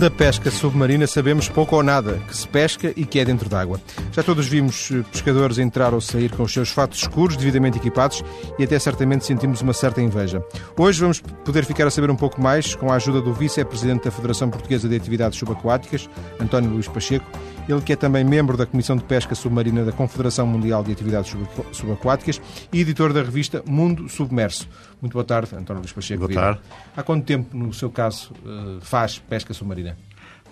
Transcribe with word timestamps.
Da 0.00 0.10
pesca 0.10 0.50
submarina 0.50 1.06
sabemos 1.06 1.46
pouco 1.46 1.76
ou 1.76 1.82
nada, 1.82 2.18
que 2.26 2.34
se 2.34 2.48
pesca 2.48 2.90
e 2.96 3.04
que 3.04 3.20
é 3.20 3.24
dentro 3.26 3.50
d'água. 3.50 3.78
Já 4.12 4.22
todos 4.22 4.48
vimos 4.48 4.90
eh, 4.90 5.04
pescadores 5.12 5.58
entrar 5.58 5.92
ou 5.92 6.00
sair 6.00 6.34
com 6.34 6.42
os 6.42 6.54
seus 6.54 6.70
fatos 6.70 7.00
escuros, 7.00 7.36
devidamente 7.36 7.76
equipados, 7.76 8.24
e 8.58 8.64
até 8.64 8.78
certamente 8.78 9.26
sentimos 9.26 9.60
uma 9.60 9.74
certa 9.74 10.00
inveja. 10.00 10.42
Hoje 10.74 11.02
vamos 11.02 11.20
poder 11.20 11.66
ficar 11.66 11.86
a 11.86 11.90
saber 11.90 12.10
um 12.10 12.16
pouco 12.16 12.40
mais 12.40 12.74
com 12.74 12.90
a 12.90 12.94
ajuda 12.94 13.20
do 13.20 13.34
vice-presidente 13.34 14.04
da 14.04 14.10
Federação 14.10 14.48
Portuguesa 14.48 14.88
de 14.88 14.96
Atividades 14.96 15.38
Subaquáticas, 15.38 16.08
António 16.40 16.70
Luís 16.70 16.88
Pacheco, 16.88 17.26
ele 17.70 17.80
que 17.82 17.92
é 17.92 17.96
também 17.96 18.24
membro 18.24 18.56
da 18.56 18.66
Comissão 18.66 18.96
de 18.96 19.04
Pesca 19.04 19.34
Submarina 19.34 19.84
da 19.84 19.92
Confederação 19.92 20.46
Mundial 20.46 20.82
de 20.82 20.92
Atividades 20.92 21.32
Subaquáticas 21.72 22.40
e 22.72 22.80
editor 22.80 23.12
da 23.12 23.22
revista 23.22 23.62
Mundo 23.66 24.08
Submerso. 24.08 24.68
Muito 25.00 25.12
boa 25.12 25.24
tarde, 25.24 25.54
António 25.54 25.80
Luís 25.80 25.92
Pacheco. 25.92 26.26
Boa 26.26 26.32
tarde. 26.32 26.60
Há 26.96 27.02
quanto 27.02 27.24
tempo, 27.24 27.56
no 27.56 27.72
seu 27.72 27.90
caso, 27.90 28.32
eh, 28.44 28.78
faz 28.80 29.18
pesca 29.18 29.54
submarina? 29.54 29.96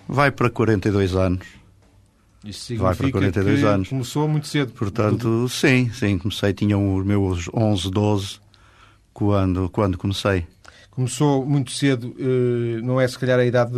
Vai 0.07 0.31
para 0.31 0.49
42 0.49 1.15
anos. 1.15 1.45
Isso 2.43 2.61
significa 2.61 2.87
Vai 2.87 2.95
para 2.95 3.11
42 3.11 3.59
que 3.59 3.65
anos. 3.65 3.89
começou 3.89 4.27
muito 4.27 4.47
cedo. 4.47 4.71
Portanto, 4.71 5.49
sim, 5.49 5.91
sim, 5.91 6.17
comecei, 6.17 6.53
tinha 6.53 6.77
os 6.77 7.05
meus 7.05 7.49
11, 7.53 7.91
12 7.91 8.39
quando, 9.13 9.69
quando 9.69 9.97
comecei. 9.97 10.47
Começou 10.89 11.45
muito 11.45 11.71
cedo, 11.71 12.15
eh, 12.17 12.81
não 12.81 12.99
é 12.99 13.07
se 13.07 13.19
calhar 13.19 13.39
a 13.39 13.45
idade 13.45 13.77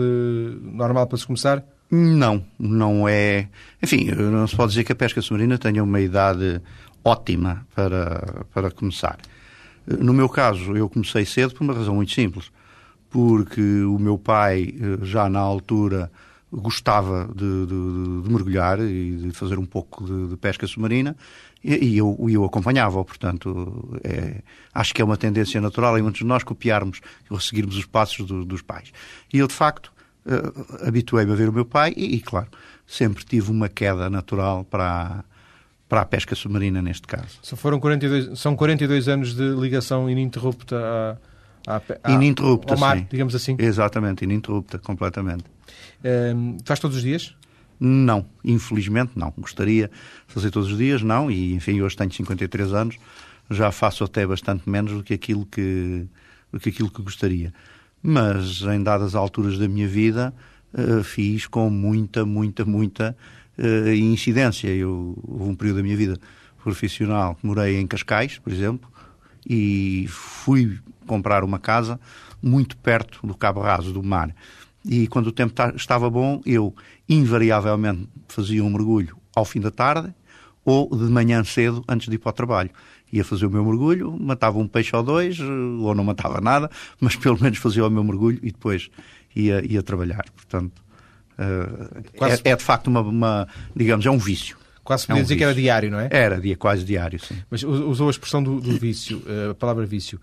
normal 0.61 1.07
para 1.07 1.17
se 1.17 1.25
começar? 1.25 1.63
Não, 1.91 2.43
não 2.57 3.07
é. 3.07 3.49
Enfim, 3.83 4.05
não 4.11 4.47
se 4.47 4.55
pode 4.55 4.69
dizer 4.71 4.85
que 4.85 4.93
a 4.93 4.95
pesca 4.95 5.21
submarina 5.21 5.57
tenha 5.57 5.83
uma 5.83 5.99
idade 5.99 6.61
ótima 7.03 7.67
para, 7.75 8.45
para 8.53 8.71
começar. 8.71 9.17
No 9.85 10.13
meu 10.13 10.29
caso, 10.29 10.75
eu 10.75 10.87
comecei 10.87 11.25
cedo 11.25 11.53
por 11.53 11.63
uma 11.63 11.73
razão 11.73 11.95
muito 11.95 12.13
simples. 12.13 12.49
Porque 13.09 13.61
o 13.83 13.99
meu 13.99 14.17
pai, 14.17 14.73
eh, 14.79 15.05
já 15.05 15.27
na 15.27 15.39
altura, 15.41 16.09
gostava 16.49 17.27
de, 17.35 17.65
de, 17.65 18.21
de 18.23 18.31
mergulhar 18.31 18.79
e 18.79 19.17
de 19.17 19.31
fazer 19.31 19.59
um 19.59 19.65
pouco 19.65 20.05
de, 20.05 20.29
de 20.29 20.37
pesca 20.37 20.65
submarina 20.65 21.15
e, 21.63 21.93
e 21.93 21.97
eu, 21.97 22.17
eu 22.29 22.43
acompanhava, 22.43 23.03
portanto, 23.05 23.99
é, 24.03 24.41
acho 24.73 24.93
que 24.93 25.01
é 25.01 25.05
uma 25.05 25.17
tendência 25.17 25.61
natural 25.61 25.97
em 25.97 26.01
muitos 26.01 26.19
de 26.19 26.25
nós 26.25 26.43
copiarmos 26.43 27.01
ou 27.29 27.39
seguirmos 27.39 27.77
os 27.77 27.85
passos 27.85 28.25
do, 28.25 28.43
dos 28.43 28.61
pais. 28.61 28.91
E 29.31 29.37
eu, 29.37 29.47
de 29.47 29.53
facto, 29.53 29.93
uh, 30.25 30.87
habituei-me 30.87 31.31
a 31.31 31.35
ver 31.35 31.49
o 31.49 31.53
meu 31.53 31.65
pai 31.65 31.93
e, 31.95 32.15
e, 32.15 32.19
claro, 32.19 32.47
sempre 32.85 33.23
tive 33.23 33.51
uma 33.51 33.69
queda 33.69 34.09
natural 34.09 34.63
para 34.63 34.85
a, 34.85 35.23
para 35.87 36.01
a 36.01 36.05
pesca 36.05 36.35
submarina 36.35 36.81
neste 36.81 37.07
caso. 37.07 37.39
Só 37.41 37.55
foram 37.55 37.79
42, 37.79 38.39
são 38.39 38.55
42 38.55 39.07
anos 39.07 39.35
de 39.35 39.49
ligação 39.55 40.09
ininterrupta 40.09 41.17
à, 41.67 41.75
à, 41.75 41.81
à 42.03 42.11
ininterrupta, 42.11 42.73
ao 42.73 42.79
mar, 42.79 42.97
sim. 42.97 43.07
digamos 43.09 43.35
assim. 43.35 43.55
Exatamente, 43.59 44.23
ininterrupta, 44.23 44.79
completamente. 44.79 45.45
Um, 46.03 46.57
faz 46.65 46.79
todos 46.79 46.97
os 46.97 47.03
dias? 47.03 47.35
Não, 47.79 48.25
infelizmente 48.43 49.13
não. 49.15 49.33
Gostaria 49.37 49.87
de 49.87 50.33
fazer 50.33 50.51
todos 50.51 50.71
os 50.71 50.77
dias, 50.77 51.01
não, 51.01 51.31
e 51.31 51.55
enfim, 51.55 51.81
hoje 51.81 51.95
tenho 51.95 52.11
53 52.11 52.73
anos, 52.73 52.97
já 53.49 53.71
faço 53.71 54.03
até 54.03 54.25
bastante 54.25 54.69
menos 54.69 54.93
do 54.93 55.03
que 55.03 55.13
aquilo 55.13 55.45
que, 55.45 56.05
do 56.51 56.59
que, 56.59 56.69
aquilo 56.69 56.91
que 56.91 57.01
gostaria 57.01 57.51
mas 58.01 58.61
em 58.61 58.81
dadas 58.81 59.15
alturas 59.15 59.57
da 59.57 59.67
minha 59.67 59.87
vida 59.87 60.33
uh, 60.73 61.03
fiz 61.03 61.45
com 61.47 61.69
muita, 61.69 62.25
muita, 62.25 62.65
muita 62.65 63.15
uh, 63.57 63.93
incidência. 63.93 64.67
Eu, 64.69 65.17
houve 65.27 65.51
um 65.51 65.55
período 65.55 65.77
da 65.77 65.83
minha 65.83 65.97
vida 65.97 66.19
profissional 66.63 67.35
que 67.35 67.45
morei 67.45 67.79
em 67.79 67.87
Cascais, 67.87 68.37
por 68.37 68.51
exemplo, 68.51 68.89
e 69.47 70.05
fui 70.09 70.79
comprar 71.05 71.43
uma 71.43 71.59
casa 71.59 71.99
muito 72.41 72.77
perto 72.77 73.25
do 73.25 73.35
Cabo 73.35 73.61
Raso 73.61 73.91
do 73.91 74.03
mar. 74.03 74.33
E 74.83 75.07
quando 75.07 75.27
o 75.27 75.31
tempo 75.31 75.53
estava 75.75 76.09
bom, 76.09 76.41
eu 76.45 76.73
invariavelmente 77.07 78.09
fazia 78.27 78.63
um 78.63 78.69
mergulho 78.69 79.15
ao 79.35 79.45
fim 79.45 79.59
da 79.59 79.69
tarde 79.69 80.13
ou 80.65 80.89
de 80.89 81.11
manhã 81.11 81.43
cedo 81.43 81.83
antes 81.87 82.07
de 82.07 82.15
ir 82.15 82.17
para 82.17 82.29
o 82.29 82.33
trabalho 82.33 82.71
ia 83.11 83.25
fazer 83.25 83.45
o 83.45 83.49
meu 83.49 83.63
mergulho, 83.65 84.17
matava 84.19 84.57
um 84.57 84.67
peixe 84.67 84.95
ou 84.95 85.03
dois, 85.03 85.39
eh, 85.39 85.43
ou 85.43 85.93
não 85.93 86.03
matava 86.03 86.39
nada, 86.39 86.69
mas 86.99 87.15
pelo 87.15 87.39
menos 87.41 87.57
fazia 87.57 87.85
o 87.85 87.89
meu 87.89 88.03
mergulho 88.03 88.39
e 88.41 88.51
depois 88.51 88.89
ia, 89.35 89.63
ia 89.65 89.83
trabalhar. 89.83 90.25
Portanto, 90.35 90.81
uh, 91.37 92.17
Quase... 92.17 92.41
é, 92.45 92.51
é, 92.51 92.55
de 92.55 92.63
facto 92.63 92.87
uma, 92.87 93.01
uma, 93.01 93.47
digamos, 93.75 94.05
é 94.05 94.11
um 94.11 94.17
vício. 94.17 94.57
Quase 94.83 95.05
podia 95.05 95.19
é 95.19 95.21
um 95.21 95.23
dizer 95.23 95.35
vício. 95.35 95.37
que 95.37 95.43
era 95.43 95.53
diário, 95.53 95.91
não 95.91 95.99
é? 95.99 96.07
Era, 96.09 96.39
dia, 96.39 96.55
quase 96.57 96.83
diário, 96.83 97.19
sim. 97.19 97.37
Mas 97.49 97.63
usou 97.63 98.07
a 98.07 98.11
expressão 98.11 98.41
do, 98.41 98.59
do 98.59 98.77
vício, 98.79 99.21
eh, 99.27 99.51
a 99.51 99.53
palavra 99.53 99.85
vício. 99.85 100.19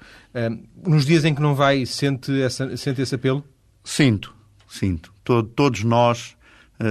nos 0.84 1.06
dias 1.06 1.24
em 1.24 1.34
que 1.34 1.40
não 1.40 1.54
vai, 1.54 1.86
sente, 1.86 2.40
essa, 2.42 2.76
sente 2.76 3.00
esse 3.00 3.14
apelo? 3.14 3.44
Sinto, 3.84 4.34
sinto. 4.68 5.12
Todo, 5.22 5.48
todos 5.48 5.84
nós, 5.84 6.36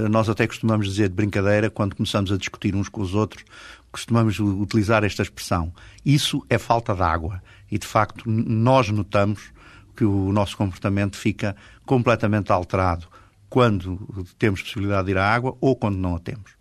nós 0.09 0.29
até 0.29 0.47
costumamos 0.47 0.87
dizer 0.87 1.09
de 1.09 1.15
brincadeira, 1.15 1.69
quando 1.69 1.93
começamos 1.93 2.31
a 2.31 2.37
discutir 2.37 2.73
uns 2.73 2.87
com 2.87 3.01
os 3.01 3.13
outros, 3.13 3.43
costumamos 3.91 4.39
utilizar 4.39 5.03
esta 5.03 5.23
expressão. 5.23 5.73
Isso 6.05 6.45
é 6.49 6.57
falta 6.57 6.93
de 6.93 7.01
água. 7.01 7.41
E, 7.71 7.77
de 7.77 7.87
facto, 7.87 8.23
nós 8.27 8.89
notamos 8.89 9.51
que 9.95 10.05
o 10.05 10.31
nosso 10.31 10.55
comportamento 10.55 11.17
fica 11.17 11.55
completamente 11.85 12.51
alterado 12.51 13.07
quando 13.49 14.25
temos 14.37 14.61
possibilidade 14.61 15.05
de 15.05 15.11
ir 15.11 15.17
à 15.17 15.25
água 15.25 15.57
ou 15.59 15.75
quando 15.75 15.97
não 15.97 16.15
a 16.15 16.19
temos. 16.19 16.51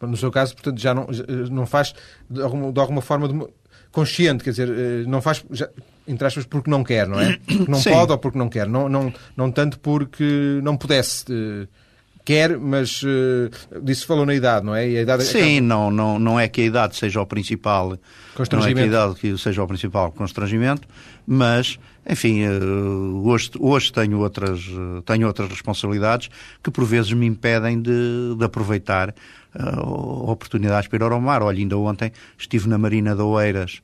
No 0.00 0.16
seu 0.16 0.30
caso, 0.30 0.54
portanto, 0.54 0.80
já 0.80 0.92
não, 0.92 1.06
não 1.50 1.64
faz 1.64 1.94
de 2.28 2.42
alguma, 2.42 2.72
de 2.72 2.80
alguma 2.80 3.00
forma 3.00 3.28
de, 3.28 3.34
consciente, 3.92 4.42
quer 4.42 4.50
dizer, 4.50 4.68
eh, 4.68 5.04
não 5.06 5.22
faz, 5.22 5.44
já, 5.50 5.68
entre 6.08 6.26
aspas, 6.26 6.44
porque 6.44 6.68
não 6.68 6.82
quer, 6.82 7.06
não 7.06 7.20
é? 7.20 7.38
Porque 7.46 7.70
não 7.70 7.78
Sim. 7.78 7.90
pode 7.90 8.10
ou 8.10 8.18
porque 8.18 8.38
não 8.38 8.48
quer. 8.48 8.66
Não, 8.66 8.88
não, 8.88 9.12
não 9.36 9.52
tanto 9.52 9.78
porque 9.78 10.60
não 10.62 10.76
pudesse. 10.76 11.24
Eh, 11.30 11.68
quer, 12.24 12.58
mas 12.58 13.02
uh, 13.02 13.50
disse 13.82 14.06
falou 14.06 14.24
na 14.24 14.34
idade, 14.34 14.64
não 14.64 14.74
é? 14.74 14.88
E 14.88 14.98
a 14.98 15.02
idade 15.02 15.24
Sim, 15.24 15.38
acaba... 15.38 15.60
não, 15.60 15.90
não, 15.90 16.18
não 16.18 16.40
é 16.40 16.48
que 16.48 16.60
a 16.60 16.64
idade 16.64 16.96
seja 16.96 17.20
o 17.20 17.26
principal, 17.26 17.98
não 18.50 18.64
é 18.64 18.74
que 18.74 18.80
a 18.80 18.86
idade 18.86 19.14
que 19.16 19.36
seja 19.38 19.62
o 19.62 19.66
principal 19.66 20.12
constrangimento, 20.12 20.86
mas, 21.26 21.78
enfim, 22.08 22.46
uh, 22.46 23.26
hoje, 23.26 23.50
hoje 23.58 23.92
tenho, 23.92 24.20
outras, 24.20 24.60
uh, 24.68 25.02
tenho 25.02 25.26
outras 25.26 25.48
responsabilidades 25.48 26.28
que 26.62 26.70
por 26.70 26.84
vezes 26.84 27.12
me 27.12 27.26
impedem 27.26 27.80
de, 27.80 28.34
de 28.36 28.44
aproveitar 28.44 29.14
oportunidades 30.24 30.88
para 30.88 31.04
ir 31.04 31.12
ao 31.12 31.20
mar. 31.20 31.42
Olha, 31.42 31.58
ainda 31.58 31.76
ontem 31.76 32.10
estive 32.38 32.66
na 32.66 32.78
Marina 32.78 33.14
de 33.14 33.20
Oeiras 33.20 33.82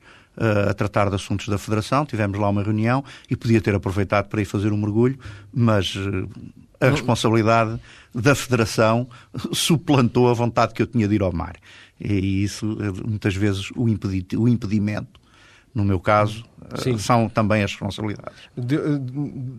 a 0.67 0.73
tratar 0.73 1.09
de 1.09 1.15
assuntos 1.15 1.47
da 1.47 1.59
Federação, 1.59 2.07
tivemos 2.07 2.39
lá 2.39 2.49
uma 2.49 2.63
reunião 2.63 3.03
e 3.29 3.35
podia 3.35 3.61
ter 3.61 3.75
aproveitado 3.75 4.29
para 4.29 4.41
ir 4.41 4.45
fazer 4.45 4.73
um 4.73 4.77
mergulho, 4.77 5.19
mas 5.53 5.95
a 6.79 6.89
responsabilidade 6.89 7.79
da 8.13 8.33
Federação 8.33 9.07
suplantou 9.51 10.29
a 10.29 10.33
vontade 10.33 10.73
que 10.73 10.81
eu 10.81 10.87
tinha 10.87 11.07
de 11.07 11.15
ir 11.15 11.21
ao 11.21 11.33
mar. 11.33 11.55
E 11.99 12.43
isso, 12.43 12.77
muitas 13.05 13.35
vezes, 13.35 13.69
o, 13.75 13.89
impedi 13.89 14.37
o 14.37 14.47
impedimento, 14.47 15.19
no 15.75 15.83
meu 15.83 15.99
caso, 15.99 16.45
Sim. 16.75 16.97
são 16.97 17.29
também 17.29 17.63
as 17.63 17.71
responsabilidades. 17.71 18.37
De, 18.57 18.77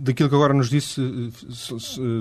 daquilo 0.00 0.28
que 0.28 0.34
agora 0.34 0.54
nos 0.54 0.70
disse, 0.70 1.00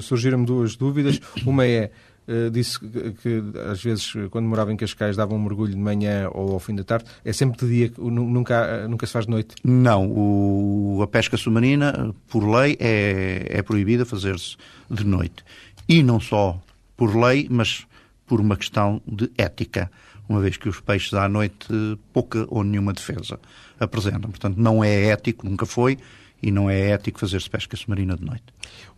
surgiram 0.01 0.43
duas 0.43 0.75
dúvidas. 0.75 1.19
Uma 1.45 1.65
é 1.65 1.91
Uh, 2.29 2.51
disse 2.51 2.79
que, 2.79 3.11
que, 3.13 3.43
às 3.71 3.81
vezes, 3.81 4.13
quando 4.29 4.45
morava 4.45 4.71
em 4.71 4.77
Cascais, 4.77 5.17
dava 5.17 5.33
um 5.33 5.41
mergulho 5.41 5.71
de 5.71 5.79
manhã 5.79 6.29
ou 6.31 6.51
ao 6.51 6.59
fim 6.59 6.75
da 6.75 6.83
tarde. 6.83 7.05
É 7.25 7.33
sempre 7.33 7.65
de 7.65 7.67
dia, 7.67 7.91
nunca, 7.97 8.87
nunca 8.87 9.07
se 9.07 9.13
faz 9.13 9.25
de 9.25 9.31
noite? 9.31 9.55
Não. 9.63 10.07
O, 10.07 11.01
a 11.01 11.07
pesca 11.07 11.37
submarina, 11.37 12.13
por 12.27 12.47
lei, 12.47 12.77
é, 12.79 13.47
é 13.49 13.61
proibida 13.63 14.05
fazer-se 14.05 14.57
de 14.91 15.03
noite. 15.03 15.43
E 15.87 16.03
não 16.03 16.19
só 16.19 16.61
por 16.95 17.15
lei, 17.15 17.47
mas 17.49 17.87
por 18.27 18.39
uma 18.39 18.55
questão 18.55 19.01
de 19.07 19.31
ética, 19.35 19.89
uma 20.27 20.39
vez 20.39 20.55
que 20.55 20.69
os 20.69 20.79
peixes 20.79 21.15
à 21.15 21.27
noite 21.27 21.67
pouca 22.13 22.45
ou 22.47 22.63
nenhuma 22.63 22.93
defesa 22.93 23.39
apresentam. 23.79 24.29
Portanto, 24.29 24.57
não 24.57 24.83
é 24.83 25.05
ético, 25.05 25.49
nunca 25.49 25.65
foi, 25.65 25.97
e 26.43 26.51
não 26.51 26.69
é 26.69 26.91
ético 26.91 27.19
fazer-se 27.19 27.49
pesca 27.49 27.75
submarina 27.75 28.15
de 28.15 28.23
noite. 28.23 28.43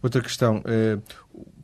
Outra 0.02 0.22
questão. 0.22 0.62
Eh, 0.66 0.98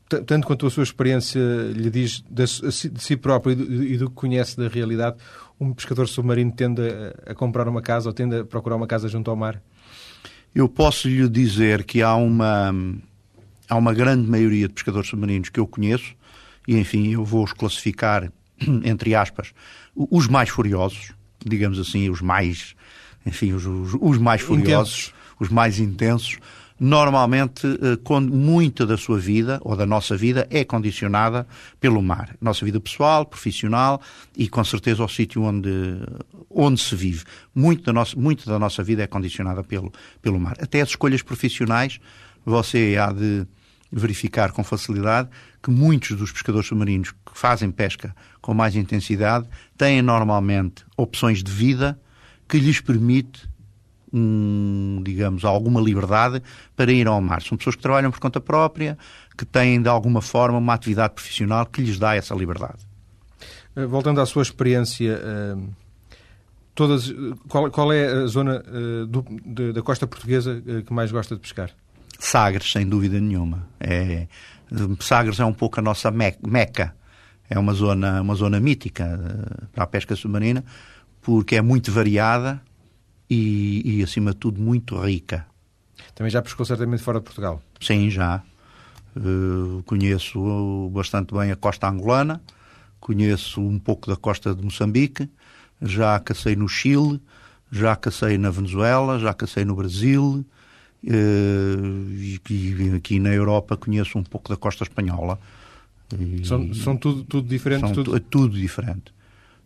tanto 0.08 0.48
quanto 0.48 0.66
a 0.66 0.70
sua 0.70 0.84
experiência 0.84 1.40
lhe 1.74 1.90
diz 1.90 2.24
de 2.30 2.48
si 2.48 3.18
próprio 3.18 3.54
e 3.54 3.98
do 3.98 4.10
que 4.10 4.16
conhece 4.16 4.56
da 4.56 4.68
realidade, 4.68 5.18
um 5.60 5.74
pescador 5.74 6.08
submarino 6.08 6.52
tende 6.52 6.82
a 7.26 7.34
comprar 7.34 7.68
uma 7.68 7.82
casa 7.82 8.08
ou 8.10 8.14
tende 8.14 8.38
a 8.38 8.46
procurar 8.46 8.76
uma 8.76 8.88
casa 8.88 9.08
junto 9.08 9.30
ao 9.30 9.36
mar? 9.36 9.62
Eu 10.56 10.70
posso 10.70 11.08
lhe 11.08 11.28
dizer 11.28 11.84
que 11.84 12.02
há 12.02 12.16
uma, 12.16 12.74
há 13.68 13.76
uma 13.76 13.94
grande 13.94 14.28
maioria 14.28 14.68
de 14.68 14.74
pescadores 14.74 15.10
submarinos 15.10 15.50
que 15.50 15.60
eu 15.60 15.68
conheço, 15.68 16.16
e 16.68 16.78
enfim, 16.78 17.14
eu 17.14 17.26
vou-os 17.26 17.54
classificar, 17.54 18.32
entre 18.84 19.14
aspas, 19.14 19.54
os 19.96 20.28
mais 20.28 20.50
furiosos, 20.50 21.12
digamos 21.46 21.80
assim, 21.80 22.10
os 22.10 22.22
mais, 22.22 22.76
enfim, 23.26 23.54
os, 23.54 23.66
os, 23.66 23.98
os 24.00 24.18
mais 24.18 24.42
furiosos, 24.42 24.94
intensos. 24.94 25.14
os 25.40 25.50
mais 25.50 25.80
intensos, 25.80 26.38
normalmente 26.80 27.66
eh, 27.68 28.20
muita 28.22 28.86
da 28.86 28.98
sua 28.98 29.18
vida, 29.20 29.60
ou 29.64 29.76
da 29.76 29.86
nossa 29.86 30.16
vida, 30.16 30.48
é 30.50 30.64
condicionada 30.64 31.48
pelo 31.80 32.02
mar. 32.02 32.36
Nossa 32.40 32.64
vida 32.64 32.80
pessoal, 32.80 33.26
profissional 33.26 34.02
e 34.36 34.48
com 34.48 34.64
certeza 34.64 35.04
o 35.04 35.08
sítio 35.08 35.44
onde, 35.44 35.72
onde 36.50 36.80
se 36.80 36.96
vive. 36.96 37.24
Muito 37.54 37.84
da, 37.84 37.94
nossa, 37.94 38.18
muito 38.18 38.46
da 38.48 38.60
nossa 38.60 38.84
vida 38.84 39.04
é 39.04 39.08
condicionada 39.08 39.64
pelo, 39.64 39.92
pelo 40.22 40.40
mar. 40.40 40.56
Até 40.60 40.82
as 40.82 40.90
escolhas 40.90 41.22
profissionais, 41.22 42.00
você 42.46 42.96
há 43.00 43.12
de 43.12 43.48
verificar 43.92 44.52
com 44.52 44.64
facilidade 44.64 45.30
que 45.64 45.72
muitos 45.72 46.16
dos 46.18 46.32
pescadores 46.32 46.68
submarinos 46.68 47.12
que 47.12 47.32
fazem 47.34 47.72
pesca 47.72 48.16
com 48.42 48.54
mais 48.54 48.76
intensidade 48.76 49.48
têm 49.78 50.02
normalmente 50.02 50.86
opções 50.96 51.42
de 51.42 51.52
vida 51.52 52.00
que 52.48 52.60
lhes 52.60 52.80
permite 52.80 53.48
um, 54.14 55.02
digamos, 55.04 55.44
alguma 55.44 55.82
liberdade 55.82 56.42
para 56.76 56.92
ir 56.92 57.08
ao 57.08 57.22
mar. 57.22 57.42
São 57.42 57.58
pessoas 57.58 57.76
que 57.76 57.82
trabalham 57.82 58.12
por 58.12 58.20
conta 58.20 58.40
própria, 58.40 58.98
que 59.38 59.46
têm 59.46 59.82
de 59.82 59.90
alguma 59.90 60.22
forma 60.22 60.58
uma 60.58 60.74
atividade 60.74 61.14
profissional 61.14 61.66
que 61.66 61.82
lhes 61.82 62.00
dá 62.00 62.16
essa 62.16 62.34
liberdade. 62.34 62.88
Eh, 63.76 63.86
voltando 63.86 64.22
à 64.22 64.26
sua 64.26 64.42
experiência, 64.42 65.22
eh, 65.24 65.56
todas, 66.74 67.14
qual, 67.48 67.70
qual 67.70 67.94
é 67.94 68.08
a 68.08 68.26
zona 68.26 68.64
eh, 68.66 69.06
do, 69.08 69.24
de, 69.46 69.74
da 69.74 69.82
costa 69.82 70.08
portuguesa 70.08 70.62
que 70.86 70.94
mais 70.94 71.12
gosta 71.12 71.36
de 71.36 71.42
pescar? 71.42 71.70
Sagres, 72.20 72.72
sem 72.72 72.88
dúvida 72.88 73.20
nenhuma. 73.20 73.68
É, 73.80 74.28
Sagres 75.00 75.40
é 75.40 75.46
um 75.46 75.54
pouco 75.54 75.80
a 75.80 75.84
nossa 75.84 76.10
meca. 76.12 76.96
É 77.50 77.58
uma 77.58 77.74
zona, 77.74 78.22
uma 78.22 78.36
zona 78.36 78.60
mítica 78.60 79.20
para 79.72 79.84
a 79.84 79.88
pesca 79.88 80.16
submarina, 80.16 80.66
porque 81.22 81.56
é 81.56 81.62
muito 81.62 81.92
variada, 81.92 82.60
e, 83.30 84.00
e, 84.00 84.04
acima 84.04 84.32
de 84.32 84.38
tudo, 84.38 84.62
muito 84.62 84.98
rica. 85.00 85.46
Também 86.16 86.32
já 86.32 86.42
pescou 86.42 86.66
certamente 86.66 87.04
fora 87.04 87.20
de 87.20 87.26
Portugal? 87.26 87.62
Sim, 87.82 88.10
já. 88.10 88.42
Uh, 89.16 89.84
conheço 89.84 90.90
bastante 90.94 91.34
bem 91.34 91.52
a 91.52 91.56
costa 91.56 91.90
angolana, 91.90 92.42
conheço 93.00 93.62
um 93.62 93.80
pouco 93.80 94.08
da 94.08 94.16
costa 94.16 94.54
de 94.54 94.64
Moçambique, 94.64 95.30
já 95.82 96.20
cacei 96.20 96.56
no 96.56 96.68
Chile, 96.68 97.20
já 97.72 97.96
cacei 97.96 98.38
na 98.38 98.50
Venezuela, 98.52 99.20
já 99.20 99.34
cacei 99.34 99.66
no 99.66 99.76
Brasil, 99.76 100.46
uh, 101.04 102.12
e, 102.12 102.40
e, 102.50 102.96
aqui 102.96 103.20
na 103.20 103.34
Europa 103.34 103.76
conheço 103.76 104.18
um 104.18 104.24
pouco 104.24 104.50
da 104.50 104.56
costa 104.56 104.84
espanhola. 104.84 105.40
E, 106.18 106.46
são, 106.46 106.74
são 106.74 106.96
tudo, 106.96 107.24
tudo 107.24 107.48
diferente? 107.48 107.82
São 107.82 107.92
tudo... 107.92 108.20
tudo 108.20 108.58
diferente. 108.58 109.14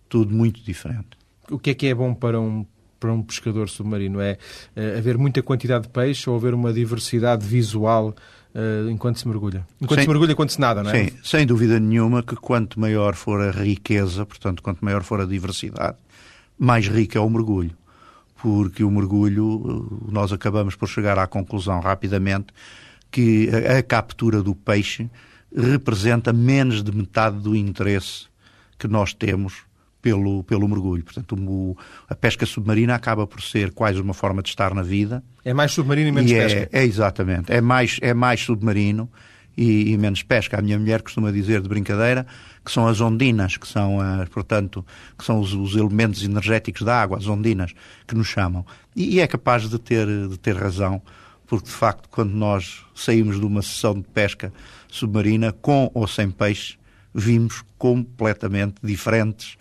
Tudo 0.08 0.34
muito 0.34 0.62
diferente. 0.62 1.10
O 1.50 1.60
que 1.60 1.70
é 1.70 1.74
que 1.74 1.88
é 1.88 1.94
bom 1.94 2.14
para 2.14 2.40
um 2.40 2.66
para 3.02 3.12
um 3.12 3.24
pescador 3.24 3.68
submarino? 3.68 4.22
É, 4.22 4.38
é 4.76 4.98
haver 5.00 5.18
muita 5.18 5.42
quantidade 5.42 5.86
de 5.86 5.90
peixe 5.90 6.30
ou 6.30 6.36
haver 6.38 6.54
uma 6.54 6.72
diversidade 6.72 7.46
visual 7.46 8.16
uh, 8.54 8.90
enquanto 8.90 9.20
se 9.20 9.28
mergulha? 9.28 9.68
Enquanto 9.82 9.98
sem, 9.98 10.04
se 10.06 10.10
mergulha, 10.10 10.32
enquanto 10.32 10.52
se 10.52 10.62
nada, 10.62 10.84
não 10.84 10.92
é? 10.92 11.06
Sim, 11.06 11.18
sem 11.24 11.46
dúvida 11.46 11.80
nenhuma 11.80 12.22
que 12.22 12.36
quanto 12.36 12.80
maior 12.80 13.16
for 13.16 13.42
a 13.42 13.52
riqueza, 13.52 14.26
portanto, 14.26 14.62
quanto 14.62 14.86
maior 14.86 15.04
for 15.04 15.20
a 15.20 15.26
diversidade, 15.26 15.98
mais 16.58 16.88
rico 16.88 17.18
é 17.18 17.22
o 17.22 17.30
mergulho. 17.30 17.72
Porque 18.40 18.84
o 18.84 18.90
mergulho, 18.90 20.00
eh, 20.08 20.12
nós 20.12 20.32
acabamos 20.32 20.76
por 20.76 20.88
chegar 20.88 21.20
à 21.20 21.28
conclusão 21.28 21.80
rapidamente 21.80 22.48
que 23.12 23.50
a, 23.50 23.80
a 23.80 23.84
captura 23.84 24.42
do 24.42 24.56
peixe 24.56 25.10
representa 25.56 26.32
menos 26.32 26.82
de 26.82 26.92
metade 26.92 27.40
do 27.40 27.56
interesse 27.56 28.26
que 28.80 28.88
nós 28.88 29.14
temos 29.14 29.64
pelo, 30.02 30.44
pelo 30.44 30.68
mergulho. 30.68 31.04
Portanto, 31.04 31.36
o, 31.36 31.78
a 32.10 32.16
pesca 32.16 32.46
submarina 32.46 32.96
acaba 32.96 33.28
por 33.28 33.42
ser 33.42 33.72
quase 33.72 34.02
uma 34.02 34.14
forma 34.14 34.42
de 34.42 34.50
estar 34.50 34.74
na 34.74 34.82
vida. 34.82 35.24
É 35.46 35.54
mais 35.54 35.72
submarino 35.72 36.10
e 36.10 36.12
menos 36.12 36.32
e 36.32 36.36
é, 36.36 36.44
pesca. 36.44 36.70
É, 36.72 36.84
exatamente. 36.84 37.52
É 37.52 37.62
mais, 37.62 38.00
é 38.02 38.14
mais 38.14 38.42
submarino 38.42 39.10
e, 39.56 39.92
e, 39.92 39.98
menos 39.98 40.24
pesca. 40.24 40.58
A 40.58 40.62
minha 40.62 40.80
mulher 40.80 41.02
costuma 41.02 41.32
dizer 41.32 41.62
de 41.62 41.70
brincadeira 41.70 42.26
que 42.64 42.72
são 42.72 42.88
as 42.88 43.00
ondinas, 43.02 43.58
que 43.58 43.68
são, 43.68 44.00
as, 44.00 44.30
portanto, 44.30 44.86
que 45.18 45.24
são 45.24 45.40
os, 45.40 45.54
os, 45.54 45.76
elementos 45.76 46.24
energéticos 46.24 46.84
da 46.84 47.02
água, 47.02 47.18
as 47.18 47.28
ondinas, 47.28 47.74
que 48.08 48.16
nos 48.16 48.28
chamam. 48.28 48.66
E, 48.96 49.16
e 49.16 49.20
é 49.20 49.28
capaz 49.28 49.70
de 49.70 49.80
ter, 49.80 50.08
de 50.28 50.38
ter 50.38 50.56
razão, 50.56 51.02
porque 51.48 51.66
de 51.66 51.74
facto, 51.74 52.08
quando 52.10 52.32
nós 52.32 52.86
saímos 52.96 53.40
de 53.40 53.46
uma 53.46 53.62
sessão 53.62 53.96
de 53.96 54.08
pesca 54.08 54.54
submarina, 54.88 55.52
com 55.52 55.90
ou 55.94 56.08
sem 56.08 56.30
peixe, 56.30 56.78
vimos 57.14 57.64
completamente 57.78 58.76
diferentes 58.84 59.58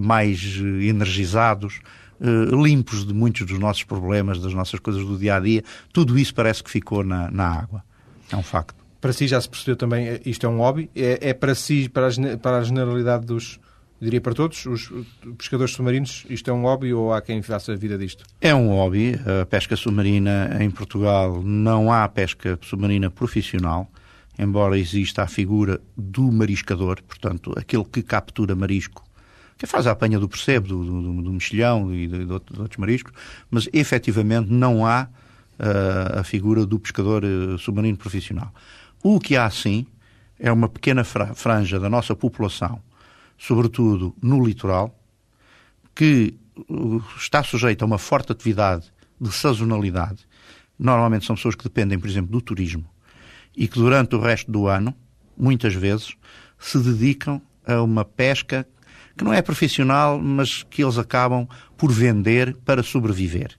mais 0.00 0.58
energizados, 0.58 1.80
uh, 2.20 2.62
limpos 2.62 3.06
de 3.06 3.12
muitos 3.12 3.46
dos 3.46 3.58
nossos 3.58 3.84
problemas, 3.84 4.40
das 4.40 4.54
nossas 4.54 4.80
coisas 4.80 5.04
do 5.04 5.18
dia 5.18 5.36
a 5.36 5.40
dia. 5.40 5.62
Tudo 5.92 6.18
isso 6.18 6.34
parece 6.34 6.62
que 6.62 6.70
ficou 6.70 7.04
na, 7.04 7.30
na 7.30 7.46
água. 7.46 7.84
É 8.30 8.36
um 8.36 8.42
facto. 8.42 8.84
Para 9.00 9.12
si 9.12 9.26
já 9.26 9.40
se 9.40 9.48
percebeu 9.48 9.76
também, 9.76 10.08
eh, 10.08 10.20
isto 10.24 10.46
é 10.46 10.48
um 10.48 10.58
hobby? 10.58 10.90
É, 10.96 11.30
é 11.30 11.34
para 11.34 11.54
si, 11.54 11.88
para 11.88 12.08
a, 12.08 12.38
para 12.38 12.58
a 12.58 12.62
generalidade 12.62 13.26
dos, 13.26 13.60
diria 14.00 14.20
para 14.20 14.32
todos, 14.32 14.64
os 14.64 14.90
pescadores 15.36 15.74
submarinos, 15.74 16.24
isto 16.30 16.50
é 16.50 16.54
um 16.54 16.62
hobby 16.62 16.92
ou 16.94 17.12
há 17.12 17.20
quem 17.20 17.42
faça 17.42 17.72
a 17.72 17.76
vida 17.76 17.98
disto? 17.98 18.24
É 18.40 18.54
um 18.54 18.68
hobby. 18.68 19.14
A 19.42 19.44
pesca 19.44 19.76
submarina 19.76 20.56
em 20.58 20.70
Portugal 20.70 21.42
não 21.42 21.92
há 21.92 22.08
pesca 22.08 22.58
submarina 22.62 23.10
profissional, 23.10 23.90
embora 24.38 24.78
exista 24.78 25.22
a 25.22 25.26
figura 25.26 25.78
do 25.94 26.32
mariscador, 26.32 27.02
portanto, 27.02 27.52
aquele 27.56 27.84
que 27.84 28.02
captura 28.02 28.54
marisco 28.56 29.04
que 29.56 29.66
faz 29.66 29.86
a 29.86 29.92
apanha 29.92 30.18
do 30.18 30.28
percebo, 30.28 30.68
do, 30.68 30.84
do, 30.84 31.22
do 31.22 31.32
mexilhão 31.32 31.94
e 31.94 32.06
de, 32.06 32.24
de, 32.24 32.32
outros 32.32 32.76
mariscos, 32.76 33.12
mas 33.50 33.68
efetivamente 33.72 34.50
não 34.50 34.84
há 34.84 35.08
uh, 35.58 36.20
a 36.20 36.24
figura 36.24 36.66
do 36.66 36.78
pescador 36.78 37.24
uh, 37.24 37.58
submarino 37.58 37.96
profissional. 37.96 38.52
O 39.02 39.20
que 39.20 39.36
há 39.36 39.48
sim 39.50 39.86
é 40.38 40.50
uma 40.50 40.68
pequena 40.68 41.04
franja 41.04 41.78
da 41.78 41.88
nossa 41.88 42.14
população, 42.16 42.80
sobretudo 43.38 44.14
no 44.20 44.44
litoral, 44.44 44.98
que 45.94 46.34
uh, 46.68 47.02
está 47.16 47.42
sujeita 47.42 47.84
a 47.84 47.86
uma 47.86 47.98
forte 47.98 48.32
atividade 48.32 48.92
de 49.20 49.30
sazonalidade. 49.32 50.26
Normalmente 50.78 51.24
são 51.24 51.36
pessoas 51.36 51.54
que 51.54 51.64
dependem, 51.64 51.98
por 51.98 52.08
exemplo, 52.08 52.32
do 52.32 52.40
turismo 52.40 52.84
e 53.56 53.68
que 53.68 53.78
durante 53.78 54.16
o 54.16 54.20
resto 54.20 54.50
do 54.50 54.66
ano, 54.66 54.94
muitas 55.36 55.74
vezes, 55.74 56.16
se 56.58 56.78
dedicam 56.78 57.40
a 57.66 57.80
uma 57.82 58.04
pesca 58.04 58.66
que 59.16 59.24
não 59.24 59.32
é 59.32 59.40
profissional, 59.40 60.20
mas 60.20 60.62
que 60.62 60.82
eles 60.82 60.98
acabam 60.98 61.46
por 61.76 61.90
vender 61.92 62.56
para 62.64 62.82
sobreviver. 62.82 63.56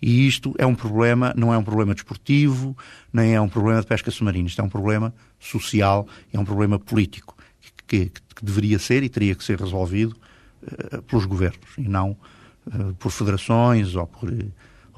E 0.00 0.26
isto 0.26 0.54
é 0.58 0.66
um 0.66 0.74
problema, 0.74 1.34
não 1.36 1.52
é 1.52 1.58
um 1.58 1.64
problema 1.64 1.92
desportivo, 1.92 2.76
nem 3.12 3.34
é 3.34 3.40
um 3.40 3.48
problema 3.48 3.80
de 3.80 3.86
pesca 3.86 4.10
submarina. 4.10 4.48
Isto 4.48 4.60
é 4.60 4.64
um 4.64 4.68
problema 4.68 5.12
social, 5.40 6.06
é 6.32 6.38
um 6.38 6.44
problema 6.44 6.78
político, 6.78 7.36
que, 7.86 8.06
que, 8.06 8.22
que 8.34 8.44
deveria 8.44 8.78
ser 8.78 9.02
e 9.02 9.08
teria 9.08 9.34
que 9.34 9.42
ser 9.42 9.58
resolvido 9.58 10.16
uh, 10.62 11.02
pelos 11.02 11.26
governos, 11.26 11.68
e 11.76 11.88
não 11.88 12.16
uh, 12.66 12.94
por 12.94 13.10
federações 13.10 13.96
ou 13.96 14.06
por 14.06 14.32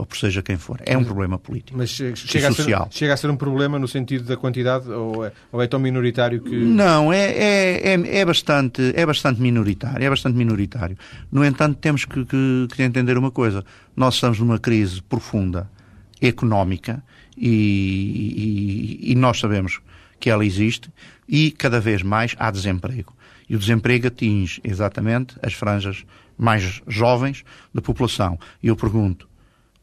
ou 0.00 0.06
por 0.06 0.16
seja 0.16 0.42
quem 0.42 0.56
for. 0.56 0.80
É 0.86 0.96
um 0.96 1.04
problema 1.04 1.38
político 1.38 1.76
Mas 1.76 1.90
chega 1.90 2.48
e 2.48 2.54
social. 2.54 2.84
A 2.84 2.90
ser, 2.90 2.98
chega 2.98 3.12
a 3.12 3.16
ser 3.18 3.28
um 3.28 3.36
problema 3.36 3.78
no 3.78 3.86
sentido 3.86 4.24
da 4.24 4.34
quantidade 4.34 4.88
ou 4.90 5.26
é, 5.26 5.32
ou 5.52 5.60
é 5.60 5.66
tão 5.66 5.78
minoritário 5.78 6.40
que... 6.40 6.56
Não, 6.56 7.12
é, 7.12 7.26
é, 7.26 7.94
é, 7.94 8.18
é, 8.20 8.24
bastante, 8.24 8.94
é 8.96 9.04
bastante 9.04 9.42
minoritário. 9.42 10.02
É 10.02 10.08
bastante 10.08 10.38
minoritário. 10.38 10.96
No 11.30 11.44
entanto, 11.44 11.76
temos 11.76 12.06
que, 12.06 12.24
que, 12.24 12.68
que 12.74 12.82
entender 12.82 13.18
uma 13.18 13.30
coisa. 13.30 13.62
Nós 13.94 14.14
estamos 14.14 14.38
numa 14.38 14.58
crise 14.58 15.02
profunda 15.02 15.70
económica 16.18 17.04
e, 17.36 19.04
e, 19.04 19.12
e 19.12 19.14
nós 19.14 19.38
sabemos 19.38 19.80
que 20.18 20.30
ela 20.30 20.46
existe 20.46 20.90
e 21.28 21.50
cada 21.50 21.78
vez 21.78 22.02
mais 22.02 22.34
há 22.38 22.50
desemprego. 22.50 23.14
E 23.50 23.54
o 23.54 23.58
desemprego 23.58 24.06
atinge 24.06 24.62
exatamente 24.64 25.34
as 25.42 25.52
franjas 25.52 26.06
mais 26.38 26.80
jovens 26.88 27.44
da 27.74 27.82
população. 27.82 28.38
E 28.62 28.68
eu 28.68 28.76
pergunto, 28.76 29.28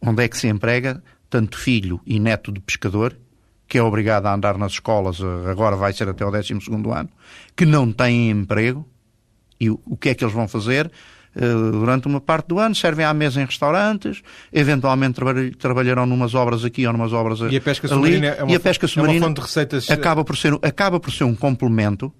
onde 0.01 0.23
é 0.23 0.27
que 0.27 0.37
se 0.37 0.47
emprega 0.47 1.01
tanto 1.29 1.57
filho 1.57 1.99
e 2.05 2.19
neto 2.19 2.51
de 2.51 2.59
pescador, 2.59 3.17
que 3.67 3.77
é 3.77 3.83
obrigado 3.83 4.25
a 4.27 4.33
andar 4.33 4.57
nas 4.57 4.73
escolas, 4.73 5.19
eh, 5.19 5.49
agora 5.49 5.75
vai 5.75 5.91
ser 5.91 6.07
até 6.07 6.25
o 6.25 6.31
12 6.31 6.53
ano, 6.53 7.09
que 7.55 7.65
não 7.65 7.91
têm 7.91 8.29
emprego, 8.29 8.87
e 9.59 9.69
o 9.69 9.97
que 9.99 10.09
é 10.09 10.15
que 10.15 10.23
eles 10.23 10.33
vão 10.33 10.47
fazer? 10.47 10.91
Uh, 11.35 11.71
durante 11.71 12.07
uma 12.07 12.19
parte 12.19 12.47
do 12.47 12.57
ano, 12.57 12.73
servem 12.73 13.05
à 13.05 13.13
mesa 13.13 13.39
em 13.39 13.45
restaurantes, 13.45 14.23
eventualmente 14.51 15.19
trabalharão 15.59 16.05
numas 16.05 16.33
obras 16.33 16.65
aqui 16.65 16.87
ou 16.87 16.93
numas 16.93 17.13
obras 17.13 17.41
ali. 17.41 17.53
E 17.53 17.57
a 17.57 17.61
pesca 17.61 17.87
submarina, 17.87 18.27
é 18.27 18.43
uma, 18.43 18.55
a 18.55 18.59
pesca 18.59 18.87
submarina 18.87 19.17
é 19.17 19.19
uma 19.19 19.27
fonte 19.27 19.35
de 19.35 19.41
receitas... 19.41 19.89
acaba, 19.91 20.23
por 20.23 20.35
ser, 20.35 20.53
acaba 20.63 20.99
por 20.99 21.11
ser 21.11 21.25
um 21.25 21.35
complemento 21.35 22.11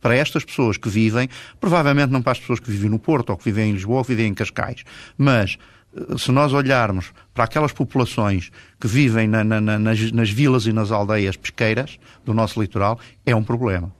para 0.00 0.14
estas 0.14 0.44
pessoas 0.44 0.78
que 0.78 0.88
vivem, 0.88 1.28
provavelmente 1.60 2.10
não 2.10 2.22
para 2.22 2.32
as 2.32 2.40
pessoas 2.40 2.60
que 2.60 2.70
vivem 2.70 2.88
no 2.88 2.98
Porto, 2.98 3.30
ou 3.30 3.36
que 3.36 3.44
vivem 3.44 3.70
em 3.70 3.72
Lisboa, 3.72 3.98
ou 3.98 4.04
que 4.04 4.14
vivem 4.14 4.28
em 4.28 4.34
Cascais, 4.34 4.82
mas 5.18 5.58
se 6.18 6.32
nós 6.32 6.52
olharmos 6.52 7.12
para 7.32 7.44
aquelas 7.44 7.72
populações 7.72 8.50
que 8.80 8.86
vivem 8.86 9.28
na, 9.28 9.44
na, 9.44 9.60
nas, 9.60 10.12
nas 10.12 10.30
vilas 10.30 10.66
e 10.66 10.72
nas 10.72 10.90
aldeias 10.90 11.36
pesqueiras 11.36 11.98
do 12.24 12.34
nosso 12.34 12.60
litoral, 12.60 12.98
é 13.24 13.34
um 13.34 13.42
problema. 13.42 13.92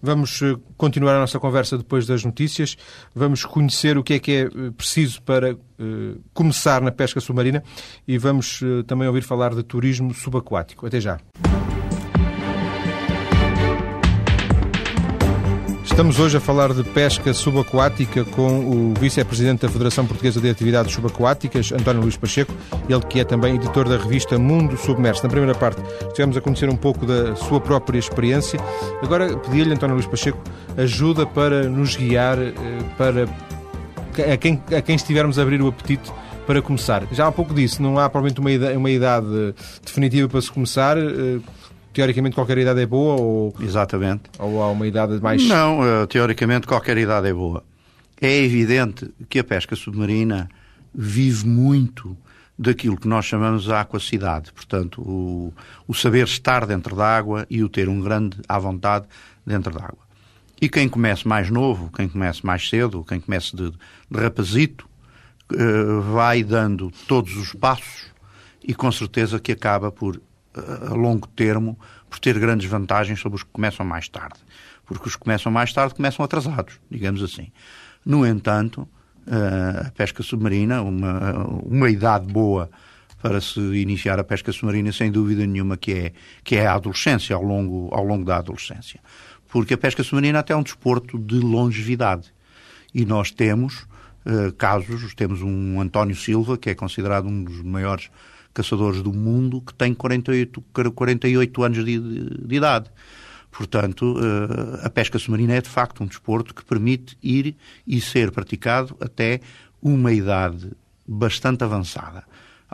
Vamos 0.00 0.42
eh, 0.42 0.56
continuar 0.76 1.16
a 1.16 1.20
nossa 1.20 1.40
conversa 1.40 1.78
depois 1.78 2.06
das 2.06 2.22
notícias. 2.22 2.76
Vamos 3.14 3.46
conhecer 3.46 3.96
o 3.96 4.02
que 4.02 4.14
é 4.14 4.18
que 4.18 4.32
é 4.32 4.40
eh, 4.42 4.70
preciso 4.76 5.22
para 5.22 5.54
uh, 5.54 5.58
começar 6.34 6.82
na 6.82 6.92
pesca 6.92 7.20
submarina 7.20 7.62
e 8.06 8.18
vamos 8.18 8.60
também 8.86 9.08
ouvir 9.08 9.22
falar 9.22 9.54
de 9.54 9.62
turismo 9.62 10.12
subaquático. 10.12 10.86
Até 10.86 11.00
já. 11.00 11.18
Estamos 15.94 16.18
hoje 16.18 16.36
a 16.36 16.40
falar 16.40 16.74
de 16.74 16.82
pesca 16.82 17.32
subaquática 17.32 18.24
com 18.24 18.68
o 18.68 18.94
vice-presidente 18.98 19.60
da 19.60 19.68
Federação 19.68 20.04
Portuguesa 20.04 20.40
de 20.40 20.50
Atividades 20.50 20.92
Subaquáticas, 20.92 21.70
António 21.70 22.02
Luís 22.02 22.16
Pacheco, 22.16 22.52
ele 22.88 23.00
que 23.02 23.20
é 23.20 23.24
também 23.24 23.54
editor 23.54 23.88
da 23.88 23.96
revista 23.96 24.36
Mundo 24.36 24.76
Submerso. 24.76 25.22
Na 25.22 25.28
primeira 25.28 25.54
parte 25.56 25.80
estivemos 26.08 26.36
a 26.36 26.40
conhecer 26.40 26.68
um 26.68 26.74
pouco 26.74 27.06
da 27.06 27.36
sua 27.36 27.60
própria 27.60 27.96
experiência. 27.96 28.58
Agora 29.04 29.36
pedi-lhe, 29.36 29.72
António 29.72 29.94
Luís 29.94 30.08
Pacheco, 30.08 30.42
ajuda 30.76 31.24
para 31.26 31.68
nos 31.68 31.94
guiar 31.94 32.40
eh, 32.40 32.52
para 32.98 33.28
a 34.32 34.36
quem, 34.36 34.60
a 34.76 34.82
quem 34.82 34.96
estivermos 34.96 35.38
a 35.38 35.42
abrir 35.42 35.62
o 35.62 35.68
apetite 35.68 36.12
para 36.44 36.60
começar. 36.60 37.06
Já 37.12 37.28
há 37.28 37.32
pouco 37.32 37.54
disse, 37.54 37.80
não 37.80 38.00
há 38.00 38.10
provavelmente 38.10 38.40
uma 38.40 38.50
idade, 38.50 38.76
uma 38.76 38.90
idade 38.90 39.54
definitiva 39.84 40.28
para 40.28 40.40
se 40.40 40.50
começar 40.50 40.98
eh, 40.98 41.38
teoricamente 41.94 42.34
qualquer 42.34 42.58
idade 42.58 42.80
é 42.80 42.86
boa 42.86 43.18
ou 43.18 43.54
exatamente. 43.60 44.24
Ou 44.38 44.62
há 44.62 44.70
uma 44.70 44.86
idade 44.86 45.20
mais 45.22 45.46
não 45.46 45.80
uh, 45.80 46.06
teoricamente 46.06 46.66
qualquer 46.66 46.98
idade 46.98 47.28
é 47.28 47.32
boa. 47.32 47.64
É 48.20 48.36
evidente 48.36 49.08
que 49.28 49.38
a 49.38 49.44
pesca 49.44 49.76
submarina 49.76 50.48
vive 50.92 51.46
muito 51.46 52.16
daquilo 52.58 52.96
que 52.96 53.08
nós 53.08 53.24
chamamos 53.24 53.70
a 53.70 53.80
aquacidade. 53.80 54.52
Portanto 54.52 55.00
o, 55.00 55.54
o 55.86 55.94
saber 55.94 56.26
estar 56.26 56.66
dentro 56.66 56.96
da 56.96 57.06
água 57.06 57.46
e 57.48 57.62
o 57.62 57.68
ter 57.68 57.88
um 57.88 58.00
grande 58.00 58.38
à 58.48 58.58
vontade 58.58 59.06
dentro 59.46 59.72
da 59.72 59.84
água. 59.84 60.04
E 60.60 60.68
quem 60.68 60.88
comece 60.88 61.26
mais 61.26 61.48
novo 61.48 61.90
quem 61.94 62.08
comece 62.08 62.44
mais 62.44 62.68
cedo 62.68 63.04
quem 63.04 63.20
comece 63.20 63.54
de, 63.54 63.70
de 63.70 64.18
rapazito 64.18 64.88
uh, 65.52 66.00
vai 66.12 66.42
dando 66.42 66.90
todos 67.06 67.36
os 67.36 67.52
passos 67.52 68.06
e 68.62 68.74
com 68.74 68.90
certeza 68.90 69.38
que 69.38 69.52
acaba 69.52 69.92
por 69.92 70.20
a 70.90 70.94
longo 70.94 71.26
termo 71.28 71.78
por 72.08 72.18
ter 72.18 72.38
grandes 72.38 72.68
vantagens 72.68 73.20
sobre 73.20 73.36
os 73.36 73.42
que 73.42 73.50
começam 73.50 73.84
mais 73.84 74.08
tarde. 74.08 74.38
Porque 74.84 75.08
os 75.08 75.16
que 75.16 75.22
começam 75.22 75.50
mais 75.50 75.72
tarde 75.72 75.94
começam 75.94 76.24
atrasados, 76.24 76.80
digamos 76.90 77.22
assim. 77.22 77.50
No 78.04 78.26
entanto, 78.26 78.86
a 79.26 79.90
pesca 79.92 80.22
submarina, 80.22 80.82
uma, 80.82 81.32
uma 81.64 81.90
idade 81.90 82.30
boa 82.30 82.70
para 83.20 83.40
se 83.40 83.58
iniciar 83.58 84.18
a 84.18 84.24
pesca 84.24 84.52
submarina, 84.52 84.92
sem 84.92 85.10
dúvida 85.10 85.46
nenhuma, 85.46 85.78
que 85.78 85.92
é, 85.92 86.12
que 86.42 86.56
é 86.56 86.66
a 86.66 86.74
adolescência, 86.74 87.34
ao 87.34 87.42
longo, 87.42 87.88
ao 87.92 88.04
longo 88.04 88.24
da 88.24 88.36
adolescência. 88.36 89.00
Porque 89.48 89.72
a 89.72 89.78
pesca 89.78 90.02
submarina 90.02 90.40
até 90.40 90.52
é 90.52 90.56
um 90.56 90.62
desporto 90.62 91.18
de 91.18 91.36
longevidade. 91.36 92.34
E 92.92 93.06
nós 93.06 93.30
temos 93.30 93.86
uh, 94.26 94.52
casos, 94.58 95.14
temos 95.14 95.40
um 95.40 95.80
António 95.80 96.14
Silva, 96.14 96.58
que 96.58 96.68
é 96.68 96.74
considerado 96.74 97.26
um 97.26 97.44
dos 97.44 97.62
maiores 97.62 98.10
caçadores 98.54 99.02
do 99.02 99.12
mundo 99.12 99.60
que 99.60 99.74
têm 99.74 99.92
48, 99.92 100.62
48 100.94 101.62
anos 101.62 101.84
de, 101.84 101.98
de, 101.98 102.46
de 102.46 102.54
idade. 102.54 102.88
Portanto, 103.50 104.16
eh, 104.18 104.86
a 104.86 104.90
pesca 104.90 105.18
submarina 105.18 105.54
é 105.54 105.60
de 105.60 105.68
facto 105.68 106.02
um 106.02 106.06
desporto 106.06 106.54
que 106.54 106.64
permite 106.64 107.16
ir 107.22 107.56
e 107.86 108.00
ser 108.00 108.30
praticado 108.30 108.96
até 109.00 109.40
uma 109.82 110.12
idade 110.12 110.72
bastante 111.06 111.62
avançada 111.62 112.24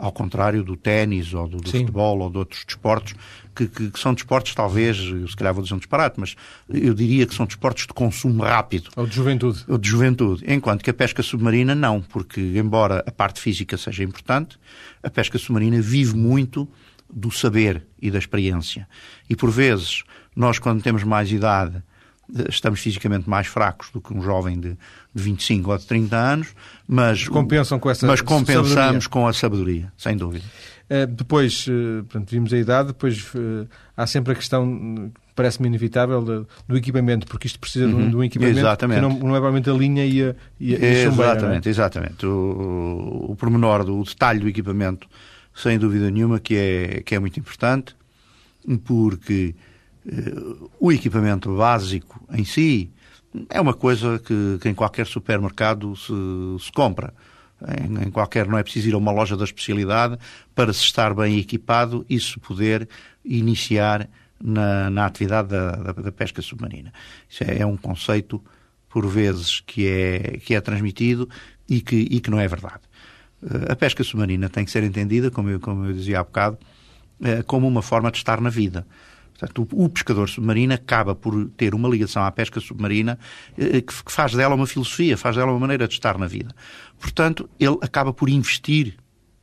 ao 0.01 0.11
contrário 0.11 0.63
do 0.63 0.75
ténis 0.75 1.31
ou 1.31 1.47
do, 1.47 1.57
do 1.57 1.69
futebol 1.69 2.19
ou 2.19 2.29
de 2.31 2.37
outros 2.39 2.65
desportos, 2.65 3.13
que, 3.55 3.67
que, 3.67 3.91
que, 3.91 3.99
são 3.99 4.15
desportos, 4.15 4.55
talvez, 4.55 4.97
se 4.97 5.35
calhar 5.35 5.53
vou 5.53 5.61
dizer 5.61 5.75
um 5.75 5.77
disparate, 5.77 6.19
mas 6.19 6.35
eu 6.67 6.93
diria 6.95 7.27
que 7.27 7.35
são 7.35 7.45
desportos 7.45 7.85
de 7.85 7.93
consumo 7.93 8.41
rápido. 8.41 8.89
Ou 8.95 9.05
de 9.05 9.15
juventude. 9.15 9.63
Ou 9.67 9.77
de 9.77 9.87
juventude. 9.87 10.43
Enquanto 10.47 10.83
que 10.83 10.89
a 10.89 10.93
pesca 10.93 11.21
submarina, 11.21 11.75
não, 11.75 12.01
porque, 12.01 12.41
embora 12.41 13.03
a 13.05 13.11
parte 13.11 13.39
física 13.39 13.77
seja 13.77 14.03
importante, 14.03 14.57
a 15.03 15.09
pesca 15.09 15.37
submarina 15.37 15.79
vive 15.79 16.15
muito 16.15 16.67
do 17.13 17.29
saber 17.29 17.85
e 18.01 18.09
da 18.09 18.17
experiência. 18.17 18.87
E, 19.29 19.35
por 19.35 19.51
vezes, 19.51 20.03
nós, 20.35 20.57
quando 20.57 20.81
temos 20.81 21.03
mais 21.03 21.31
idade, 21.31 21.83
estamos 22.49 22.79
fisicamente 22.79 23.29
mais 23.29 23.47
fracos 23.47 23.89
do 23.91 23.99
que 23.99 24.13
um 24.13 24.21
jovem 24.21 24.59
de, 24.59 24.77
de 25.13 25.23
25 25.23 25.71
ou 25.71 25.77
de 25.77 25.85
30 25.85 26.15
anos, 26.15 26.47
mas 26.87 27.27
compensam 27.27 27.79
com 27.79 27.89
essa 27.89 28.07
mas 28.07 28.21
compensamos 28.21 28.69
sabedoria. 28.69 29.09
com 29.09 29.27
a 29.27 29.33
sabedoria, 29.33 29.93
sem 29.97 30.15
dúvida. 30.15 30.45
Uh, 30.89 31.07
depois, 31.07 31.65
uh, 31.67 32.03
portanto, 32.03 32.29
vimos 32.29 32.53
a 32.53 32.57
idade, 32.57 32.89
depois 32.89 33.33
uh, 33.33 33.67
há 33.95 34.05
sempre 34.05 34.33
a 34.33 34.35
questão, 34.35 35.11
parece-me 35.35 35.67
inevitável, 35.67 36.21
do, 36.21 36.47
do, 36.67 36.75
equipamento, 36.75 37.25
porque 37.27 37.47
isto 37.47 37.59
precisa 37.59 37.85
uhum. 37.85 37.91
de, 37.91 37.97
um, 37.97 38.09
de, 38.09 38.15
um, 38.17 38.23
equipamento 38.23 38.59
exatamente. 38.59 38.99
que 38.99 39.07
não, 39.07 39.17
não, 39.17 39.29
é 39.29 39.39
provavelmente 39.39 39.69
a 39.69 39.73
linha 39.73 40.05
e 40.05 40.21
a, 40.21 40.35
e 40.59 40.75
a, 40.75 40.79
e 40.79 40.85
a 40.85 41.03
Exatamente, 41.03 41.67
é? 41.67 41.71
exatamente. 41.71 42.25
O, 42.25 43.27
o 43.29 43.35
pormenor, 43.37 43.85
do, 43.85 43.99
o 43.99 44.03
detalhe 44.03 44.39
do 44.39 44.49
equipamento, 44.49 45.07
sem 45.55 45.79
dúvida 45.79 46.11
nenhuma, 46.11 46.39
que 46.39 46.55
é, 46.55 47.01
que 47.05 47.15
é 47.15 47.19
muito 47.19 47.39
importante, 47.39 47.95
porque 48.83 49.55
o 50.79 50.91
equipamento 50.91 51.55
básico 51.55 52.19
em 52.31 52.43
si 52.43 52.91
é 53.49 53.61
uma 53.61 53.73
coisa 53.73 54.19
que, 54.19 54.57
que 54.61 54.69
em 54.69 54.73
qualquer 54.73 55.05
supermercado 55.05 55.95
se, 55.95 56.13
se 56.59 56.71
compra. 56.71 57.13
Em, 57.79 58.07
em, 58.07 58.11
qualquer, 58.11 58.47
não 58.47 58.57
é 58.57 58.63
preciso 58.63 58.89
ir 58.89 58.93
a 58.95 58.97
uma 58.97 59.11
loja 59.11 59.37
da 59.37 59.43
especialidade 59.43 60.17
para 60.55 60.73
se 60.73 60.81
estar 60.81 61.13
bem 61.13 61.37
equipado 61.37 62.03
e 62.09 62.19
se 62.19 62.39
poder 62.39 62.89
iniciar 63.23 64.09
na, 64.43 64.89
na 64.89 65.05
atividade 65.05 65.49
da, 65.49 65.71
da, 65.71 65.91
da, 65.91 66.11
pesca 66.11 66.41
submarina. 66.41 66.91
Isso 67.29 67.43
é, 67.43 67.59
é, 67.59 67.65
um 67.65 67.77
conceito, 67.77 68.43
por 68.89 69.07
vezes, 69.07 69.59
que 69.59 69.87
é, 69.87 70.37
que 70.39 70.55
é 70.55 70.61
transmitido 70.61 71.29
e 71.69 71.81
que, 71.81 71.95
e 71.95 72.19
que 72.19 72.31
não 72.31 72.39
é 72.39 72.47
verdade. 72.47 72.81
A 73.69 73.75
pesca 73.75 74.03
submarina 74.03 74.49
tem 74.49 74.65
que 74.65 74.71
ser 74.71 74.83
entendida, 74.83 75.29
como 75.29 75.49
eu, 75.49 75.59
como 75.59 75.85
eu 75.85 75.93
dizia 75.93 76.19
há 76.19 76.23
bocado, 76.23 76.57
eh, 77.23 77.43
como 77.43 77.67
uma 77.67 77.81
forma 77.81 78.11
de 78.11 78.17
estar 78.17 78.39
na 78.41 78.49
vida. 78.49 78.85
O, 79.73 79.89
pescador 79.89 80.29
submarino 80.29 80.73
acaba 80.73 81.15
por 81.15 81.49
ter 81.57 81.73
uma 81.73 81.89
ligação 81.89 82.23
à 82.23 82.31
pesca 82.31 82.59
submarina 82.59 83.17
eh, 83.57 83.81
que, 83.81 83.93
faz 84.11 84.33
dela 84.33 84.53
uma 84.53 84.67
filosofia, 84.67 85.17
faz 85.17 85.35
dela 85.35 85.51
uma 85.51 85.59
maneira 85.59 85.87
de 85.87 85.93
estar 85.93 86.17
na 86.17 86.27
vida. 86.27 86.53
Portanto, 86.99 87.49
ele 87.59 87.77
acaba 87.81 88.13
por 88.13 88.29
investir 88.29 88.95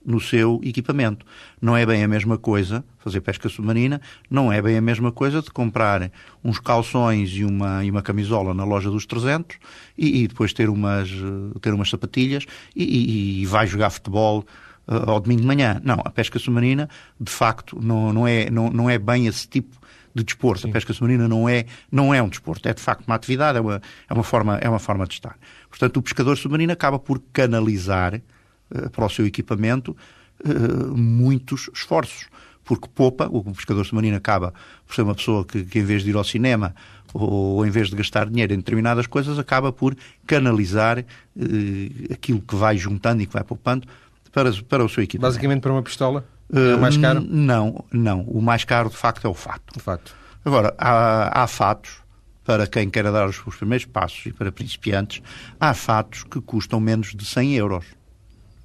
no 0.05 0.21
seu 0.21 0.61
equipamento. 0.62 1.26
Não 1.61 1.76
é 1.76 1.85
bem 1.85 2.02
a 2.02 2.09
mesma 2.09 2.38
coisa 2.38 2.85
fazer 2.99 3.21
pesca 3.21 3.49
submarina, 3.49 4.00
não 4.31 4.50
é 4.50 4.62
bem 4.62 4.76
a 4.76 4.81
mesma 4.81 5.12
coisa 5.12 5.43
de 5.43 5.50
comprar 5.50 6.11
uns 6.43 6.59
calções 6.59 7.31
e 7.31 7.45
uma, 7.45 7.85
e 7.85 7.90
uma 7.90 8.00
camisola 8.00 8.55
na 8.55 8.64
loja 8.64 8.90
dos 8.90 9.05
300 9.05 9.59
e, 9.97 10.23
e 10.23 10.28
depois 10.28 10.52
ter 10.52 10.71
umas, 10.71 11.11
eh, 11.11 11.59
ter 11.61 11.75
umas 11.75 11.90
sapatilhas 11.90 12.47
e, 12.75 12.85
e, 12.85 13.43
e 13.43 13.47
vai 13.47 13.67
jogar 13.67 13.90
futebol 13.90 14.47
uh, 14.87 15.11
ao 15.11 15.21
domingo 15.21 15.43
de 15.43 15.47
manhã. 15.47 15.81
Não, 15.85 16.00
a 16.05 16.11
pesca 16.11 16.38
submarina, 16.38 16.88
de 17.21 17.31
facto, 17.31 17.78
não, 17.83 18.12
não, 18.12 18.26
é, 18.26 18.50
não, 18.50 18.71
não 18.71 18.88
é 18.88 18.99
bem 18.99 19.26
esse 19.26 19.47
tipo 19.47 19.76
de 20.15 20.25
desporto. 20.25 20.62
Sim. 20.62 20.71
A 20.71 20.73
pesca 20.73 20.93
submarina 20.93 21.29
não 21.29 21.49
é, 21.49 21.67
não 21.91 22.12
é 22.12 22.23
um 22.23 22.29
desporto, 22.29 22.69
é 22.69 22.75
de 22.75 22.81
facto 22.81 23.07
uma 23.07 23.15
atividade, 23.15 23.59
é 23.59 23.61
uma, 23.61 23.83
é 24.09 24.15
uma, 24.15 24.23
forma, 24.23 24.57
é 24.59 24.69
uma 24.69 24.79
forma 24.79 25.07
de 25.07 25.15
estar. 25.15 25.37
Portanto, 25.69 25.97
o 25.99 26.03
pescador 26.03 26.37
submarino 26.37 26.73
acaba 26.73 26.99
por 26.99 27.21
canalizar 27.33 28.15
uh, 28.15 28.91
para 28.91 29.05
o 29.05 29.11
seu 29.11 29.27
equipamento 29.27 29.97
uh, 30.45 30.97
muitos 30.97 31.71
esforços. 31.75 32.27
Porque 32.65 32.87
poupa, 32.95 33.27
o 33.31 33.43
pescador 33.55 33.85
submarino 33.87 34.17
acaba 34.17 34.53
por 34.87 34.95
ser 34.95 35.00
uma 35.00 35.15
pessoa 35.15 35.43
que, 35.43 35.65
que 35.65 35.79
em 35.79 35.85
vez 35.85 36.03
de 36.03 36.11
ir 36.11 36.17
ao 36.17 36.25
cinema 36.25 36.75
ou, 37.15 37.65
em 37.65 37.71
vez 37.71 37.88
de 37.88 37.97
gastar 37.97 38.29
dinheiro 38.29 38.53
em 38.53 38.59
determinadas 38.59 39.07
coisas, 39.07 39.38
acaba 39.38 39.73
por 39.73 39.97
canalizar 40.27 40.99
uh, 40.99 42.12
aquilo 42.12 42.43
que 42.43 42.55
vai 42.55 42.77
juntando 42.77 43.23
e 43.23 43.27
que 43.27 43.33
vai 43.33 43.43
poupando 43.43 43.88
para, 44.31 44.53
para 44.69 44.85
o 44.85 44.88
seu 44.88 45.03
equipamento. 45.03 45.33
Basicamente 45.33 45.62
para 45.62 45.73
uma 45.73 45.83
pistola? 45.83 46.27
É 46.52 46.75
o 46.75 46.81
mais 46.81 46.97
caro? 46.97 47.25
Não, 47.28 47.85
não. 47.93 48.23
O 48.23 48.40
mais 48.40 48.64
caro, 48.64 48.88
de 48.88 48.97
facto, 48.97 49.26
é 49.26 49.31
o 49.31 49.35
fato. 49.35 49.76
O 49.76 49.81
fato. 49.81 50.14
Agora, 50.45 50.75
há, 50.78 51.43
há 51.43 51.47
fatos, 51.47 51.99
para 52.45 52.67
quem 52.67 52.88
queira 52.88 53.12
dar 53.12 53.28
os, 53.28 53.45
os, 53.47 53.57
primeiros 53.57 53.85
passos 53.85 54.25
e 54.26 54.33
para 54.33 54.50
principiantes, 54.50 55.23
há 55.61 55.75
fatos 55.75 56.25
que 56.25 56.40
custam 56.40 56.81
menos 56.81 57.14
de 57.14 57.25
100 57.25 57.55
euros. 57.55 57.85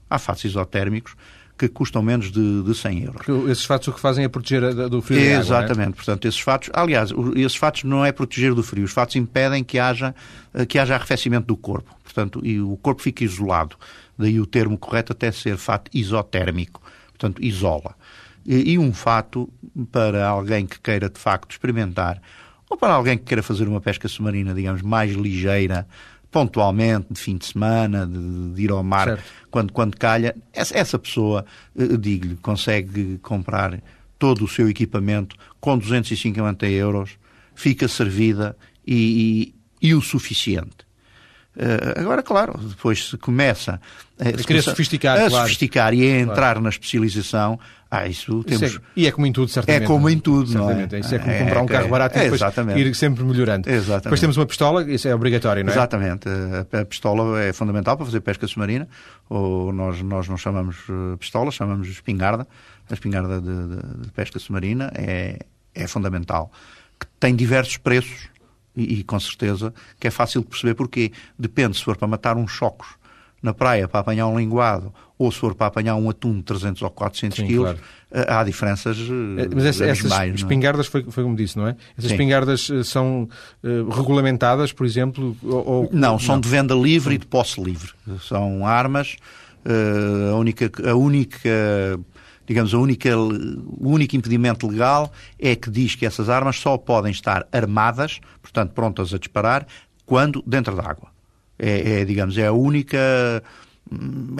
Há 0.10 0.18
fatos 0.18 0.46
isotérmicos 0.46 1.16
que 1.58 1.68
custam 1.68 2.02
menos 2.02 2.32
de, 2.32 2.64
de 2.64 2.74
100 2.74 3.04
euros. 3.04 3.26
Porque 3.26 3.52
esses 3.52 3.66
fatos 3.66 3.88
o 3.88 3.94
que 3.94 4.00
fazem 4.00 4.26
é 4.26 4.28
proteger 4.28 4.74
do 4.90 5.02
frio 5.02 5.20
Exatamente. 5.20 5.82
Água, 5.82 5.84
é? 5.84 5.96
Portanto, 5.96 6.28
esses 6.28 6.40
fatos... 6.40 6.70
Aliás, 6.74 7.12
esses 7.36 7.56
fatos 7.56 7.84
não 7.84 8.04
é 8.04 8.12
proteger 8.12 8.54
do 8.54 8.64
frio. 8.64 8.86
Os 8.86 8.92
fatos 8.92 9.16
impedem 9.16 9.64
que 9.64 9.78
haja, 9.78 10.16
que 10.68 10.80
haja 10.80 10.96
arrefecimento 10.96 11.48
do 11.48 11.58
corpo. 11.58 11.96
Portanto, 12.04 12.42
e 12.44 12.60
o 12.60 12.76
corpo 12.78 13.02
fica 13.02 13.24
isolado. 13.24 13.76
Daí 14.18 14.40
o 14.40 14.46
termo 14.46 14.78
correto 14.78 15.12
até 15.12 15.32
ser 15.32 15.58
fato 15.58 15.90
isotérmico 15.94 16.82
portanto, 17.24 17.42
isola. 17.42 17.96
E, 18.46 18.74
e 18.74 18.80
um 18.80 18.92
fato 18.92 19.50
para 19.92 20.28
alguém 20.28 20.66
que 20.66 20.80
queira 20.80 21.10
de 21.10 21.20
facto 21.20 21.52
experimentar, 21.52 22.22
ou 22.70 22.76
para 22.76 22.94
alguém 22.94 23.18
que 23.18 23.24
queira 23.24 23.42
fazer 23.42 23.68
uma 23.68 23.80
pesca 23.80 24.08
submarina, 24.10 24.54
digamos, 24.54 24.82
mais 24.82 25.14
ligeira, 25.14 25.88
pontualmente, 26.30 27.08
de 27.12 27.20
fim 27.20 27.38
de 27.38 27.46
semana, 27.46 28.06
de, 28.06 28.54
de 28.54 28.64
ir 28.64 28.72
ao 28.72 28.84
mar 28.84 29.20
quando, 29.50 29.72
quando 29.72 29.96
calha, 29.96 30.36
essa, 30.52 30.78
essa 30.78 31.00
pessoa, 31.00 31.46
eh, 31.78 31.96
digo-lhe, 31.98 32.36
consegue 32.38 33.20
comprar 33.20 33.80
todo 34.18 34.44
o 34.44 34.48
seu 34.48 34.68
equipamento 34.68 35.36
com 35.62 35.78
250 35.78 36.68
euros, 36.68 37.18
fica 37.56 37.88
servida 37.88 38.58
e, 38.86 39.54
e, 39.82 39.90
e 39.90 39.94
o 39.94 40.02
suficiente. 40.02 40.78
Uh, 41.56 42.00
agora, 42.00 42.24
claro, 42.24 42.58
depois 42.58 43.10
se 43.10 43.18
começa 43.18 43.80
a, 44.20 44.30
a 44.30 44.34
querer 44.34 44.62
sofisticar, 44.64 45.18
a 45.18 45.30
claro. 45.30 45.44
sofisticar 45.44 45.94
e 45.94 46.02
a 46.02 46.20
entrar 46.20 46.36
claro. 46.36 46.62
na 46.62 46.70
especialização, 46.70 47.60
ah, 47.96 48.08
isso 48.08 48.44
temos... 48.44 48.64
Isso 48.64 48.80
é, 48.80 48.82
e 48.96 49.06
é 49.06 49.12
como 49.12 49.28
em 49.28 49.32
tudo, 49.32 49.50
certamente. 49.50 49.84
É 49.84 49.86
como 49.86 50.10
em 50.10 50.18
tudo, 50.18 50.50
certamente. 50.50 50.92
não 50.94 50.98
é? 50.98 51.02
Isso 51.02 51.14
é 51.14 51.20
como 51.20 51.32
é, 51.32 51.44
comprar 51.44 51.62
um 51.62 51.66
carro 51.68 51.90
barato 51.90 52.18
e 52.18 52.22
depois 52.24 52.42
ir 52.76 52.96
sempre 52.96 53.24
melhorando. 53.24 53.70
Exatamente. 53.70 54.04
Depois 54.06 54.20
temos 54.20 54.36
uma 54.36 54.48
pistola, 54.48 54.92
isso 54.92 55.08
é 55.08 55.14
obrigatório, 55.14 55.64
não 55.64 55.72
é? 55.72 55.76
Exatamente. 55.76 56.28
A 56.72 56.86
pistola 56.86 57.40
é 57.40 57.54
fundamental 57.54 57.96
para 57.96 58.08
fazer 58.08 58.22
pesca 58.22 58.48
submarina, 58.48 58.88
ou 59.30 59.72
nós, 59.72 60.02
nós 60.02 60.28
não 60.28 60.38
chamamos 60.38 60.78
eh, 60.90 61.18
pistola, 61.20 61.52
chamamos 61.52 61.88
espingarda. 61.88 62.48
A 62.90 62.94
espingarda 62.96 63.40
de, 63.40 63.68
de, 63.68 64.06
de 64.06 64.12
pesca 64.12 64.40
submarina 64.40 64.92
é, 64.96 65.38
é 65.76 65.86
fundamental. 65.86 66.52
Que 67.00 67.06
tem 67.20 67.36
diversos 67.36 67.78
preços 67.78 68.28
e, 68.76 69.00
e, 69.00 69.04
com 69.04 69.20
certeza 69.20 69.74
que 70.00 70.08
é 70.08 70.12
fácil 70.12 70.42
de 70.42 70.48
perceber 70.48 70.74
porquê. 70.74 71.12
Depende 71.38 71.78
se 71.78 71.84
for 71.84 71.98
para 71.98 72.08
matar 72.08 72.38
uns 72.38 72.52
chocos 72.52 72.88
na 73.42 73.54
praia 73.54 73.88
para 73.90 74.00
apanhar 74.00 74.28
um 74.28 74.40
linguado 74.40 74.94
ou 75.18 75.32
se 75.32 75.38
for 75.38 75.54
para 75.54 75.68
apanhar 75.68 75.96
um 75.96 76.10
atum 76.10 76.38
de 76.38 76.44
300 76.44 76.82
ou 76.82 76.90
400 76.90 77.38
Sim, 77.38 77.46
quilos, 77.46 77.64
claro. 77.66 77.80
Eh, 78.12 78.26
há 78.28 78.44
diferenças 78.44 78.98
eh, 78.98 79.50
Mas 79.54 79.66
essa, 79.66 79.86
essas 79.86 80.10
mais, 80.10 80.32
é? 80.32 80.36
espingardas, 80.36 80.88
foi, 80.88 81.04
foi 81.04 81.24
como 81.24 81.36
disse, 81.36 81.58
não 81.58 81.68
é? 81.68 81.76
Essas 81.98 82.10
Sim. 82.10 82.16
espingardas 82.16 82.70
eh, 82.70 82.84
são 82.84 83.28
uh, 83.64 83.90
regulamentadas, 83.90 84.72
por 84.72 84.86
exemplo? 84.86 85.36
Ou, 85.44 85.90
não, 85.92 86.18
são 86.18 86.36
não. 86.36 86.42
de 86.42 86.48
venda 86.48 86.74
livre 86.74 87.16
e 87.16 87.18
de 87.18 87.26
posse 87.26 87.62
livre. 87.62 87.92
São 88.22 88.66
armas, 88.66 89.18
uh, 89.66 90.34
a 90.34 90.38
única... 90.38 90.72
A 90.90 90.96
única 90.96 91.50
digamos, 92.46 92.74
a 92.74 92.78
única, 92.78 93.18
o 93.18 93.90
único 93.90 94.16
impedimento 94.16 94.68
legal 94.68 95.12
é 95.40 95.56
que 95.56 95.70
diz 95.70 95.96
que 95.96 96.06
essas 96.06 96.30
armas 96.30 96.58
só 96.58 96.78
podem 96.78 97.12
estar 97.12 97.48
armadas, 97.52 98.20
portanto 98.42 98.72
prontas 98.72 99.14
a 99.14 99.18
disparar, 99.18 99.66
quando 100.06 100.44
dentro 100.46 100.76
da 100.76 100.84
água. 100.84 101.08
É, 101.58 102.02
é, 102.02 102.06
digamos, 102.06 102.38
é 102.38 102.48
a 102.48 102.52
única 102.52 103.44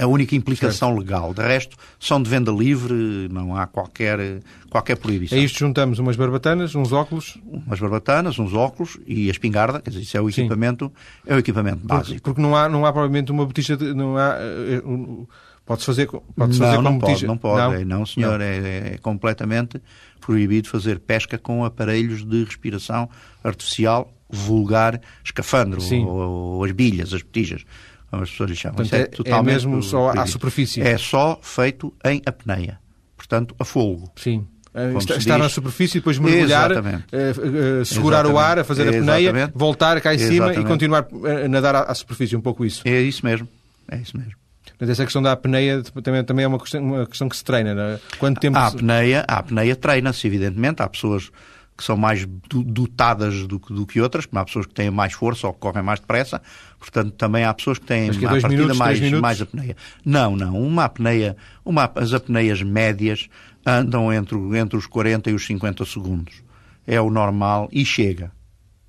a 0.02 0.08
única 0.08 0.36
implicação 0.36 0.90
certo. 0.90 1.00
legal. 1.00 1.34
De 1.34 1.42
resto, 1.42 1.78
são 2.00 2.22
de 2.22 2.30
venda 2.30 2.52
livre, 2.52 3.28
não 3.30 3.56
há 3.56 3.68
qualquer, 3.68 4.40
qualquer 4.70 4.96
proibição. 4.98 5.38
A 5.38 5.42
isto 5.42 5.60
juntamos 5.60 6.00
umas 6.00 6.16
barbatanas, 6.16 6.74
uns 6.76 6.92
óculos? 6.92 7.38
Umas 7.46 7.80
barbatanas, 7.80 8.40
uns 8.40 8.54
óculos 8.54 8.98
e 9.06 9.28
a 9.28 9.32
espingarda, 9.32 9.82
quer 9.82 9.92
dizer, 9.92 10.04
isso 10.04 10.18
é 10.18 10.22
o 10.22 10.30
equipamento, 10.30 10.92
é 11.26 11.36
o 11.36 11.40
equipamento 11.40 11.86
básico. 11.86 12.14
Porque, 12.14 12.22
porque, 12.22 12.42
não 12.42 12.56
há, 12.56 12.68
não 12.68 12.86
há 12.86 12.92
provavelmente 12.92 13.32
uma 13.32 13.46
botija, 13.46 13.78
de, 13.78 13.94
não 13.94 14.18
há... 14.18 14.38
Uh, 14.84 15.28
Pode-se 15.66 15.86
fazer, 15.86 16.08
pode 16.08 16.26
não, 16.36 16.54
fazer 16.54 16.82
não 16.82 17.00
com 17.00 17.00
pode, 17.00 17.26
não 17.26 17.38
pode, 17.38 17.86
não, 17.86 18.00
não 18.00 18.06
senhor, 18.06 18.40
não. 18.40 18.46
É, 18.46 18.94
é, 18.94 18.98
completamente 19.02 19.82
proibido 20.20 20.68
fazer 20.68 21.00
pesca 21.00 21.38
com 21.38 21.64
aparelhos 21.64 22.26
de 22.26 22.44
respiração 22.44 23.10
artificial 23.44 24.14
vulgar 24.30 25.00
escafandro 25.24 25.82
ou, 26.06 26.08
ou, 26.08 26.64
as 26.64 26.72
bilhas, 26.72 27.14
as 27.14 27.22
botijas 27.22 27.64
como 28.10 28.24
as 28.24 28.30
pessoas 28.30 28.50
lhe 28.52 28.56
chamam. 28.56 28.76
Portanto, 28.76 29.00
é, 29.00 29.04
é, 29.04 29.06
totalmente 29.08 29.50
é 29.50 29.54
mesmo 29.54 29.82
só 29.82 30.10
à 30.12 30.28
superfície? 30.28 30.82
É 30.82 30.98
só 30.98 31.40
feito 31.42 31.94
em 32.06 32.22
apneia, 32.26 32.80
portanto, 33.18 33.56
a 33.58 33.66
fogo. 33.66 34.12
Sim. 34.16 34.46
Uh, 34.74 34.98
estar 34.98 35.38
na 35.38 35.50
superfície, 35.50 36.00
depois 36.00 36.18
mergulhar, 36.18 36.72
uh, 36.72 36.76
uh, 36.76 37.86
segurar 37.86 38.26
Exatamente. 38.26 38.34
o 38.34 38.38
ar, 38.40 38.60
a 38.60 38.64
fazer 38.64 38.88
a 38.88 38.90
apneia, 38.90 39.52
voltar 39.54 40.02
cá 40.02 40.16
em 40.16 40.18
cima 40.18 40.32
Exatamente. 40.32 40.60
e 40.60 40.64
continuar 40.64 41.08
a 41.44 41.48
nadar 41.48 41.76
à, 41.76 41.82
à, 41.84 41.96
superfície, 41.96 42.36
um 42.36 42.42
pouco 42.42 42.66
isso. 42.66 42.82
É 42.86 43.00
isso 43.02 43.24
mesmo, 43.24 43.48
é 43.88 43.98
isso 43.98 44.18
mesmo. 44.18 44.43
Mas 44.84 44.90
essa 44.90 45.06
questão 45.06 45.22
da 45.22 45.32
apneia 45.32 45.82
também, 45.82 46.22
também 46.26 46.44
é 46.44 46.48
uma 46.48 46.60
questão, 46.60 46.84
uma 46.84 47.06
questão 47.06 47.30
que 47.30 47.38
se 47.38 47.44
treina. 47.46 47.74
Não 47.74 47.84
é? 47.84 48.00
Quanto 48.20 48.42
tempo 48.42 48.58
a 48.58 48.68
apneia, 48.68 49.24
a 49.26 49.38
apneia 49.38 49.78
treina-se, 49.78 50.28
evidentemente. 50.28 50.82
Há 50.82 50.90
pessoas 50.90 51.32
que 51.78 51.82
são 51.86 51.96
mais 51.96 52.28
dotadas 52.50 53.48
do, 53.48 53.60
do, 53.60 53.86
que 53.86 54.02
outras, 54.02 54.26
como 54.26 54.42
há 54.42 54.44
pessoas 54.44 54.66
que 54.66 54.74
têm 54.74 54.92
mais 54.92 55.14
força 55.14 55.48
ou 55.48 55.54
que 55.54 55.60
correm 55.62 55.82
mais 55.82 56.02
depressa, 56.02 56.42
portanto 56.78 57.14
também 57.14 57.46
há 57.46 57.54
pessoas 57.54 57.80
que 57.80 57.86
têm 57.86 58.08
Mas 58.08 58.18
que 58.18 58.26
a 58.26 58.30
partida 58.30 58.50
minutos, 58.50 58.78
mais, 58.78 59.12
mais 59.14 59.42
apneia. 59.42 59.78
Não, 60.04 60.36
não, 60.36 60.62
uma 60.62 60.84
apneia, 60.84 61.38
uma, 61.64 61.90
as 61.96 62.14
apneias 62.14 62.62
médias 62.62 63.30
andam 63.66 64.12
entre, 64.12 64.38
entre 64.58 64.78
os 64.78 64.86
40 64.86 65.30
e 65.30 65.34
os 65.34 65.46
50 65.46 65.86
segundos. 65.86 66.44
É 66.86 67.00
o 67.00 67.10
normal 67.10 67.70
e 67.72 67.86
chega. 67.86 68.34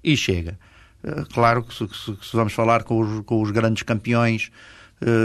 E 0.03 0.17
chega. 0.17 0.59
Eh, 1.05 1.25
claro 1.33 1.63
que 1.63 1.73
se, 1.73 1.87
que 1.87 2.27
se 2.27 2.37
vamos 2.37 2.53
falar 2.53 2.83
com 2.83 2.99
os, 2.99 3.25
com 3.25 3.41
os 3.41 3.53
grandes 3.53 3.85
campeões 3.85 4.51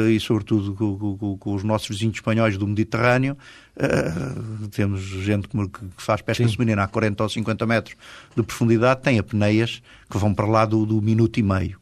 e, 0.09 0.19
sobretudo, 0.19 0.74
com, 0.74 1.17
com, 1.17 1.38
com, 1.38 1.55
os 1.55 1.63
nossos 1.63 1.88
vizinhos 1.88 2.15
espanhóis 2.15 2.57
do 2.57 2.67
Mediterrâneo. 2.67 3.38
Uh, 3.75 4.67
temos 4.67 5.01
gente 5.01 5.48
que, 5.48 5.57
faz 5.98 6.21
pesca 6.21 6.43
Sim. 6.43 6.50
submarina 6.50 6.83
a 6.83 6.88
40 6.88 7.24
ou 7.24 7.29
50 7.29 7.65
metros 7.65 7.95
de 8.36 8.43
profundidade, 8.43 9.01
tem 9.01 9.19
apneias 9.19 9.82
que 10.10 10.17
vão 10.17 10.34
para 10.34 10.45
lá 10.45 10.65
do, 10.65 10.86
do 10.86 11.01
minuto 11.01 11.39
e 11.39 11.43
meio. 11.43 11.80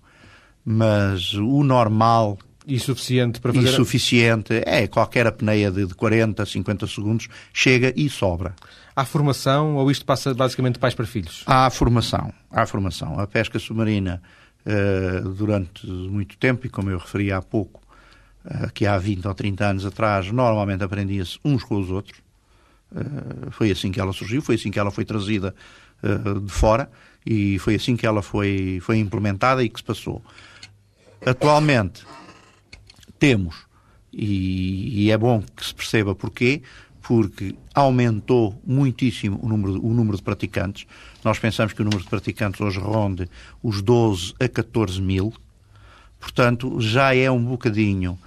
Mas 0.63 1.33
o 1.33 1.63
normal 1.63 2.37
e 2.67 2.77
suficiente 2.79 3.39
para 3.39 3.53
fazer... 3.53 3.69
E 3.69 3.71
suficiente. 3.71 4.61
É, 4.65 4.85
qualquer 4.87 5.25
apneia 5.25 5.71
de 5.71 5.87
40, 5.87 6.45
50 6.45 6.85
segundos 6.85 7.29
chega 7.53 7.93
e 7.95 8.09
sobra. 8.09 8.53
Há 8.93 9.05
formação 9.05 9.77
ou 9.77 9.89
isto 9.89 10.05
passa 10.05 10.33
basicamente 10.33 10.73
de 10.73 10.79
pais 10.79 10.93
para 10.93 11.05
filhos? 11.05 11.43
Há 11.47 11.69
formação. 11.69 12.33
Há 12.51 12.65
formação. 12.65 13.17
A 13.19 13.25
pesca 13.25 13.57
submarina, 13.57 14.21
uh, 14.65 15.29
durante 15.29 15.87
muito 15.87 16.37
tempo, 16.37 16.67
e 16.67 16.69
como 16.69 16.89
eu 16.89 16.97
referi 16.97 17.31
há 17.31 17.41
pouco, 17.41 17.86
que 18.73 18.85
há 18.85 18.97
20 18.97 19.27
ou 19.27 19.33
30 19.33 19.65
anos 19.65 19.85
atrás, 19.85 20.31
normalmente 20.31 20.83
aprendia-se 20.83 21.39
uns 21.43 21.63
com 21.63 21.79
os 21.79 21.89
outros. 21.89 22.19
Uh, 22.91 23.51
foi 23.51 23.71
assim 23.71 23.91
que 23.91 23.99
ela 23.99 24.13
surgiu, 24.13 24.41
foi 24.41 24.55
assim 24.55 24.71
que 24.71 24.79
ela 24.79 24.91
foi 24.91 25.05
trazida 25.05 25.53
de 26.43 26.51
fora 26.51 26.89
e 27.25 27.59
foi 27.59 27.75
assim 27.75 27.97
que 27.97 28.05
ela 28.05 28.21
foi, 28.21 28.79
foi 28.81 28.97
implementada 28.99 29.63
e 29.63 29.69
que 29.69 29.79
se 29.79 29.83
passou. 29.83 30.21
Atualmente, 31.25 32.05
temos, 33.19 33.65
e, 34.13 35.05
e, 35.05 35.11
é 35.11 35.17
bom 35.17 35.43
que 35.55 35.65
se 35.65 35.73
perceba 35.73 36.15
porquê, 36.15 36.61
porque 37.01 37.55
aumentou 37.73 38.59
muitíssimo 38.65 39.39
o 39.41 39.47
número, 39.49 39.85
o 39.85 39.93
número 39.93 40.17
de 40.17 40.23
praticantes. 40.23 40.85
Nós 41.23 41.39
pensamos 41.39 41.73
que 41.73 41.81
o 41.81 41.85
número 41.85 42.03
de 42.03 42.09
praticantes 42.09 42.61
hoje 42.61 42.79
ronde 42.79 43.29
os 43.61 43.81
12 43.81 44.33
a 44.39 44.47
14 44.47 45.01
mil. 45.01 45.33
Portanto, 46.19 46.79
já 46.79 47.15
é 47.15 47.29
um 47.29 47.43
bocadinho, 47.43 48.17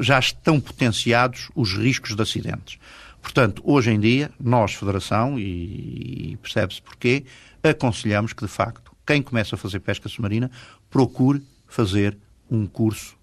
já 0.00 0.18
estão 0.18 0.60
potenciados 0.60 1.50
os 1.54 1.74
riscos 1.74 2.14
de 2.14 2.22
acidentes. 2.22 2.78
Portanto, 3.20 3.62
hoje 3.64 3.90
em 3.90 3.98
dia, 3.98 4.30
nós, 4.38 4.74
Federação, 4.74 5.38
e, 5.38 6.32
e 6.32 6.36
percebe-se 6.36 6.82
porquê, 6.82 7.24
aconselhamos 7.62 8.32
que, 8.32 8.44
de 8.44 8.50
facto, 8.50 8.94
quem 9.06 9.22
começa 9.22 9.54
a 9.54 9.58
fazer 9.58 9.80
pesca 9.80 10.08
submarina 10.08 10.50
procure 10.90 11.42
fazer 11.66 12.16
um 12.50 12.66
curso 12.66 13.16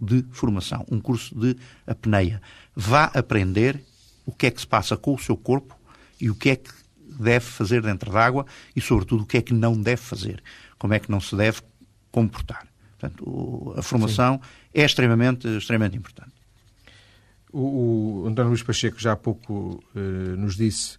de 0.00 0.24
formação, 0.30 0.84
um 0.90 1.00
curso 1.00 1.34
de 1.34 1.56
apneia. 1.86 2.40
Vá 2.74 3.04
aprender 3.04 3.82
o 4.24 4.32
que 4.32 4.46
é 4.46 4.50
que 4.50 4.60
se 4.60 4.66
passa 4.66 4.96
com 4.96 5.14
o 5.14 5.18
seu 5.18 5.36
corpo 5.36 5.76
e 6.20 6.30
o 6.30 6.34
que 6.34 6.50
é 6.50 6.56
que 6.56 6.70
deve 7.18 7.44
fazer 7.44 7.82
dentro 7.82 8.12
da 8.12 8.24
água 8.24 8.46
e, 8.76 8.80
sobretudo, 8.80 9.22
o 9.22 9.26
que 9.26 9.38
é 9.38 9.42
que 9.42 9.54
não 9.54 9.80
deve 9.80 10.02
fazer. 10.02 10.42
Como 10.78 10.94
é 10.94 10.98
que 10.98 11.10
não 11.10 11.20
se 11.20 11.34
deve 11.34 11.62
comportar. 12.12 12.67
Portanto, 12.98 13.74
a 13.76 13.82
formação 13.82 14.40
Sim. 14.42 14.80
é 14.80 14.84
extremamente, 14.84 15.46
extremamente 15.56 15.96
importante. 15.96 16.32
O, 17.52 18.22
o 18.24 18.26
António 18.26 18.50
Luís 18.50 18.62
Pacheco 18.62 19.00
já 19.00 19.12
há 19.12 19.16
pouco 19.16 19.82
eh, 19.94 20.36
nos 20.36 20.56
disse 20.56 20.98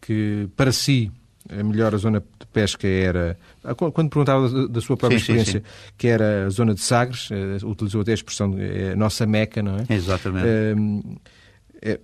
que, 0.00 0.48
para 0.56 0.72
si, 0.72 1.10
a 1.48 1.62
melhor 1.62 1.94
zona 1.98 2.20
de 2.20 2.46
pesca 2.52 2.86
era, 2.86 3.36
quando 3.76 4.08
perguntava 4.08 4.68
da 4.68 4.80
sua 4.80 4.96
própria 4.96 5.18
sim, 5.18 5.22
experiência, 5.22 5.60
sim, 5.60 5.66
sim. 5.66 5.92
que 5.98 6.06
era 6.06 6.46
a 6.46 6.50
zona 6.50 6.72
de 6.72 6.80
Sagres, 6.80 7.28
eh, 7.32 7.58
utilizou 7.66 8.00
até 8.00 8.12
a 8.12 8.14
expressão, 8.14 8.54
é 8.56 8.92
a 8.92 8.96
nossa 8.96 9.26
meca, 9.26 9.62
não 9.62 9.76
é? 9.76 9.86
Exatamente. 9.92 11.20
É, 11.82 11.98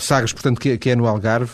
Sagres, 0.00 0.32
portanto, 0.32 0.58
que, 0.58 0.76
que 0.78 0.90
é 0.90 0.96
no 0.96 1.06
Algarve. 1.06 1.52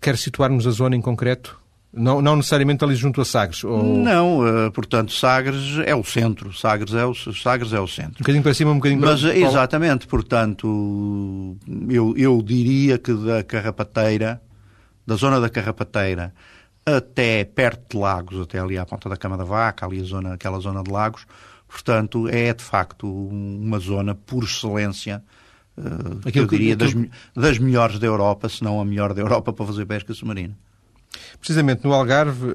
quer 0.00 0.16
situar-nos 0.16 0.66
a 0.66 0.70
zona 0.70 0.96
em 0.96 1.00
concreto? 1.00 1.60
Não, 1.92 2.22
não 2.22 2.36
necessariamente 2.36 2.84
ali 2.84 2.94
junto 2.94 3.20
a 3.20 3.24
Sagres? 3.24 3.64
Ou... 3.64 3.82
Não, 3.82 4.40
uh, 4.40 4.70
portanto, 4.70 5.12
Sagres 5.12 5.78
é 5.84 5.94
o 5.94 6.04
centro. 6.04 6.52
Sagres 6.52 6.94
é 6.94 7.04
o, 7.04 7.14
Sagres 7.14 7.72
é 7.72 7.80
o 7.80 7.88
centro. 7.88 8.16
Um 8.16 8.22
bocadinho 8.22 8.42
para 8.42 8.54
cima, 8.54 8.70
um 8.70 8.76
bocadinho 8.76 9.00
para 9.00 9.10
Mas, 9.10 9.24
exatamente, 9.24 10.06
portanto, 10.06 11.56
eu, 11.88 12.14
eu 12.16 12.40
diria 12.42 12.96
que 12.96 13.12
da 13.12 13.42
Carrapateira 13.42 14.40
da 15.10 15.16
zona 15.16 15.40
da 15.40 15.48
Carrapateira 15.48 16.32
até 16.86 17.44
perto 17.44 17.96
de 17.96 18.00
Lagos, 18.00 18.40
até 18.40 18.60
ali 18.60 18.78
à 18.78 18.86
ponta 18.86 19.08
da 19.08 19.16
Cama 19.16 19.36
da 19.36 19.42
Vaca, 19.42 19.84
ali 19.84 20.00
a 20.00 20.04
zona, 20.04 20.34
aquela 20.34 20.60
zona 20.60 20.84
de 20.84 20.90
Lagos. 20.90 21.26
Portanto, 21.66 22.28
é 22.28 22.54
de 22.54 22.62
facto 22.62 23.06
uma 23.06 23.80
zona 23.80 24.14
por 24.14 24.44
excelência, 24.44 25.22
uh, 25.76 26.20
eu 26.32 26.46
diria, 26.46 26.76
das, 26.76 26.92
das 27.34 27.58
melhores 27.58 27.98
da 27.98 28.06
Europa, 28.06 28.48
se 28.48 28.62
não 28.62 28.80
a 28.80 28.84
melhor 28.84 29.12
da 29.12 29.20
Europa 29.20 29.52
para 29.52 29.66
fazer 29.66 29.84
pesca 29.84 30.14
submarina. 30.14 30.56
Precisamente 31.38 31.84
no 31.84 31.92
Algarve 31.92 32.54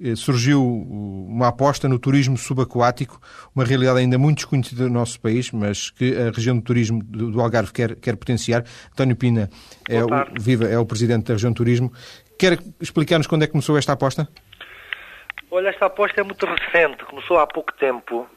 eh, 0.00 0.14
surgiu 0.14 0.64
uma 0.64 1.48
aposta 1.48 1.88
no 1.88 1.98
turismo 1.98 2.36
subaquático, 2.36 3.20
uma 3.54 3.64
realidade 3.64 3.98
ainda 3.98 4.16
muito 4.16 4.36
desconhecida 4.38 4.84
no 4.84 4.90
nosso 4.90 5.20
país, 5.20 5.50
mas 5.50 5.90
que 5.90 6.16
a 6.16 6.30
região 6.30 6.56
do 6.56 6.62
turismo 6.62 7.02
do 7.02 7.40
Algarve 7.40 7.72
quer, 7.72 7.96
quer 7.96 8.16
potenciar. 8.16 8.64
António 8.92 9.16
Pina 9.16 9.50
é 9.88 10.02
o, 10.02 10.08
viva, 10.38 10.64
é 10.66 10.78
o 10.78 10.86
presidente 10.86 11.26
da 11.26 11.34
região 11.34 11.52
do 11.52 11.56
turismo. 11.56 11.92
Quer 12.38 12.58
explicar-nos 12.80 13.26
quando 13.26 13.42
é 13.42 13.46
que 13.46 13.52
começou 13.52 13.76
esta 13.76 13.92
aposta? 13.92 14.28
Olha, 15.50 15.68
esta 15.68 15.86
aposta 15.86 16.20
é 16.20 16.24
muito 16.24 16.46
recente, 16.46 17.04
começou 17.04 17.38
há 17.38 17.46
pouco 17.46 17.72
tempo, 17.72 18.28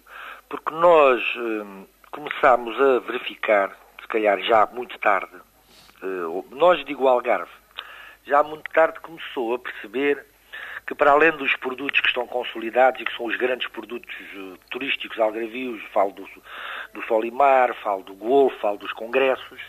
porque 0.49 0.73
nós 0.73 1.21
hum, 1.37 1.85
começámos 2.09 2.75
a 2.79 2.99
verificar, 2.99 3.69
se 4.01 4.07
calhar 4.07 4.39
já 4.41 4.65
muito 4.73 4.97
tarde, 4.97 5.35
uh, 6.01 6.45
nós 6.51 6.83
digo 6.85 7.07
Algarve, 7.07 7.51
já 8.25 8.43
muito 8.43 8.69
tarde 8.71 8.99
começou 8.99 9.53
a 9.53 9.59
perceber 9.59 10.25
que 10.85 10.95
para 10.95 11.11
além 11.11 11.31
dos 11.31 11.55
produtos 11.55 11.99
que 11.99 12.07
estão 12.07 12.27
consolidados 12.27 13.01
e 13.01 13.05
que 13.05 13.15
são 13.15 13.25
os 13.25 13.35
grandes 13.37 13.67
produtos 13.67 14.15
uh, 14.35 14.57
turísticos 14.69 15.19
algarvios, 15.19 15.81
falo 15.93 16.11
do, 16.11 16.27
do 16.93 17.01
Solimar, 17.07 17.73
falo 17.75 18.03
do 18.03 18.13
Golfo, 18.13 18.57
falo 18.59 18.77
dos 18.77 18.91
congressos, 18.93 19.61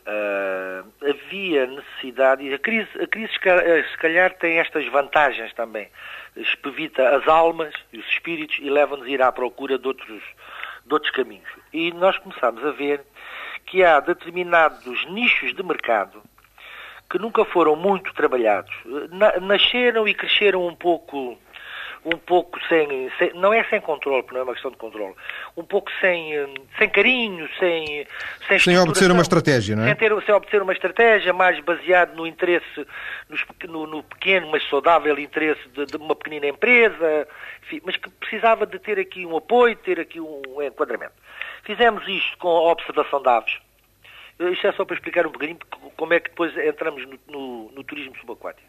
Uh, 0.00 0.90
havia 1.06 1.66
necessidade, 1.66 2.42
e 2.42 2.54
a 2.54 2.58
crise, 2.58 2.88
a 3.00 3.06
crise 3.06 3.32
eh, 3.44 3.84
se 3.84 3.98
calhar 3.98 4.32
tem 4.32 4.58
estas 4.58 4.86
vantagens 4.88 5.52
também, 5.52 5.88
espevita 6.34 7.16
as 7.16 7.28
almas 7.28 7.74
e 7.92 7.98
os 7.98 8.06
espíritos 8.08 8.58
e 8.60 8.70
leva-nos 8.70 9.06
a 9.06 9.10
ir 9.10 9.20
à 9.20 9.30
procura 9.30 9.78
de 9.78 9.86
outros, 9.86 10.22
de 10.86 10.92
outros 10.92 11.12
caminhos. 11.12 11.48
E 11.70 11.92
nós 11.92 12.16
começamos 12.16 12.64
a 12.64 12.70
ver 12.70 13.02
que 13.66 13.84
há 13.84 14.00
determinados 14.00 15.04
nichos 15.10 15.54
de 15.54 15.62
mercado 15.62 16.22
que 17.10 17.18
nunca 17.18 17.44
foram 17.44 17.74
muito 17.74 18.14
trabalhados, 18.14 18.72
nasceram 19.42 20.06
e 20.06 20.14
cresceram 20.14 20.66
um 20.66 20.74
pouco 20.74 21.36
um 22.04 22.16
pouco 22.16 22.58
sem, 22.66 23.10
sem, 23.18 23.32
não 23.34 23.52
é 23.52 23.62
sem 23.64 23.78
controle, 23.78 24.22
porque 24.22 24.34
não 24.34 24.40
é 24.40 24.44
uma 24.44 24.54
questão 24.54 24.70
de 24.70 24.76
controle, 24.78 25.14
um 25.54 25.64
pouco 25.64 25.90
sem, 26.00 26.32
sem 26.78 26.88
carinho, 26.88 27.46
sem 27.58 28.06
sem, 28.48 28.58
sem 28.58 28.78
obedecer 28.78 29.10
uma 29.10 29.20
estratégia, 29.20 29.76
não 29.76 29.82
é? 29.82 29.88
Sem, 29.88 29.96
ter, 29.96 30.22
sem 30.22 30.34
obedecer 30.34 30.62
uma 30.62 30.72
estratégia, 30.72 31.32
mais 31.32 31.60
baseado 31.60 32.14
no 32.16 32.26
interesse, 32.26 32.86
no, 33.68 33.86
no 33.86 34.02
pequeno, 34.02 34.50
mas 34.50 34.66
saudável 34.68 35.18
interesse 35.18 35.60
de, 35.74 35.84
de 35.84 35.96
uma 35.96 36.16
pequenina 36.16 36.46
empresa, 36.46 37.28
enfim, 37.64 37.82
mas 37.84 37.96
que 37.96 38.08
precisava 38.08 38.64
de 38.66 38.78
ter 38.78 38.98
aqui 38.98 39.26
um 39.26 39.36
apoio, 39.36 39.76
ter 39.76 40.00
aqui 40.00 40.20
um 40.20 40.62
enquadramento. 40.62 41.12
Fizemos 41.64 42.06
isto 42.08 42.38
com 42.38 42.48
a 42.48 42.72
observação 42.72 43.20
de 43.20 43.28
aves. 43.28 43.69
Isto 44.40 44.66
é 44.66 44.72
só 44.72 44.84
para 44.84 44.96
explicar 44.96 45.26
um 45.26 45.32
bocadinho 45.32 45.58
como 45.96 46.14
é 46.14 46.20
que 46.20 46.30
depois 46.30 46.56
entramos 46.56 47.06
no, 47.06 47.18
no, 47.28 47.72
no 47.72 47.84
turismo 47.84 48.16
subaquático. 48.16 48.66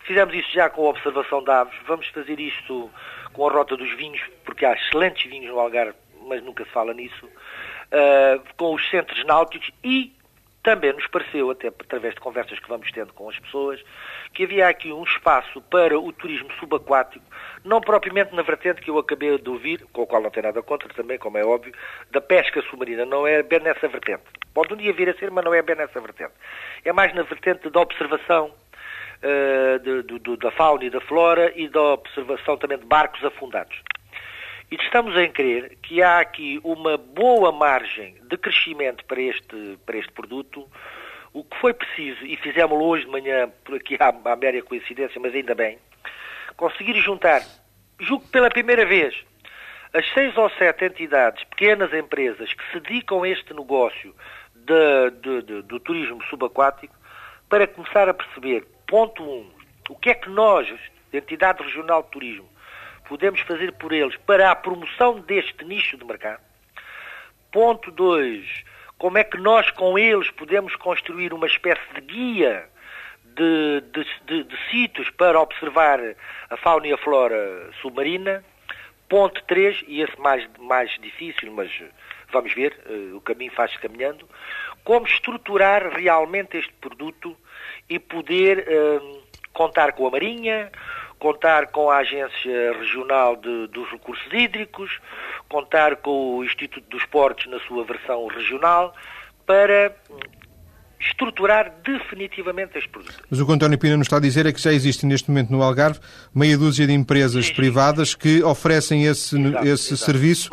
Fizemos 0.00 0.34
isso 0.34 0.50
já 0.52 0.68
com 0.68 0.86
a 0.86 0.90
observação 0.90 1.42
de 1.42 1.50
aves, 1.50 1.74
vamos 1.86 2.06
fazer 2.08 2.38
isto 2.38 2.90
com 3.32 3.48
a 3.48 3.52
rota 3.52 3.76
dos 3.76 3.92
vinhos, 3.96 4.20
porque 4.44 4.64
há 4.64 4.72
excelentes 4.72 5.30
vinhos 5.30 5.48
no 5.48 5.60
Algarve, 5.60 5.94
mas 6.22 6.42
nunca 6.42 6.64
se 6.64 6.70
fala 6.70 6.92
nisso, 6.92 7.26
uh, 7.26 8.42
com 8.56 8.74
os 8.74 8.90
centros 8.90 9.24
náuticos 9.24 9.70
e 9.82 10.15
também 10.66 10.92
nos 10.92 11.06
pareceu, 11.06 11.48
até 11.48 11.68
através 11.68 12.12
de 12.12 12.20
conversas 12.20 12.58
que 12.58 12.68
vamos 12.68 12.90
tendo 12.90 13.12
com 13.12 13.30
as 13.30 13.38
pessoas, 13.38 13.80
que 14.34 14.42
havia 14.42 14.66
aqui 14.66 14.92
um 14.92 15.04
espaço 15.04 15.62
para 15.62 15.96
o 15.96 16.12
turismo 16.12 16.52
subaquático, 16.58 17.24
não 17.64 17.80
propriamente 17.80 18.34
na 18.34 18.42
vertente 18.42 18.82
que 18.82 18.90
eu 18.90 18.98
acabei 18.98 19.38
de 19.38 19.48
ouvir, 19.48 19.86
com 19.92 20.02
a 20.02 20.06
qual 20.08 20.20
não 20.20 20.28
tem 20.28 20.42
nada 20.42 20.60
contra 20.64 20.88
também, 20.88 21.18
como 21.18 21.38
é 21.38 21.44
óbvio, 21.44 21.72
da 22.10 22.20
pesca 22.20 22.60
submarina, 22.62 23.04
não 23.04 23.24
é 23.24 23.44
bem 23.44 23.60
nessa 23.60 23.86
vertente. 23.86 24.24
Pode 24.52 24.74
um 24.74 24.76
dia 24.76 24.92
vir 24.92 25.08
a 25.08 25.14
ser, 25.14 25.30
mas 25.30 25.44
não 25.44 25.54
é 25.54 25.62
bem 25.62 25.76
nessa 25.76 26.00
vertente. 26.00 26.32
É 26.84 26.92
mais 26.92 27.14
na 27.14 27.22
vertente 27.22 27.70
da 27.70 27.80
observação, 27.80 28.50
uh, 29.22 29.78
de, 30.02 30.36
da 30.38 30.50
fauna 30.50 30.84
e 30.84 30.90
da 30.90 31.00
flora 31.00 31.52
e 31.54 31.68
da 31.68 31.80
observação 31.80 32.56
também 32.56 32.78
de 32.78 32.86
barcos 32.86 33.24
afundados. 33.24 33.80
E 34.68 34.74
estamos 34.74 35.16
a 35.16 35.28
crer 35.28 35.76
que 35.80 36.02
há 36.02 36.18
aqui 36.18 36.60
uma 36.64 36.96
boa 36.96 37.52
margem 37.52 38.16
de 38.22 38.36
crescimento 38.36 39.04
para 39.04 39.20
este, 39.20 39.78
para 39.86 39.96
este 39.96 40.10
produto. 40.10 40.68
O 41.32 41.44
que 41.44 41.56
foi 41.58 41.72
preciso, 41.72 42.24
e 42.26 42.36
fizemos 42.36 42.76
hoje 42.82 43.04
de 43.04 43.10
manhã, 43.10 43.48
por 43.64 43.76
aqui 43.76 43.96
há, 44.00 44.08
há 44.08 44.36
média 44.36 44.62
coincidência, 44.62 45.20
mas 45.20 45.32
ainda 45.34 45.54
bem, 45.54 45.78
conseguir 46.56 47.00
juntar, 47.00 47.42
julgo 48.00 48.26
pela 48.28 48.50
primeira 48.50 48.84
vez, 48.84 49.14
as 49.92 50.04
seis 50.12 50.36
ou 50.36 50.50
sete 50.50 50.86
entidades, 50.86 51.44
pequenas 51.44 51.92
empresas, 51.94 52.52
que 52.52 52.72
se 52.72 52.80
dedicam 52.80 53.22
a 53.22 53.28
este 53.28 53.54
negócio 53.54 54.16
de, 54.52 55.10
de, 55.20 55.42
de, 55.42 55.62
do 55.62 55.78
turismo 55.78 56.24
subaquático, 56.24 56.94
para 57.48 57.68
começar 57.68 58.08
a 58.08 58.14
perceber 58.14 58.66
Ponto 58.88 59.22
1. 59.22 59.26
Um, 59.26 59.50
o 59.90 59.96
que 59.96 60.10
é 60.10 60.14
que 60.14 60.28
nós, 60.28 60.68
entidade 61.12 61.62
regional 61.62 62.02
de 62.02 62.10
turismo, 62.10 62.48
podemos 63.08 63.40
fazer 63.40 63.72
por 63.72 63.92
eles 63.92 64.16
para 64.16 64.50
a 64.50 64.56
promoção 64.56 65.20
deste 65.20 65.64
nicho 65.64 65.96
de 65.96 66.04
mercado? 66.04 66.40
Ponto 67.50 67.90
2. 67.90 68.64
Como 68.98 69.18
é 69.18 69.24
que 69.24 69.38
nós 69.38 69.70
com 69.70 69.98
eles 69.98 70.30
podemos 70.30 70.74
construir 70.76 71.32
uma 71.32 71.46
espécie 71.46 71.82
de 71.94 72.00
guia 72.00 72.68
de, 73.24 73.82
de, 73.92 74.06
de, 74.26 74.44
de 74.44 74.70
sítios 74.70 75.10
para 75.10 75.40
observar 75.40 76.00
a 76.50 76.56
fauna 76.56 76.86
e 76.86 76.92
a 76.92 76.98
flora 76.98 77.70
submarina? 77.80 78.44
Ponto 79.08 79.40
3, 79.44 79.84
e 79.86 80.02
esse 80.02 80.18
mais, 80.20 80.48
mais 80.58 80.90
difícil, 81.00 81.52
mas 81.52 81.70
vamos 82.32 82.52
ver, 82.52 82.76
uh, 82.86 83.16
o 83.16 83.20
caminho 83.20 83.52
faz-se 83.52 83.78
caminhando, 83.78 84.28
como 84.82 85.06
estruturar 85.06 85.88
realmente 85.90 86.56
este 86.56 86.72
produto 86.74 87.36
e 87.88 87.98
poder 87.98 88.66
uh, 88.68 89.22
contar 89.52 89.92
com 89.92 90.06
a 90.06 90.10
Marinha, 90.10 90.70
contar 91.18 91.68
com 91.68 91.90
a 91.90 91.98
Agência 91.98 92.72
Regional 92.78 93.36
de, 93.36 93.66
dos 93.68 93.90
Recursos 93.90 94.26
Hídricos, 94.32 94.90
contar 95.48 95.96
com 95.96 96.38
o 96.38 96.44
Instituto 96.44 96.88
dos 96.88 97.04
Portos 97.06 97.46
na 97.46 97.58
sua 97.60 97.84
versão 97.84 98.26
regional, 98.26 98.94
para 99.46 99.94
estruturar 100.98 101.72
definitivamente 101.84 102.76
este 102.78 102.88
produto. 102.88 103.22
Mas 103.30 103.38
o 103.38 103.44
que 103.44 103.50
o 103.50 103.54
António 103.54 103.78
Pina 103.78 103.96
nos 103.96 104.06
está 104.06 104.16
a 104.16 104.20
dizer 104.20 104.46
é 104.46 104.52
que 104.52 104.60
já 104.60 104.72
existe 104.72 105.06
neste 105.06 105.30
momento 105.30 105.50
no 105.50 105.62
Algarve 105.62 106.00
meia 106.34 106.56
dúzia 106.56 106.86
de 106.86 106.92
empresas 106.92 107.46
sim, 107.46 107.54
privadas 107.54 108.14
que 108.14 108.42
oferecem 108.42 109.04
esse, 109.04 109.38
exato, 109.38 109.66
esse 109.66 109.94
exato. 109.94 110.10
serviço 110.10 110.50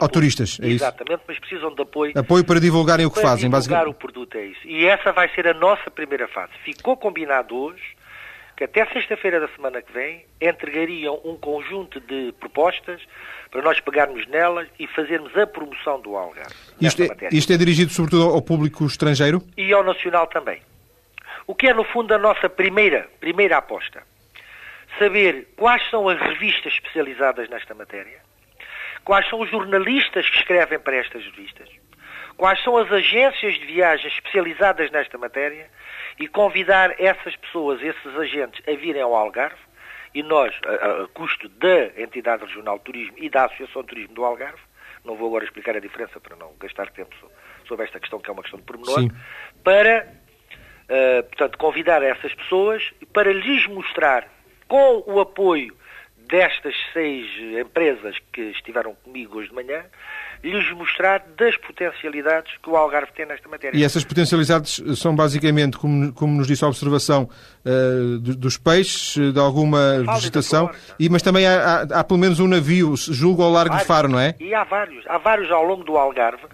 ao 0.00 0.08
turistas. 0.08 0.58
É 0.62 0.68
Exatamente, 0.68 1.22
mas 1.26 1.38
precisam 1.38 1.74
de 1.74 1.82
apoio. 1.82 2.12
Apoio 2.16 2.44
para 2.44 2.60
divulgarem 2.60 3.06
o 3.06 3.10
que 3.10 3.20
para 3.20 3.30
fazem, 3.30 3.50
basicamente. 3.50 3.84
Divulgar 3.84 3.88
o 3.88 4.12
produto, 4.12 4.36
é 4.36 4.46
isso. 4.46 4.66
E 4.66 4.84
essa 4.84 5.12
vai 5.12 5.28
ser 5.34 5.48
a 5.48 5.54
nossa 5.54 5.90
primeira 5.90 6.28
fase. 6.28 6.52
Ficou 6.64 6.96
combinado 6.96 7.56
hoje 7.56 7.97
que 8.58 8.64
até 8.64 8.84
sexta-feira 8.86 9.38
da 9.38 9.46
semana 9.54 9.80
que 9.80 9.92
vem 9.92 10.24
entregariam 10.40 11.20
um 11.24 11.36
conjunto 11.36 12.00
de 12.00 12.34
propostas 12.40 13.00
para 13.52 13.62
nós 13.62 13.78
pegarmos 13.78 14.26
nelas 14.26 14.66
e 14.80 14.86
fazermos 14.88 15.34
a 15.36 15.46
promoção 15.46 16.00
do 16.00 16.16
Algarve. 16.16 16.52
Isto 16.80 17.04
é, 17.04 17.08
isto 17.30 17.52
é 17.52 17.56
dirigido 17.56 17.92
sobretudo 17.92 18.24
ao 18.24 18.42
público 18.42 18.84
estrangeiro? 18.84 19.40
E 19.56 19.72
ao 19.72 19.84
nacional 19.84 20.26
também. 20.26 20.60
O 21.46 21.54
que 21.54 21.68
é, 21.68 21.72
no 21.72 21.84
fundo, 21.84 22.12
a 22.12 22.18
nossa 22.18 22.48
primeira, 22.48 23.08
primeira 23.20 23.58
aposta. 23.58 24.02
Saber 24.98 25.46
quais 25.56 25.88
são 25.88 26.08
as 26.08 26.18
revistas 26.18 26.72
especializadas 26.72 27.48
nesta 27.48 27.76
matéria, 27.76 28.18
quais 29.04 29.28
são 29.28 29.40
os 29.40 29.48
jornalistas 29.48 30.28
que 30.28 30.36
escrevem 30.36 30.80
para 30.80 30.96
estas 30.96 31.24
revistas, 31.26 31.68
quais 32.36 32.60
são 32.64 32.76
as 32.76 32.90
agências 32.90 33.54
de 33.54 33.66
viagens 33.66 34.12
especializadas 34.14 34.90
nesta 34.90 35.16
matéria 35.16 35.70
e 36.18 36.26
convidar 36.26 36.94
essas 37.00 37.36
pessoas, 37.36 37.80
esses 37.82 38.16
agentes, 38.16 38.62
a 38.66 38.72
virem 38.72 39.02
ao 39.02 39.14
Algarve 39.14 39.60
e 40.14 40.22
nós, 40.22 40.54
a, 40.64 41.02
a, 41.02 41.08
custo 41.08 41.48
da 41.48 41.86
entidade 42.00 42.44
regional 42.44 42.78
de 42.78 42.84
turismo 42.84 43.14
e 43.18 43.28
da 43.28 43.44
Associação 43.44 43.82
de 43.82 43.88
Turismo 43.88 44.14
do 44.14 44.24
Algarve, 44.24 44.60
não 45.04 45.16
vou 45.16 45.28
agora 45.28 45.44
explicar 45.44 45.76
a 45.76 45.80
diferença 45.80 46.18
para 46.20 46.36
não 46.36 46.54
gastar 46.58 46.90
tempo 46.90 47.14
sobre 47.66 47.84
esta 47.84 48.00
questão, 48.00 48.18
que 48.18 48.28
é 48.28 48.32
uma 48.32 48.42
questão 48.42 48.58
de 48.58 48.64
pormenor, 48.64 49.00
Sim. 49.00 49.10
para, 49.62 50.08
uh, 50.84 51.22
portanto, 51.24 51.58
convidar 51.58 52.02
essas 52.02 52.34
pessoas 52.34 52.82
para 53.12 53.32
lhes 53.32 53.66
mostrar, 53.66 54.28
com 54.66 55.04
o 55.06 55.20
apoio 55.20 55.76
destas 56.16 56.74
seis 56.92 57.26
empresas 57.58 58.18
que 58.32 58.42
estiveram 58.50 58.94
comigo 58.96 59.38
hoje 59.38 59.48
de 59.48 59.54
manhã, 59.54 59.84
lhes 60.42 60.70
mostrar 60.72 61.24
das 61.36 61.56
potencialidades 61.56 62.52
que 62.62 62.70
o 62.70 62.76
Algarve 62.76 63.12
tem 63.12 63.26
nesta 63.26 63.48
matéria. 63.48 63.76
E 63.76 63.84
essas 63.84 64.04
potencialidades 64.04 64.82
são 64.96 65.14
basicamente, 65.14 65.76
como, 65.76 66.12
como 66.12 66.36
nos 66.36 66.46
disse 66.46 66.64
a 66.64 66.68
observação, 66.68 67.28
uh, 67.64 68.18
dos 68.18 68.56
peixes, 68.56 69.32
de 69.32 69.38
alguma 69.38 70.02
vegetação, 70.14 70.70
e, 70.98 71.08
mas 71.08 71.22
também 71.22 71.46
há, 71.46 71.82
há, 71.82 72.00
há, 72.00 72.04
pelo 72.04 72.20
menos 72.20 72.40
um 72.40 72.46
navio, 72.46 72.94
julgo 72.96 73.42
ao 73.42 73.50
largo 73.50 73.76
de 73.76 73.84
Faro, 73.84 74.08
não 74.08 74.18
é? 74.18 74.34
E 74.38 74.54
há 74.54 74.64
vários, 74.64 75.04
há 75.06 75.18
vários 75.18 75.50
ao 75.50 75.64
longo 75.64 75.84
do 75.84 75.96
Algarve, 75.96 76.44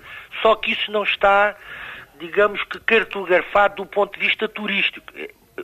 só 0.42 0.54
que 0.54 0.72
isso 0.72 0.90
não 0.90 1.02
está, 1.02 1.54
digamos 2.18 2.62
que, 2.64 2.80
cartografado 2.80 3.76
do 3.76 3.86
ponto 3.86 4.18
de 4.18 4.26
vista 4.26 4.48
turístico. 4.48 5.06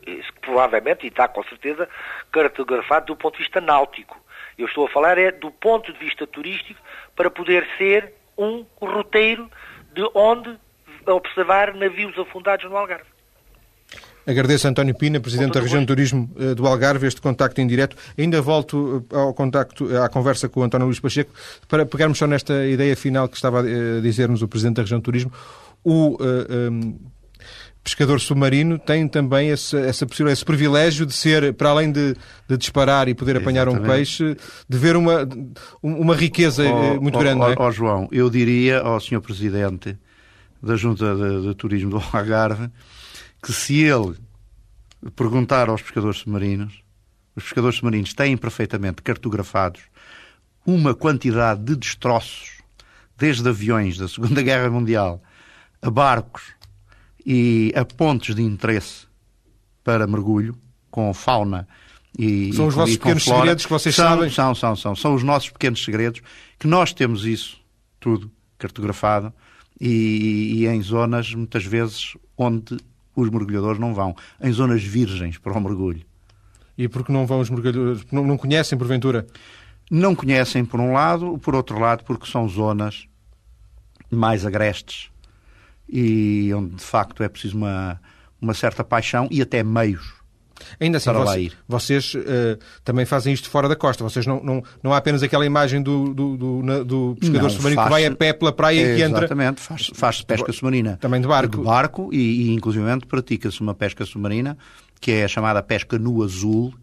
Isso, 0.07 0.33
provavelmente, 0.41 1.05
e 1.05 1.09
está 1.09 1.27
com 1.27 1.43
certeza, 1.45 1.89
cartografado 2.31 3.07
do 3.07 3.17
ponto 3.17 3.37
de 3.37 3.43
vista 3.43 3.61
náutico. 3.61 4.21
Eu 4.57 4.67
estou 4.67 4.87
a 4.87 4.91
falar 4.91 5.19
é 5.19 5.33
do 5.33 5.51
ponto 5.51 5.93
de 5.93 5.99
vista 5.99 6.27
turístico 6.27 6.81
para 7.17 7.31
poder 7.31 7.67
ser 7.77 8.13
um 8.37 8.65
roteiro 8.81 9.51
de 9.95 10.03
onde 10.15 10.57
observar 11.07 11.75
navios 11.75 12.17
afundados 12.19 12.69
no 12.69 12.77
Algarve. 12.77 13.11
Agradeço 14.27 14.67
a 14.67 14.71
António 14.71 14.95
Pina, 14.95 15.19
Presidente 15.19 15.55
da 15.55 15.61
Região 15.61 15.81
de 15.81 15.87
Turismo 15.87 16.31
eh, 16.39 16.55
do 16.55 16.67
Algarve, 16.67 17.07
este 17.07 17.21
contacto 17.21 17.61
em 17.61 17.67
direto. 17.67 17.97
Ainda 18.17 18.41
volto 18.41 19.05
eh, 19.11 19.17
ao 19.17 19.35
contacto, 19.35 19.97
à 19.97 20.09
conversa 20.09 20.49
com 20.49 20.61
o 20.61 20.63
António 20.63 20.87
Luís 20.87 21.01
Pacheco, 21.01 21.33
para 21.67 21.85
pegarmos 21.87 22.19
só 22.19 22.27
nesta 22.27 22.67
ideia 22.67 22.95
final 22.97 23.29
que 23.29 23.37
estava 23.37 23.61
a 23.61 24.01
dizer-nos 24.01 24.43
o 24.43 24.49
Presidente 24.49 24.77
da 24.77 24.83
Região 24.83 25.01
de 25.01 25.05
Turismo. 25.05 25.33
O 25.83 26.17
uh, 26.23 26.71
um, 26.71 26.99
pescador 27.83 28.21
submarino 28.21 28.79
tem 28.79 29.09
também 29.09 29.49
esse, 29.49 29.77
essa 29.77 30.07
esse 30.29 30.45
privilégio 30.45 31.07
de 31.07 31.15
ser, 31.15 31.55
para 31.55 31.71
além 31.71 31.91
de, 31.91 32.15
de 32.49 32.57
disparar 32.57 33.09
e 33.09 33.15
poder 33.15 33.37
apanhar 33.37 33.67
Exatamente. 33.67 33.91
um 33.91 33.95
peixe, 33.95 34.37
de 34.69 34.79
ver 34.79 34.97
uma, 34.97 35.27
uma 35.83 36.15
riqueza 36.15 36.63
oh, 36.65 37.01
muito 37.01 37.17
oh, 37.17 37.19
grande. 37.19 37.43
Oh, 37.43 37.63
oh, 37.63 37.73
João, 37.73 38.09
eu 38.13 38.29
diria 38.29 38.81
ao 38.81 39.01
Sr. 39.01 39.21
Presidente 39.21 39.99
da 40.63 40.77
Junta 40.77 41.15
de, 41.15 41.49
de 41.49 41.55
Turismo 41.55 41.91
do 41.91 42.03
Algarve 42.13 42.71
que 43.43 43.53
se 43.53 43.83
ele 43.83 44.17
perguntar 45.17 45.69
aos 45.69 45.81
pescadores 45.81 46.19
submarinos, 46.19 46.83
os 47.35 47.45
pescadores 47.45 47.77
submarinos 47.77 48.13
têm 48.13 48.37
perfeitamente 48.37 49.03
cartografados 49.03 49.83
uma 50.67 50.95
quantidade 50.95 51.63
de 51.65 51.75
destroços, 51.75 52.59
desde 53.17 53.49
aviões 53.49 53.97
da 53.97 54.07
Segunda 54.07 54.43
Guerra 54.43 54.69
Mundial 54.69 55.23
a 55.81 55.91
barcos 55.91 56.43
e 57.25 57.73
a 57.77 57.85
pontos 57.85 58.35
de 58.35 58.43
interesse 58.43 59.07
para 59.85 60.07
mergulho, 60.07 60.57
com 60.91 61.13
fauna 61.15 61.67
e 62.19 62.53
São 62.53 62.67
os 62.67 62.75
vossos 62.75 62.97
pequenos 62.97 63.25
flora. 63.25 63.41
segredos 63.41 63.65
que 63.65 63.71
vocês 63.71 63.95
são, 63.95 64.05
sabem? 64.05 64.31
São, 64.31 64.55
são, 64.55 64.77
são. 64.77 64.97
São 64.97 65.15
os 65.15 65.23
nossos 65.23 65.51
pequenos 65.51 65.83
segredos, 65.83 66.21
que 66.59 66.67
nós 66.67 66.93
temos 66.93 67.25
isso 67.25 67.61
tudo 67.99 68.31
cartografado 68.59 69.33
e, 69.81 70.55
e 70.57 70.67
em 70.67 70.83
zonas, 70.83 71.33
muitas 71.35 71.65
vezes, 71.65 72.17
onde 72.37 72.77
os 73.15 73.31
mergulhadores 73.31 73.79
não 73.79 73.95
vão. 73.95 74.15
Em 74.41 74.53
zonas 74.53 74.83
virgens 74.83 75.39
para 75.39 75.53
o 75.53 75.61
mergulho. 75.61 76.03
E 76.77 76.89
porque 76.89 77.13
não 77.13 77.27
vão 77.27 77.41
os 77.41 77.51
mergulhadores? 77.51 78.05
Não, 78.11 78.27
não 78.27 78.37
conhecem, 78.37 78.77
porventura? 78.77 79.27
Não 79.91 80.15
conhecem, 80.15 80.65
por 80.65 80.81
um 80.81 80.93
lado, 80.93 81.39
por 81.39 81.55
outro 81.55 81.79
lado, 81.79 82.05
porque 82.05 82.27
são 82.27 82.49
zonas 82.49 83.07
mais 84.11 84.45
agrestes 84.45 85.11
e 85.93 86.53
onde 86.55 86.77
de 86.77 86.83
facto 86.83 87.23
é 87.23 87.29
preciso 87.29 87.57
uma, 87.57 88.01
uma 88.41 88.55
certa 88.55 88.85
paixão 88.85 89.29
e 89.31 89.43
até 89.43 89.63
meios 89.63 90.21
Ainda 90.79 90.99
assim, 90.99 91.13
vocês, 91.13 91.53
vocês 91.67 92.15
uh, 92.15 92.59
também 92.85 93.05
fazem 93.05 93.33
isto 93.33 93.49
fora 93.49 93.69
da 93.69 93.77
costa. 93.77 94.05
Vocês 94.05 94.27
não, 94.27 94.43
não, 94.43 94.63
não 94.83 94.93
há 94.93 94.99
apenas 94.99 95.23
aquela 95.23 95.45
imagem 95.47 95.83
do, 95.83 96.13
do, 96.13 96.37
do, 96.37 96.85
do 96.85 97.17
pescador 97.19 97.51
submarino 97.51 97.83
que 97.83 97.89
vai 97.89 98.07
a 98.07 98.15
pé 98.15 98.33
pela 98.33 98.53
praia 98.53 98.81
é, 98.81 98.93
e 98.93 98.97
que 98.97 99.03
entra. 99.03 99.21
Exatamente, 99.21 99.61
faz-se 99.61 99.93
faz 99.95 100.23
pesca 100.23 100.53
submarina. 100.53 100.97
Também 100.99 101.21
de 101.21 101.27
barco. 101.27 101.59
De 101.59 101.65
barco 101.65 102.11
e, 102.13 102.19
e 102.19 102.55
inclusive 102.55 102.85
pratica-se 103.07 103.61
uma 103.61 103.75
pesca 103.75 104.05
submarina 104.05 104.57
que 105.01 105.13
é 105.13 105.25
a 105.25 105.29
chamada 105.29 105.63
pesca 105.63 105.99
no 105.99 106.23
azul, 106.23 106.75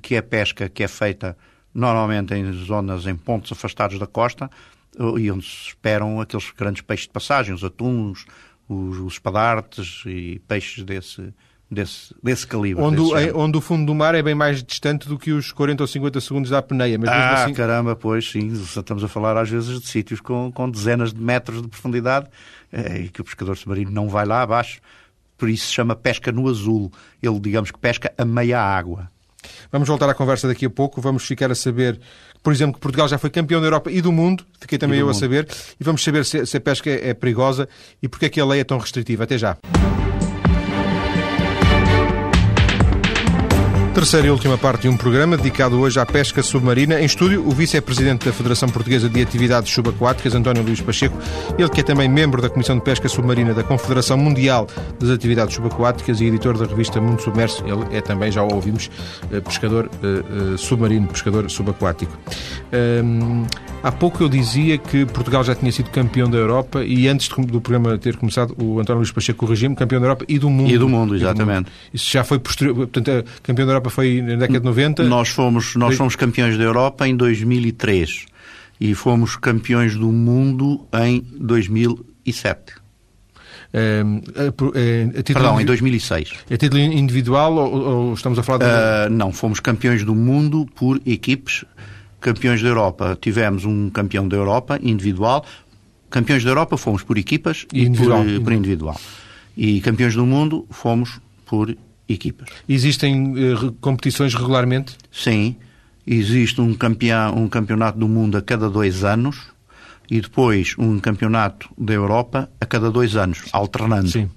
que 0.00 0.14
é 0.14 0.22
pesca 0.22 0.68
que 0.68 0.84
é 0.84 0.88
feita 0.88 1.36
normalmente 1.74 2.34
em 2.34 2.52
zonas, 2.52 3.06
em 3.06 3.16
pontos 3.16 3.50
afastados 3.50 3.98
da 3.98 4.06
costa, 4.06 4.48
e 5.18 5.30
onde 5.30 5.44
se 5.44 5.68
esperam 5.68 6.20
aqueles 6.20 6.50
grandes 6.50 6.82
peixes 6.82 7.06
de 7.06 7.12
passagem, 7.12 7.54
os 7.54 7.62
atuns, 7.62 8.26
os, 8.68 8.98
os 8.98 9.12
espadartes 9.14 10.02
e 10.06 10.40
peixes 10.48 10.84
desse, 10.84 11.32
desse, 11.70 12.14
desse 12.22 12.46
calibre. 12.46 12.82
Onde, 12.82 12.96
desse 12.96 13.32
onde 13.32 13.58
o 13.58 13.60
fundo 13.60 13.86
do 13.86 13.94
mar 13.94 14.14
é 14.14 14.22
bem 14.22 14.34
mais 14.34 14.62
distante 14.62 15.08
do 15.08 15.18
que 15.18 15.32
os 15.32 15.52
40 15.52 15.82
ou 15.82 15.86
50 15.86 16.20
segundos 16.20 16.50
da 16.50 16.58
apneia. 16.58 16.98
Mas 16.98 17.08
ah, 17.08 17.44
assim... 17.44 17.54
caramba, 17.54 17.94
pois 17.94 18.28
sim. 18.28 18.48
Estamos 18.48 19.04
a 19.04 19.08
falar 19.08 19.36
às 19.36 19.48
vezes 19.48 19.80
de 19.80 19.86
sítios 19.86 20.20
com, 20.20 20.50
com 20.52 20.70
dezenas 20.70 21.12
de 21.12 21.20
metros 21.20 21.62
de 21.62 21.68
profundidade 21.68 22.28
é, 22.72 23.02
e 23.02 23.08
que 23.08 23.20
o 23.20 23.24
pescador 23.24 23.56
submarino 23.56 23.90
não 23.90 24.08
vai 24.08 24.26
lá 24.26 24.42
abaixo. 24.42 24.80
Por 25.36 25.48
isso 25.48 25.66
se 25.66 25.72
chama 25.72 25.94
pesca 25.94 26.32
no 26.32 26.48
azul. 26.48 26.92
Ele, 27.22 27.38
digamos 27.38 27.70
que 27.70 27.78
pesca 27.78 28.12
a 28.18 28.24
meia 28.24 28.60
água. 28.60 29.08
Vamos 29.70 29.88
voltar 29.88 30.08
à 30.08 30.14
conversa 30.14 30.48
daqui 30.48 30.66
a 30.66 30.70
pouco. 30.70 31.00
Vamos 31.00 31.24
ficar 31.24 31.50
a 31.50 31.54
saber, 31.54 32.00
por 32.42 32.52
exemplo, 32.52 32.74
que 32.74 32.80
Portugal 32.80 33.08
já 33.08 33.18
foi 33.18 33.30
campeão 33.30 33.60
da 33.60 33.66
Europa 33.66 33.90
e 33.90 34.00
do 34.00 34.12
mundo. 34.12 34.44
Fiquei 34.60 34.78
também 34.78 34.98
eu 34.98 35.06
mundo. 35.06 35.16
a 35.16 35.18
saber. 35.18 35.48
E 35.78 35.84
vamos 35.84 36.02
saber 36.02 36.24
se, 36.24 36.46
se 36.46 36.56
a 36.56 36.60
pesca 36.60 36.90
é 36.90 37.14
perigosa 37.14 37.68
e 38.02 38.08
porque 38.08 38.26
é 38.26 38.28
que 38.28 38.40
a 38.40 38.46
lei 38.46 38.60
é 38.60 38.64
tão 38.64 38.78
restritiva. 38.78 39.24
Até 39.24 39.36
já. 39.38 39.56
Terceira 43.98 44.28
e 44.28 44.30
última 44.30 44.56
parte 44.56 44.82
de 44.82 44.88
um 44.88 44.96
programa 44.96 45.36
dedicado 45.36 45.80
hoje 45.80 45.98
à 45.98 46.06
pesca 46.06 46.40
submarina. 46.40 47.00
Em 47.00 47.04
estúdio, 47.04 47.44
o 47.44 47.50
vice-presidente 47.50 48.26
da 48.26 48.32
Federação 48.32 48.68
Portuguesa 48.68 49.08
de 49.08 49.20
Atividades 49.20 49.72
Subaquáticas, 49.72 50.36
António 50.36 50.62
Luís 50.62 50.80
Pacheco, 50.80 51.18
ele 51.58 51.68
que 51.68 51.80
é 51.80 51.82
também 51.82 52.08
membro 52.08 52.40
da 52.40 52.48
Comissão 52.48 52.76
de 52.76 52.84
Pesca 52.84 53.08
Submarina 53.08 53.52
da 53.52 53.64
Confederação 53.64 54.16
Mundial 54.16 54.68
das 55.00 55.10
Atividades 55.10 55.56
Subaquáticas 55.56 56.20
e 56.20 56.26
editor 56.26 56.56
da 56.56 56.66
revista 56.66 57.00
Mundo 57.00 57.20
Submerso. 57.20 57.64
Ele 57.66 57.96
é 57.96 58.00
também, 58.00 58.30
já 58.30 58.40
o 58.40 58.54
ouvimos, 58.54 58.88
eh, 59.32 59.40
pescador 59.40 59.90
eh, 60.00 60.06
eh, 60.06 60.56
submarino, 60.56 61.08
pescador 61.08 61.50
subaquático. 61.50 62.16
Há 63.82 63.92
pouco 63.92 64.22
eu 64.22 64.28
dizia 64.28 64.76
que 64.76 65.06
Portugal 65.06 65.42
já 65.44 65.54
tinha 65.54 65.70
sido 65.70 65.90
campeão 65.90 66.28
da 66.28 66.36
Europa 66.36 66.84
e 66.84 67.08
antes 67.08 67.28
do 67.28 67.60
programa 67.60 67.96
ter 67.96 68.16
começado, 68.16 68.54
o 68.60 68.80
António 68.80 68.98
Luís 68.98 69.12
Pacheco 69.12 69.38
corrigiu-me, 69.38 69.76
campeão 69.76 70.00
da 70.00 70.06
Europa 70.06 70.24
e 70.28 70.38
do 70.38 70.50
mundo. 70.50 70.70
E 70.70 70.78
do 70.78 70.88
mundo, 70.88 71.14
exatamente. 71.14 71.64
Do 71.64 71.70
mundo. 71.70 71.72
Isso 71.94 72.10
já 72.10 72.24
foi 72.24 72.38
posterior, 72.38 72.74
portanto, 72.74 73.24
campeão 73.42 73.66
da 73.66 73.72
Europa 73.72 73.87
foi 73.90 74.20
na 74.20 74.36
década 74.36 74.60
de 74.60 74.66
90? 74.66 75.02
Nós 75.04 75.28
fomos, 75.28 75.74
nós 75.76 75.96
fomos 75.96 76.16
campeões 76.16 76.56
da 76.56 76.64
Europa 76.64 77.06
em 77.06 77.16
2003 77.16 78.26
e 78.80 78.94
fomos 78.94 79.36
campeões 79.36 79.94
do 79.94 80.10
mundo 80.12 80.86
em 80.92 81.24
2007. 81.38 82.74
É, 83.72 84.02
é, 85.14 85.22
Perdão, 85.22 85.60
em 85.60 85.64
2006. 85.64 86.32
É 86.48 86.56
título 86.56 86.80
individual 86.80 87.54
ou, 87.54 87.74
ou 87.74 88.14
estamos 88.14 88.38
a 88.38 88.42
falar 88.42 88.58
de... 88.58 88.64
Uh, 88.64 89.14
não, 89.14 89.32
fomos 89.32 89.60
campeões 89.60 90.04
do 90.04 90.14
mundo 90.14 90.66
por 90.74 91.00
equipes 91.04 91.64
campeões 92.20 92.62
da 92.62 92.68
Europa, 92.68 93.16
tivemos 93.20 93.64
um 93.64 93.90
campeão 93.90 94.26
da 94.28 94.36
Europa 94.36 94.78
individual. 94.82 95.44
Campeões 96.10 96.42
da 96.42 96.50
Europa 96.50 96.76
fomos 96.76 97.02
por 97.02 97.18
equipas 97.18 97.66
individual. 97.72 98.26
e 98.26 98.34
por, 98.34 98.44
por 98.44 98.52
individual. 98.52 99.00
E 99.56 99.80
campeões 99.80 100.14
do 100.14 100.24
mundo 100.24 100.66
fomos 100.70 101.20
por 101.44 101.76
equipas. 102.08 102.48
Existem 102.68 103.52
uh, 103.52 103.72
competições 103.80 104.34
regularmente? 104.34 104.96
Sim. 105.12 105.56
Existe 106.06 106.60
um, 106.60 106.74
campeão, 106.74 107.36
um 107.36 107.48
campeonato 107.48 107.98
do 107.98 108.08
mundo 108.08 108.38
a 108.38 108.42
cada 108.42 108.70
dois 108.70 109.04
anos 109.04 109.36
e 110.10 110.20
depois 110.20 110.74
um 110.78 110.98
campeonato 110.98 111.68
da 111.76 111.92
Europa 111.92 112.48
a 112.60 112.64
cada 112.64 112.90
dois 112.90 113.14
anos, 113.14 113.42
alternando. 113.52 114.08
Sim. 114.08 114.30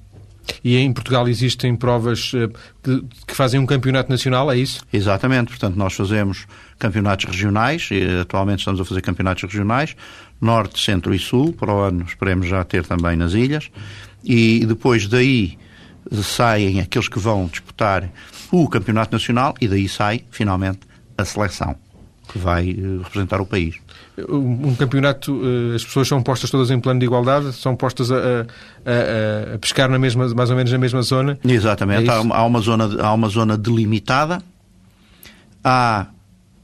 E 0.64 0.76
em 0.76 0.92
Portugal 0.92 1.28
existem 1.30 1.76
provas 1.76 2.34
uh, 2.34 2.52
que, 2.84 3.06
que 3.28 3.36
fazem 3.36 3.60
um 3.60 3.66
campeonato 3.66 4.10
nacional, 4.10 4.52
é 4.52 4.58
isso? 4.58 4.82
Exatamente. 4.92 5.50
Portanto, 5.50 5.76
nós 5.76 5.94
fazemos 5.94 6.46
campeonatos 6.78 7.26
regionais, 7.26 7.88
e 7.92 8.04
atualmente 8.20 8.60
estamos 8.60 8.82
a 8.82 8.86
fazer 8.86 9.02
campeonatos 9.02 9.44
regionais, 9.44 9.96
Norte, 10.42 10.80
Centro 10.80 11.14
e 11.14 11.20
Sul, 11.20 11.54
para 11.54 11.74
o 11.74 11.80
ano 11.80 12.04
esperemos 12.08 12.48
já 12.48 12.64
ter 12.64 12.86
também 12.86 13.16
nas 13.16 13.34
ilhas, 13.34 13.70
e 14.24 14.66
depois 14.66 15.08
daí 15.08 15.58
saem 16.24 16.80
aqueles 16.80 17.08
que 17.08 17.20
vão 17.20 17.48
disputar 17.48 18.10
o 18.52 18.68
campeonato 18.68 19.14
nacional 19.14 19.54
e 19.62 19.68
daí 19.68 19.88
sai, 19.88 20.24
finalmente, 20.30 20.80
a 21.18 21.26
seleção 21.26 21.76
que 22.28 22.38
vai 22.38 22.70
eh, 22.70 23.04
representar 23.04 23.42
o 23.42 23.46
país. 23.46 23.76
Um 24.30 24.74
campeonato, 24.76 25.42
eh, 25.44 25.76
as 25.76 25.84
pessoas 25.84 26.08
são 26.08 26.24
postas 26.24 26.50
todas 26.50 26.72
em 26.72 26.80
plano 26.80 27.00
de 27.00 27.06
igualdade, 27.06 27.52
são 27.54 27.76
postas 27.76 28.12
a, 28.12 28.16
a, 28.16 29.56
a 29.56 29.60
pescar 29.60 29.90
na 29.90 30.00
mesma, 30.00 30.28
mais 30.34 30.50
ou 30.50 30.56
menos 30.56 30.72
na 30.72 30.78
mesma 30.78 31.02
zona? 31.02 31.38
Exatamente, 31.44 32.10
é 32.10 32.12
há, 32.12 32.18
há, 32.18 32.46
uma 32.46 32.62
zona, 32.62 33.04
há 33.04 33.14
uma 33.14 33.28
zona 33.28 33.58
delimitada, 33.58 34.42
há 35.64 36.08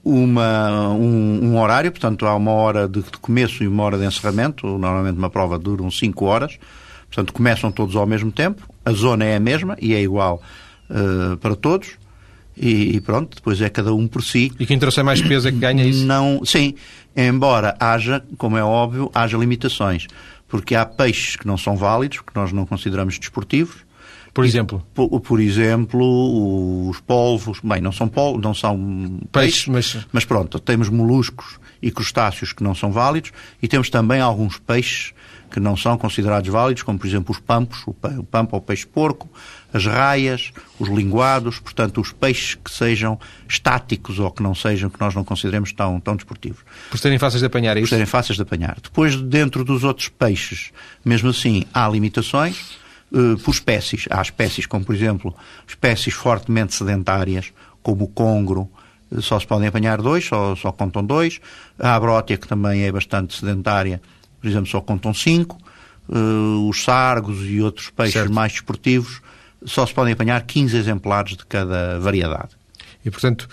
uma, 0.07 0.89
um, 0.91 1.39
um, 1.43 1.59
horário, 1.59 1.91
portanto 1.91 2.25
há 2.25 2.33
uma 2.33 2.51
hora 2.51 2.87
de, 2.87 3.01
de, 3.01 3.17
começo 3.19 3.61
e 3.63 3.67
uma 3.67 3.83
hora 3.83 3.97
de 3.97 4.05
encerramento. 4.05 4.65
Normalmente 4.65 5.17
uma 5.17 5.29
prova 5.29 5.59
dura 5.59 5.83
5 5.89 6.25
horas. 6.25 6.57
Portanto, 7.07 7.33
começam 7.33 7.71
todos 7.71 7.95
ao 7.95 8.05
mesmo 8.05 8.31
tempo. 8.31 8.63
A 8.85 8.91
zona 8.91 9.25
é 9.25 9.35
a 9.35 9.39
mesma 9.39 9.77
e 9.81 9.93
é 9.93 10.01
igual 10.01 10.41
uh, 10.89 11.37
para 11.37 11.55
todos. 11.55 11.89
E, 12.55 12.95
e, 12.95 13.01
pronto, 13.01 13.35
depois 13.35 13.61
é 13.61 13.69
cada 13.69 13.93
um 13.93 14.07
por 14.07 14.23
si. 14.23 14.51
E 14.59 14.65
quem 14.65 14.79
trouxer 14.79 15.03
mais 15.03 15.21
peso 15.21 15.47
é 15.47 15.51
que 15.51 15.59
ganha 15.59 15.85
isso? 15.85 16.05
Não, 16.05 16.43
sim, 16.43 16.73
embora 17.15 17.75
haja, 17.79 18.23
como 18.37 18.57
é 18.57 18.63
óbvio, 18.63 19.11
haja 19.13 19.37
limitações. 19.37 20.07
Porque 20.47 20.73
há 20.73 20.85
peixes 20.85 21.35
que 21.35 21.45
não 21.45 21.57
são 21.57 21.75
válidos, 21.75 22.19
que 22.19 22.35
nós 22.35 22.51
não 22.51 22.65
consideramos 22.65 23.19
desportivos, 23.19 23.85
por 24.37 24.45
exemplo? 24.45 24.85
Por, 24.93 25.19
por, 25.19 25.39
exemplo, 25.41 26.89
os 26.89 26.99
polvos, 26.99 27.59
bem, 27.63 27.81
não 27.81 27.91
são 27.91 28.07
polvos, 28.07 28.39
não 28.39 28.53
são 28.53 29.19
peixes, 29.31 29.65
peixes 29.65 29.95
mas... 29.95 30.07
mas 30.11 30.25
pronto, 30.25 30.59
temos 30.59 30.89
moluscos 30.89 31.59
e 31.81 31.89
crustáceos 31.89 32.53
que 32.53 32.63
não 32.63 32.75
são 32.75 32.91
válidos 32.91 33.31
e 33.61 33.67
temos 33.67 33.89
também 33.89 34.21
alguns 34.21 34.59
peixes 34.59 35.11
que 35.49 35.59
não 35.59 35.77
são 35.77 35.97
considerados 35.97 36.49
válidos, 36.49 36.83
como 36.83 36.99
por 36.99 37.07
exemplo 37.07 37.31
os 37.31 37.39
pampos, 37.39 37.83
o 37.87 37.93
pampo 38.23 38.55
ou 38.55 38.61
peixe 38.61 38.85
porco, 38.85 39.29
as 39.73 39.85
raias, 39.85 40.51
os 40.79 40.89
linguados, 40.89 41.59
portanto 41.59 42.01
os 42.01 42.11
peixes 42.11 42.55
que 42.55 42.71
sejam 42.71 43.19
estáticos 43.47 44.19
ou 44.19 44.31
que 44.31 44.41
não 44.41 44.55
sejam, 44.55 44.89
que 44.89 44.99
nós 44.99 45.13
não 45.13 45.23
consideremos 45.23 45.71
tão, 45.73 45.99
tão 45.99 46.15
desportivos. 46.15 46.63
Por 46.89 46.97
serem 46.97 47.19
fáceis 47.19 47.41
de 47.41 47.47
apanhar, 47.47 47.75
é 47.77 47.79
isso? 47.79 47.89
Por 47.89 47.95
serem 47.95 48.05
fáceis 48.05 48.35
de 48.35 48.43
apanhar. 48.43 48.77
Depois, 48.81 49.15
dentro 49.15 49.63
dos 49.63 49.83
outros 49.83 50.09
peixes, 50.09 50.71
mesmo 51.03 51.29
assim, 51.29 51.65
há 51.73 51.87
limitações 51.87 52.77
uh, 53.11 53.37
por 53.39 53.51
espécies. 53.51 54.05
Há 54.09 54.21
espécies 54.21 54.65
como, 54.65 54.85
por 54.85 54.95
exemplo, 54.95 55.35
espécies 55.67 56.13
fortemente 56.13 56.73
sedentárias, 56.73 57.51
como 57.81 58.05
o 58.05 58.07
congro, 58.07 58.69
uh, 59.11 59.21
só 59.21 59.39
se 59.39 59.47
podem 59.47 59.67
apanhar 59.67 60.01
dois, 60.01 60.25
só, 60.25 60.55
só 60.55 60.71
contam 60.71 61.05
dois. 61.05 61.39
A 61.79 61.95
abrótia, 61.95 62.37
que 62.37 62.47
também 62.47 62.83
é 62.83 62.91
bastante 62.91 63.37
sedentária, 63.37 64.01
por 64.39 64.47
exemplo, 64.47 64.67
só 64.67 64.81
contam 64.81 65.13
cinco. 65.13 65.57
Uh, 66.09 66.69
os 66.69 66.83
sargos 66.83 67.39
e 67.45 67.61
outros 67.61 67.89
peixes 67.89 68.13
certo. 68.13 68.33
mais 68.33 68.53
desportivos 68.53 69.21
só 69.65 69.85
se 69.85 69.93
podem 69.93 70.13
apanhar 70.13 70.41
15 70.41 70.77
exemplares 70.77 71.35
de 71.35 71.45
cada 71.45 71.99
variedade. 71.99 72.55
E, 73.03 73.11
portanto, 73.11 73.47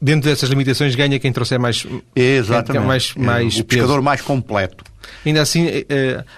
dentro 0.00 0.30
dessas 0.30 0.48
limitações 0.48 0.94
ganha 0.94 1.18
quem 1.18 1.30
trouxer 1.32 1.58
mais, 1.58 1.86
Exatamente. 2.16 2.86
mais, 2.86 3.14
mais 3.14 3.58
o 3.58 3.64
pescador 3.64 4.00
mais 4.00 4.22
completo. 4.22 4.84
Ainda 5.24 5.42
assim, 5.42 5.66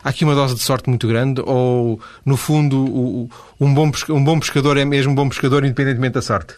há 0.02 0.08
aqui 0.08 0.24
uma 0.24 0.34
dose 0.34 0.56
de 0.56 0.60
sorte 0.60 0.88
muito 0.88 1.06
grande 1.06 1.40
ou, 1.44 2.00
no 2.24 2.36
fundo, 2.36 3.28
um 3.60 3.72
bom, 3.72 3.92
um 4.10 4.24
bom 4.24 4.40
pescador 4.40 4.76
é 4.76 4.84
mesmo 4.84 5.12
um 5.12 5.14
bom 5.14 5.28
pescador 5.28 5.64
independentemente 5.64 6.14
da 6.14 6.22
sorte? 6.22 6.54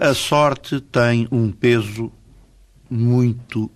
a 0.00 0.14
sorte 0.14 0.80
tem 0.80 1.26
um 1.32 1.50
peso 1.50 2.12
muito 2.88 3.70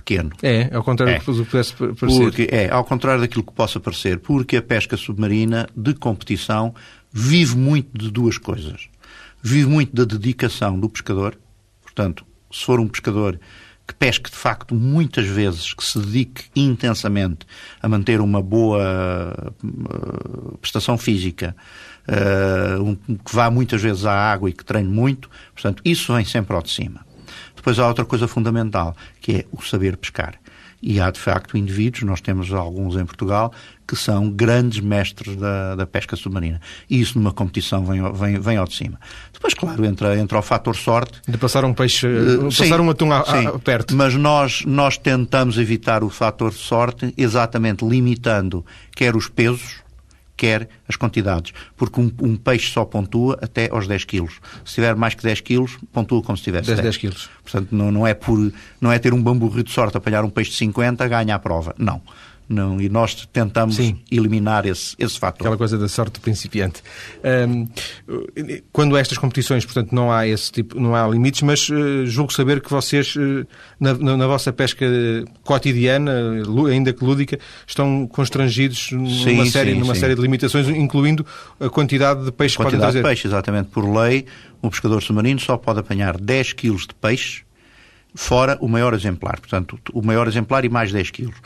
pequeno. 0.00 0.30
É, 0.42 0.74
ao 0.74 0.82
contrário 0.82 1.14
é. 1.14 1.18
do 1.18 1.44
que 1.44 1.50
pudesse 1.50 1.74
parecer. 1.74 1.96
Porque, 1.96 2.48
é, 2.50 2.70
ao 2.70 2.84
contrário 2.84 3.20
daquilo 3.20 3.44
que 3.44 3.52
possa 3.52 3.78
parecer, 3.78 4.18
porque 4.18 4.56
a 4.56 4.62
pesca 4.62 4.96
submarina 4.96 5.68
de 5.76 5.94
competição 5.94 6.74
vive 7.12 7.56
muito 7.56 7.96
de 7.96 8.10
duas 8.10 8.38
coisas. 8.38 8.88
Vive 9.42 9.68
muito 9.68 9.94
da 9.94 10.04
dedicação 10.04 10.78
do 10.78 10.88
pescador, 10.88 11.38
portanto, 11.82 12.24
se 12.50 12.64
for 12.64 12.80
um 12.80 12.88
pescador 12.88 13.38
que 13.86 13.94
pesque 13.94 14.30
de 14.30 14.36
facto 14.36 14.74
muitas 14.74 15.26
vezes, 15.26 15.74
que 15.74 15.82
se 15.82 15.98
dedique 15.98 16.44
intensamente 16.54 17.44
a 17.82 17.88
manter 17.88 18.20
uma 18.20 18.40
boa 18.40 19.52
uh, 19.64 20.58
prestação 20.58 20.96
física, 20.96 21.56
uh, 22.06 22.82
um, 22.82 22.94
que 22.94 23.34
vá 23.34 23.50
muitas 23.50 23.82
vezes 23.82 24.04
à 24.04 24.12
água 24.12 24.48
e 24.48 24.52
que 24.52 24.64
treine 24.64 24.88
muito, 24.88 25.28
portanto, 25.52 25.82
isso 25.84 26.14
vem 26.14 26.24
sempre 26.24 26.54
ao 26.54 26.62
de 26.62 26.70
cima. 26.70 27.04
Depois 27.60 27.78
há 27.78 27.86
outra 27.86 28.06
coisa 28.06 28.26
fundamental, 28.26 28.96
que 29.20 29.32
é 29.32 29.44
o 29.52 29.60
saber 29.60 29.98
pescar. 29.98 30.34
E 30.82 30.98
há, 30.98 31.10
de 31.10 31.20
facto, 31.20 31.58
indivíduos, 31.58 32.04
nós 32.04 32.22
temos 32.22 32.50
alguns 32.54 32.96
em 32.96 33.04
Portugal, 33.04 33.52
que 33.86 33.94
são 33.94 34.30
grandes 34.30 34.80
mestres 34.80 35.36
da, 35.36 35.74
da 35.74 35.86
pesca 35.86 36.16
submarina. 36.16 36.58
E 36.88 36.98
isso 36.98 37.18
numa 37.18 37.32
competição 37.32 37.84
vem, 37.84 38.00
vem, 38.14 38.40
vem 38.40 38.56
ao 38.56 38.66
de 38.66 38.74
cima. 38.74 38.98
Depois, 39.30 39.52
claro, 39.52 39.84
entra, 39.84 40.18
entra 40.18 40.38
o 40.38 40.42
fator 40.42 40.74
sorte. 40.74 41.20
De 41.28 41.36
passar 41.36 41.66
um 41.66 41.74
peixe, 41.74 42.06
uh, 42.06 42.44
passar 42.44 42.64
sim, 42.64 42.72
um 42.72 42.88
atum 42.88 43.12
a, 43.12 43.18
a, 43.18 43.58
perto. 43.58 43.94
Mas 43.94 44.14
nós, 44.14 44.64
nós 44.64 44.96
tentamos 44.96 45.58
evitar 45.58 46.02
o 46.02 46.08
fator 46.08 46.54
sorte 46.54 47.12
exatamente 47.14 47.84
limitando 47.84 48.64
quer 48.96 49.14
os 49.14 49.28
pesos, 49.28 49.82
quer 50.40 50.70
as 50.88 50.96
quantidades. 50.96 51.52
Porque 51.76 52.00
um, 52.00 52.10
um, 52.22 52.34
peixe 52.34 52.72
só 52.72 52.82
pontua 52.86 53.38
até 53.42 53.68
aos 53.70 53.86
10 53.86 54.04
quilos. 54.04 54.40
Se 54.64 54.76
tiver 54.76 54.96
mais 54.96 55.14
que 55.14 55.22
10 55.22 55.42
quilos, 55.42 55.76
pontua 55.92 56.22
como 56.22 56.38
se 56.38 56.44
tivesse 56.44 56.68
10. 56.68 56.80
10 56.80 56.96
quilos. 56.96 57.28
Portanto, 57.42 57.68
não, 57.72 57.90
não, 57.90 58.06
é 58.06 58.14
por, 58.14 58.50
não 58.80 58.90
é 58.90 58.98
ter 58.98 59.12
um 59.12 59.22
bamburro 59.22 59.62
de 59.62 59.70
sorte, 59.70 59.98
apanhar 59.98 60.24
um 60.24 60.30
peixe 60.30 60.52
de 60.52 60.56
50, 60.56 61.06
ganha 61.08 61.34
a 61.34 61.38
prova. 61.38 61.74
Não. 61.76 62.00
Não, 62.50 62.80
e 62.80 62.88
nós 62.88 63.28
tentamos 63.32 63.76
Sim. 63.76 64.00
eliminar 64.10 64.66
esse, 64.66 64.96
esse 64.98 65.16
fator. 65.16 65.46
Aquela 65.46 65.56
coisa 65.56 65.78
da 65.78 65.86
sorte 65.86 66.14
do 66.14 66.20
principiante. 66.20 66.82
Um, 67.48 67.68
quando 68.72 68.96
estas 68.96 69.16
competições, 69.16 69.64
portanto, 69.64 69.94
não 69.94 70.10
há 70.10 70.26
esse 70.26 70.50
tipo, 70.50 70.80
não 70.80 70.92
há 70.92 71.06
limites, 71.06 71.42
mas 71.42 71.68
uh, 71.68 72.04
julgo 72.06 72.32
saber 72.32 72.60
que 72.60 72.68
vocês, 72.68 73.14
uh, 73.14 73.46
na, 73.78 73.94
na, 73.94 74.16
na, 74.16 74.26
vossa 74.26 74.52
pesca 74.52 74.84
cotidiana, 75.44 76.12
ainda 76.68 76.92
que 76.92 77.04
lúdica, 77.04 77.38
estão 77.64 78.04
constrangidos 78.08 78.90
numa, 78.90 79.08
sim, 79.08 79.48
série, 79.48 79.74
sim, 79.74 79.78
numa 79.78 79.94
sim. 79.94 80.00
série 80.00 80.16
de 80.16 80.20
limitações, 80.20 80.68
incluindo 80.70 81.24
a 81.60 81.70
quantidade 81.70 82.24
de 82.24 82.32
peixe 82.32 82.56
que 82.56 82.64
podem 82.64 82.80
trazer. 82.80 82.98
de 82.98 83.08
peixe, 83.08 83.28
exatamente. 83.28 83.68
Por 83.68 83.88
lei, 83.88 84.26
um 84.60 84.68
pescador 84.68 85.00
submarino 85.00 85.38
só 85.38 85.56
pode 85.56 85.78
apanhar 85.78 86.18
10 86.18 86.54
quilos 86.54 86.82
de 86.88 86.94
peixe 86.94 87.44
fora 88.14 88.58
o 88.60 88.68
maior 88.68 88.94
exemplar. 88.94 89.38
Portanto, 89.38 89.78
o 89.92 90.02
maior 90.02 90.26
exemplar 90.26 90.64
e 90.64 90.68
mais 90.68 90.92
10 90.92 91.10
quilos. 91.10 91.36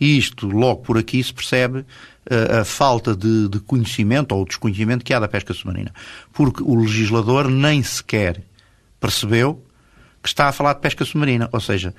E 0.00 0.16
isto, 0.18 0.46
logo 0.48 0.82
por 0.82 0.98
aqui, 0.98 1.22
se 1.22 1.32
percebe 1.32 1.80
uh, 1.80 2.60
a 2.60 2.64
falta 2.64 3.14
de, 3.14 3.48
de, 3.48 3.60
conhecimento 3.60 4.34
ou 4.34 4.44
desconhecimento 4.44 5.04
que 5.04 5.12
há 5.12 5.20
da 5.20 5.28
pesca 5.28 5.52
submarina. 5.52 5.92
Porque 6.32 6.62
o 6.62 6.74
legislador 6.74 7.48
nem 7.48 7.82
sequer 7.82 8.42
percebeu 9.00 9.64
que 10.22 10.28
está 10.28 10.48
a 10.48 10.52
falar 10.52 10.74
de 10.74 10.80
pesca 10.80 11.04
submarina. 11.04 11.48
Ou 11.52 11.60
seja, 11.60 11.94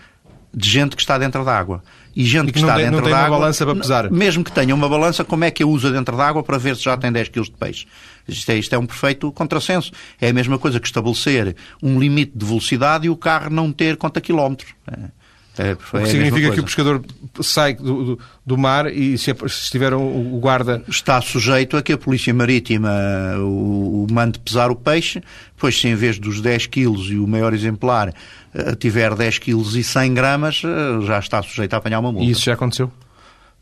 de 0.54 0.70
gente 0.70 0.96
que 0.96 1.02
está 1.02 1.18
dentro 1.18 1.44
da 1.44 1.58
água. 1.58 1.84
E 2.16 2.24
gente 2.24 2.50
e 2.50 2.54
que, 2.54 2.54
que 2.54 2.60
está 2.60 2.76
tem, 2.76 2.90
dentro 2.90 3.10
da 3.10 3.18
água. 3.18 3.30
Uma 3.30 3.40
balança 3.40 3.66
para 3.66 3.76
pesar. 3.76 4.10
Mesmo 4.10 4.44
que 4.44 4.52
tenha 4.52 4.74
uma 4.74 4.88
balança, 4.88 5.26
como 5.26 5.44
é 5.44 5.52
que 5.52 5.62
a 5.62 5.68
usa 5.68 5.92
dentro 5.92 6.16
da 6.16 6.26
água 6.26 6.42
para 6.42 6.58
ver 6.58 6.78
se 6.78 6.84
já 6.84 6.96
tem 6.96 7.12
10 7.12 7.30
kg 7.30 7.44
de 7.44 7.52
peixe? 7.52 7.86
Isto 8.28 8.52
é, 8.52 8.58
isto 8.58 8.74
é 8.74 8.78
um 8.78 8.86
perfeito 8.86 9.32
contrassenso. 9.32 9.92
É 10.20 10.30
a 10.30 10.34
mesma 10.34 10.58
coisa 10.58 10.80
que 10.80 10.88
estabelecer 10.88 11.56
um 11.82 12.00
limite 12.00 12.32
de 12.36 12.46
velocidade 12.46 13.08
e 13.08 13.10
o 13.10 13.16
carro 13.16 13.50
não 13.50 13.72
ter 13.72 13.98
conta 13.98 14.20
quilómetros. 14.22 14.74
É. 14.92 15.26
É, 15.58 15.72
o 15.72 15.78
que 15.78 15.98
é 15.98 16.06
significa 16.06 16.52
que 16.52 16.60
o 16.60 16.64
pescador 16.64 17.02
sai 17.42 17.76
do, 17.76 18.04
do, 18.04 18.20
do 18.46 18.58
mar 18.58 18.88
e 18.88 19.18
se, 19.18 19.34
se 19.34 19.46
estiver 19.46 19.94
o, 19.94 20.02
o, 20.02 20.40
guarda... 20.40 20.84
Está 20.88 21.22
sujeito 21.22 21.78
a 21.78 21.82
que 21.82 21.94
a 21.94 21.98
Polícia 21.98 22.34
Marítima 22.34 22.92
o, 23.38 24.04
o 24.04 24.08
mande 24.12 24.38
pesar 24.40 24.70
o 24.70 24.76
peixe, 24.76 25.24
pois 25.58 25.80
se 25.80 25.88
em 25.88 25.96
vez 25.96 26.20
dos 26.20 26.42
10 26.42 26.68
quilos 26.68 27.10
e 27.10 27.16
o 27.16 27.26
maior 27.26 27.54
exemplar 27.54 28.14
eh, 28.54 28.76
tiver 28.76 29.16
10 29.16 29.40
quilos 29.40 29.76
e 29.76 29.84
100 29.84 30.14
gramas, 30.14 30.62
eh, 30.66 31.06
já 31.06 31.20
está 31.20 31.42
sujeito 31.42 31.74
a 31.74 31.78
apanhar 31.78 32.00
uma 32.00 32.12
multa. 32.12 32.28
E 32.28 32.32
isso 32.32 32.44
já 32.44 32.54
aconteceu? 32.54 32.92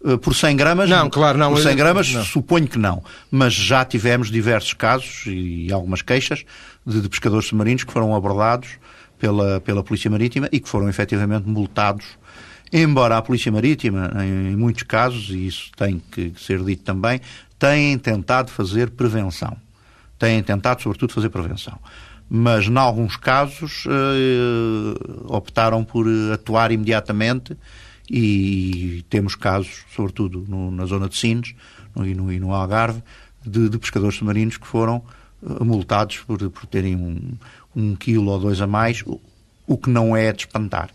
Eh, 0.03 0.17
por 0.17 0.35
100 0.35 0.55
gramas? 0.57 0.89
Não, 0.89 1.09
claro, 1.09 1.37
não. 1.37 1.53
Por 1.53 1.61
100 1.61 1.75
gramas, 1.75 2.11
não. 2.11 2.23
suponho 2.23 2.67
que 2.67 2.77
não. 2.77 3.03
Mas 3.31 3.53
já 3.53 3.85
tivemos 3.85 4.29
diversos 4.29 4.73
casos 4.73 5.23
e 5.27 5.71
algumas 5.71 6.01
queixas 6.01 6.43
de, 6.85 7.01
de 7.01 7.09
pescadores 7.09 7.47
submarinos 7.47 7.83
que 7.83 7.93
foram 7.93 8.13
abordados 8.15 8.69
pela, 9.17 9.61
pela 9.61 9.83
Polícia 9.83 10.11
Marítima 10.11 10.49
e 10.51 10.59
que 10.59 10.67
foram 10.67 10.89
efetivamente 10.89 11.47
multados. 11.47 12.05
Embora 12.71 13.17
a 13.17 13.21
Polícia 13.21 13.51
Marítima, 13.51 14.11
em 14.23 14.55
muitos 14.55 14.83
casos, 14.83 15.29
e 15.29 15.45
isso 15.45 15.69
tem 15.77 16.01
que 16.11 16.33
ser 16.37 16.63
dito 16.63 16.83
também, 16.83 17.21
têm 17.59 17.97
tentado 17.99 18.51
fazer 18.51 18.89
prevenção. 18.89 19.55
Têm 20.17 20.41
tentado, 20.41 20.81
sobretudo, 20.81 21.13
fazer 21.13 21.29
prevenção. 21.29 21.77
Mas, 22.27 22.67
em 22.67 22.75
alguns 22.75 23.15
casos, 23.15 23.85
eh, 23.87 24.95
optaram 25.25 25.83
por 25.83 26.07
atuar 26.33 26.71
imediatamente 26.71 27.55
e 28.15 29.03
temos 29.09 29.33
casos, 29.33 29.83
sobretudo 29.95 30.45
no, 30.47 30.69
na 30.69 30.85
zona 30.85 31.09
de 31.09 31.17
Sines 31.17 31.55
no, 31.95 32.05
e, 32.05 32.13
no, 32.13 32.31
e 32.31 32.39
no 32.39 32.53
Algarve, 32.53 33.01
de, 33.43 33.67
de, 33.67 33.79
pescadores 33.79 34.17
submarinos 34.17 34.55
que 34.55 34.67
foram 34.67 35.01
uh, 35.41 35.65
multados 35.65 36.19
por, 36.19 36.37
por 36.51 36.65
terem 36.67 36.95
um, 36.95 37.31
um 37.75 37.95
quilo 37.95 38.29
ou 38.29 38.39
dois 38.39 38.61
a 38.61 38.67
mais, 38.67 39.01
o, 39.07 39.19
o 39.65 39.77
que 39.77 39.89
não 39.89 40.15
é 40.15 40.31
de 40.31 40.43
espantar. 40.43 40.91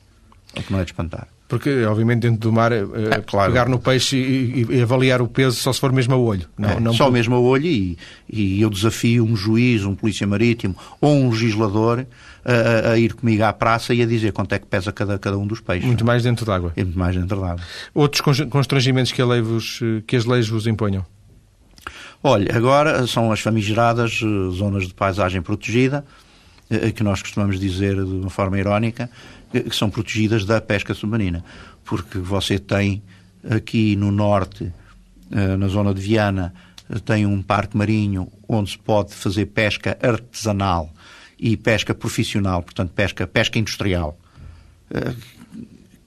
O 0.56 0.62
que 0.62 0.72
não 0.72 0.78
é 0.78 0.84
de 0.84 0.92
espantar. 0.92 1.26
Porque, 1.48 1.84
obviamente, 1.86 2.20
dentro 2.20 2.38
do 2.38 2.52
mar, 2.52 2.70
é, 2.70 2.84
claro. 3.26 3.50
pegar 3.50 3.68
no 3.68 3.80
peixe 3.80 4.16
e, 4.16 4.66
e, 4.70 4.80
avaliar 4.82 5.20
o 5.20 5.26
peso 5.26 5.56
só 5.56 5.72
se 5.72 5.80
for 5.80 5.90
mesmo 5.90 6.14
a 6.14 6.16
olho. 6.16 6.46
Não, 6.56 6.68
é, 6.68 6.78
não 6.78 6.92
só 6.92 7.10
mesmo 7.10 7.34
a 7.34 7.40
olho 7.40 7.66
e, 7.66 7.98
e, 8.30 8.60
eu 8.60 8.70
desafio 8.70 9.24
um 9.24 9.34
juiz, 9.34 9.82
um 9.82 9.94
polícia 9.94 10.26
marítimo 10.26 10.76
ou 11.00 11.16
um 11.16 11.30
legislador 11.30 12.06
a, 12.48 12.92
a, 12.92 12.98
ir 12.98 13.12
comigo 13.12 13.42
à 13.44 13.52
praça 13.52 13.92
e 13.92 14.02
a 14.02 14.06
dizer 14.06 14.32
quanto 14.32 14.54
é 14.54 14.58
que 14.58 14.66
pesa 14.66 14.90
cada, 14.90 15.18
cada 15.18 15.36
um 15.36 15.46
dos 15.46 15.60
peixes. 15.60 15.84
Muito 15.84 16.04
mais 16.04 16.22
dentro 16.22 16.46
d'água. 16.46 16.72
É 16.74 16.82
muito 16.82 16.98
mais 16.98 17.14
dentro 17.14 17.38
d'água. 17.38 17.62
Outros 17.94 18.22
constrangimentos 18.48 19.12
que, 19.12 19.22
vos, 19.22 19.80
que 20.06 20.16
as 20.16 20.24
leis 20.24 20.48
vos 20.48 20.66
imponham? 20.66 21.04
Olha, 22.22 22.56
agora 22.56 23.06
são 23.06 23.30
as 23.30 23.40
famigeradas 23.40 24.20
eh, 24.22 24.56
zonas 24.56 24.88
de 24.88 24.94
paisagem 24.94 25.40
protegida, 25.40 26.04
eh, 26.68 26.90
que 26.90 27.04
nós 27.04 27.22
costumamos 27.22 27.60
dizer 27.60 27.94
de 27.94 28.10
uma 28.10 28.30
forma 28.30 28.58
irónica, 28.58 29.08
que 29.52 29.74
são 29.76 29.88
protegidas 29.88 30.44
da 30.44 30.60
pesca 30.60 30.94
submarina. 30.94 31.44
Porque 31.84 32.18
você 32.18 32.58
tem 32.58 33.02
aqui 33.48 33.94
no 33.94 34.10
norte, 34.10 34.72
eh, 35.30 35.56
na 35.56 35.68
zona 35.68 35.94
de 35.94 36.00
Viana, 36.00 36.52
tem 37.04 37.26
um 37.26 37.42
parque 37.42 37.76
marinho 37.76 38.26
onde 38.48 38.70
se 38.70 38.78
pode 38.78 39.14
fazer 39.14 39.46
pesca 39.46 39.96
artesanal 40.02 40.90
e 41.38 41.56
pesca 41.56 41.94
profissional, 41.94 42.62
portanto 42.62 42.90
pesca, 42.90 43.26
pesca 43.26 43.58
industrial, 43.58 44.18
eh, 44.90 45.14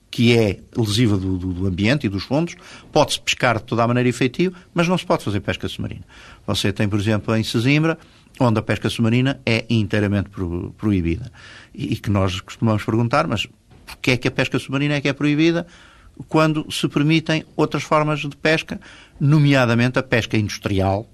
que 0.10 0.38
é 0.38 0.60
lesiva 0.76 1.18
do, 1.18 1.38
do, 1.38 1.66
ambiente 1.66 2.06
e 2.06 2.10
dos 2.10 2.24
fundos. 2.24 2.56
Pode-se 2.92 3.22
pescar 3.22 3.58
de 3.58 3.64
toda 3.64 3.84
a 3.84 3.88
maneira 3.88 4.10
efetiva, 4.10 4.56
mas 4.74 4.88
não 4.88 4.98
se 4.98 5.06
pode 5.06 5.24
fazer 5.24 5.40
pesca 5.40 5.70
submarina. 5.70 6.04
Você 6.46 6.74
tem, 6.74 6.90
por 6.90 7.00
exemplo, 7.00 7.34
em 7.34 7.44
Sesimbra, 7.44 7.98
onde 8.38 8.60
a 8.60 8.62
pesca 8.62 8.90
submarina 8.90 9.40
é 9.46 9.66
inteiramente 9.70 10.30
pro, 10.30 10.74
proibida. 10.78 11.32
E, 11.74 11.94
e, 11.94 11.96
que 11.96 12.10
nós 12.10 12.42
costumamos 12.42 12.84
perguntar, 12.84 13.26
mas 13.26 13.48
porquê 13.86 14.12
é 14.12 14.18
que 14.18 14.28
a 14.28 14.32
pesca 14.32 14.60
submarina 14.60 14.96
é 14.96 15.02
que 15.02 15.08
é 15.08 15.14
proibida 15.14 15.66
quando 16.28 16.70
se 16.72 16.88
permitem 16.88 17.46
outras 17.56 17.84
formas 17.84 18.20
de 18.20 18.36
pesca, 18.36 18.80
nomeadamente 19.20 19.98
a 19.98 20.04
pesca 20.04 20.38
industrial, 20.38 21.08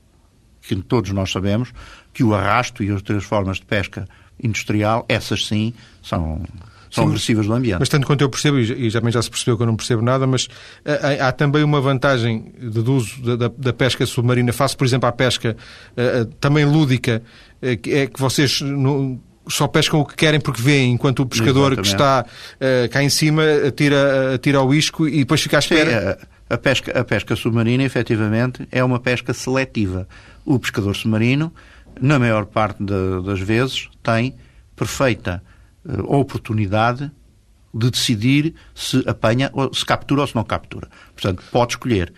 que 0.68 0.76
todos 0.76 1.12
nós 1.12 1.32
sabemos 1.32 1.74
que 2.14 2.24
o 2.24 2.34
arrasto 2.34 2.84
e 2.84 2.92
outras 2.92 3.24
formas 3.24 3.58
de 3.58 3.66
pesca 3.66 4.08
industrial, 4.42 5.06
essas 5.08 5.46
sim, 5.46 5.74
são 6.02 6.42
são 6.90 7.04
Sim, 7.04 7.10
agressivas 7.10 7.46
do 7.46 7.54
ambiente. 7.54 7.80
Mas 7.80 7.90
tanto 7.90 8.08
quanto 8.08 8.22
eu 8.22 8.30
percebo, 8.30 8.60
e 8.60 8.92
também 8.92 9.12
já 9.12 9.22
se 9.22 9.30
percebeu 9.30 9.58
que 9.58 9.64
eu 9.64 9.68
não 9.68 9.76
percebo 9.76 10.02
nada, 10.02 10.26
mas 10.26 10.48
há, 10.86 11.28
há 11.28 11.32
também 11.32 11.64
uma 11.64 11.82
vantagem 11.82 12.54
deduzo 12.60 13.22
da, 13.22 13.36
da, 13.36 13.52
da, 13.56 13.74
pesca 13.74 14.06
submarina, 14.06 14.54
face, 14.54 14.76
por 14.76 14.86
exemplo, 14.86 15.08
à 15.08 15.12
pesca 15.12 15.56
uh, 15.92 16.26
também 16.40 16.66
lúdica, 16.66 17.22
uh, 17.62 17.78
que 17.78 17.94
é 17.94 18.08
que 18.08 18.20
vocês 18.20 18.62
no, 18.62 19.20
só 19.48 19.68
pescam 19.68 20.00
o 20.00 20.06
que 20.06 20.16
querem 20.16 20.40
porque 20.40 20.62
veem, 20.62 20.94
enquanto 20.94 21.20
o 21.22 21.26
pescador 21.26 21.74
Exatamente. 21.74 21.82
que 21.82 21.88
está 21.88 22.26
uh, 22.26 22.90
cá 22.90 23.04
em 23.04 23.10
cima 23.10 23.44
atira, 23.68 24.36
atira 24.36 24.58
ao 24.60 24.74
isco 24.74 25.08
e 25.08 25.20
depois 25.20 25.42
fica 25.42 25.58
à 25.58 25.60
espera. 25.60 26.18
Sim, 26.20 26.28
A 26.50 26.58
pesca, 26.58 26.98
a 26.98 27.04
pesca 27.04 27.36
submarina, 27.36 27.84
efetivamente, 27.84 28.66
é 28.72 28.82
uma 28.82 29.00
pesca 29.00 29.34
seletiva. 29.34 30.08
O 30.48 30.58
pescador 30.58 30.96
submarino, 30.96 31.54
na 32.00 32.18
maior 32.18 32.46
parte 32.46 32.82
de, 32.82 33.22
das 33.26 33.42
vezes, 33.42 33.90
tem 34.02 34.34
perfeita 34.78 35.44
uh, 35.84 36.16
oportunidade 36.16 37.12
de 37.74 37.92
decidir 37.92 38.56
se 38.74 39.04
apanha, 39.06 39.50
ou 39.52 39.74
se 39.74 39.86
captura 39.86 40.22
ou 40.22 40.28
se 40.28 40.34
não 40.34 40.46
captura. 40.46 40.88
Portanto, 41.14 41.44
pode 41.52 41.74
escolher. 41.74 42.14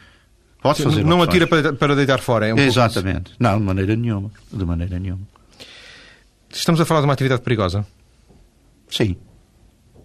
Pode 0.62 0.84
fazer 0.84 1.04
Não 1.04 1.22
opções. 1.22 1.30
atira 1.30 1.48
para, 1.48 1.74
para 1.74 1.96
deitar 1.96 2.20
fora, 2.20 2.48
é 2.48 2.54
um 2.54 2.60
Exatamente. 2.60 3.34
Não, 3.40 3.58
de 3.58 3.64
maneira 3.64 3.96
nenhuma. 3.96 4.30
De 4.54 4.64
maneira 4.64 5.00
nenhuma. 5.00 5.22
Estamos 6.52 6.80
a 6.80 6.86
falar 6.86 7.00
de 7.00 7.08
uma 7.08 7.14
atividade 7.14 7.42
perigosa. 7.42 7.84
Sim. 8.90 9.18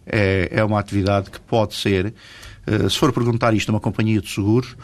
É, 0.07 0.49
é 0.51 0.65
uma 0.65 0.81
atividade 0.81 1.31
que 1.31 1.41
pode 1.41 1.75
ser. 1.75 2.15
Uh, 2.67 2.89
se 2.89 2.99
for 2.99 3.13
perguntar 3.13 3.53
isto 3.53 3.69
a 3.69 3.75
uma 3.75 3.81
companhia 3.81 4.23
de 4.23 4.31
seguros, 4.31 4.75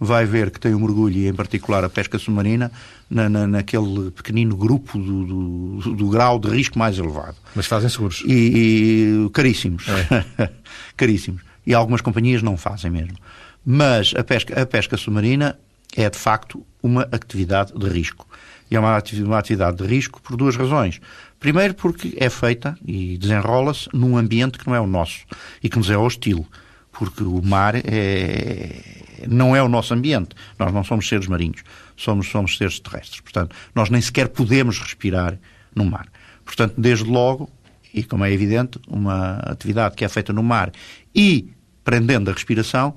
vai 0.00 0.24
ver 0.24 0.50
que 0.50 0.58
tem 0.58 0.74
um 0.74 0.80
mergulho, 0.80 1.14
e 1.18 1.28
em 1.28 1.34
particular 1.34 1.84
a 1.84 1.90
pesca 1.90 2.18
submarina, 2.18 2.72
na, 3.08 3.28
na, 3.28 3.46
naquele 3.46 4.10
pequenino 4.10 4.56
grupo 4.56 4.98
do, 4.98 5.26
do, 5.26 5.94
do, 5.94 6.08
grau 6.08 6.38
de 6.38 6.48
risco 6.48 6.78
mais 6.78 6.98
elevado. 6.98 7.36
Mas 7.54 7.66
fazem 7.66 7.90
seguros. 7.90 8.22
E, 8.26 9.26
e 9.26 9.30
caríssimos. 9.30 9.84
É. 9.88 10.48
caríssimos. 10.96 11.42
E 11.66 11.74
algumas 11.74 12.00
companhias 12.00 12.42
não 12.42 12.56
fazem 12.56 12.90
mesmo. 12.90 13.18
Mas 13.64 14.14
a 14.16 14.24
pesca, 14.24 14.62
a 14.62 14.64
pesca 14.64 14.96
submarina 14.96 15.58
é, 15.94 16.08
de 16.08 16.16
facto, 16.16 16.64
uma 16.82 17.02
atividade 17.12 17.72
de 17.76 17.86
risco. 17.88 18.26
E 18.70 18.76
é 18.76 18.80
uma 18.80 18.96
atividade 18.96 19.76
de 19.76 19.84
risco 19.84 20.22
por 20.22 20.36
duas 20.36 20.56
razões. 20.56 21.00
Primeiro, 21.38 21.74
porque 21.74 22.14
é 22.16 22.30
feita 22.30 22.78
e 22.86 23.18
desenrola-se 23.18 23.88
num 23.92 24.16
ambiente 24.16 24.58
que 24.58 24.66
não 24.66 24.74
é 24.74 24.80
o 24.80 24.86
nosso 24.86 25.26
e 25.62 25.68
que 25.68 25.76
nos 25.76 25.90
é 25.90 25.96
hostil. 25.96 26.46
Porque 26.92 27.22
o 27.22 27.42
mar 27.42 27.74
é... 27.76 29.00
não 29.28 29.54
é 29.54 29.62
o 29.62 29.68
nosso 29.68 29.94
ambiente. 29.94 30.30
Nós 30.58 30.72
não 30.72 30.84
somos 30.84 31.08
seres 31.08 31.26
marinhos, 31.26 31.62
somos, 31.96 32.28
somos 32.28 32.56
seres 32.56 32.78
terrestres. 32.80 33.20
Portanto, 33.20 33.54
nós 33.74 33.90
nem 33.90 34.00
sequer 34.00 34.28
podemos 34.28 34.78
respirar 34.78 35.38
no 35.74 35.84
mar. 35.84 36.08
Portanto, 36.44 36.74
desde 36.76 37.04
logo, 37.04 37.50
e 37.92 38.02
como 38.02 38.24
é 38.24 38.32
evidente, 38.32 38.78
uma 38.88 39.36
atividade 39.38 39.96
que 39.96 40.04
é 40.04 40.08
feita 40.08 40.32
no 40.32 40.42
mar 40.42 40.72
e 41.14 41.52
prendendo 41.84 42.30
a 42.30 42.32
respiração 42.32 42.94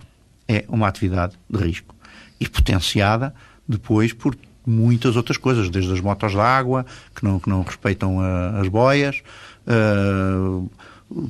é 0.48 0.66
uma 0.68 0.88
atividade 0.88 1.34
de 1.50 1.60
risco. 1.60 1.96
E 2.40 2.48
potenciada 2.48 3.34
depois 3.68 4.14
por 4.14 4.36
muitas 4.66 5.16
outras 5.16 5.38
coisas, 5.38 5.70
desde 5.70 5.92
as 5.92 6.00
motos 6.00 6.32
de 6.32 6.40
água, 6.40 6.86
que 7.16 7.24
não, 7.24 7.40
que 7.40 7.50
não 7.50 7.62
respeitam 7.64 8.20
a, 8.20 8.60
as 8.60 8.68
boias, 8.68 9.22
uh, 9.68 10.70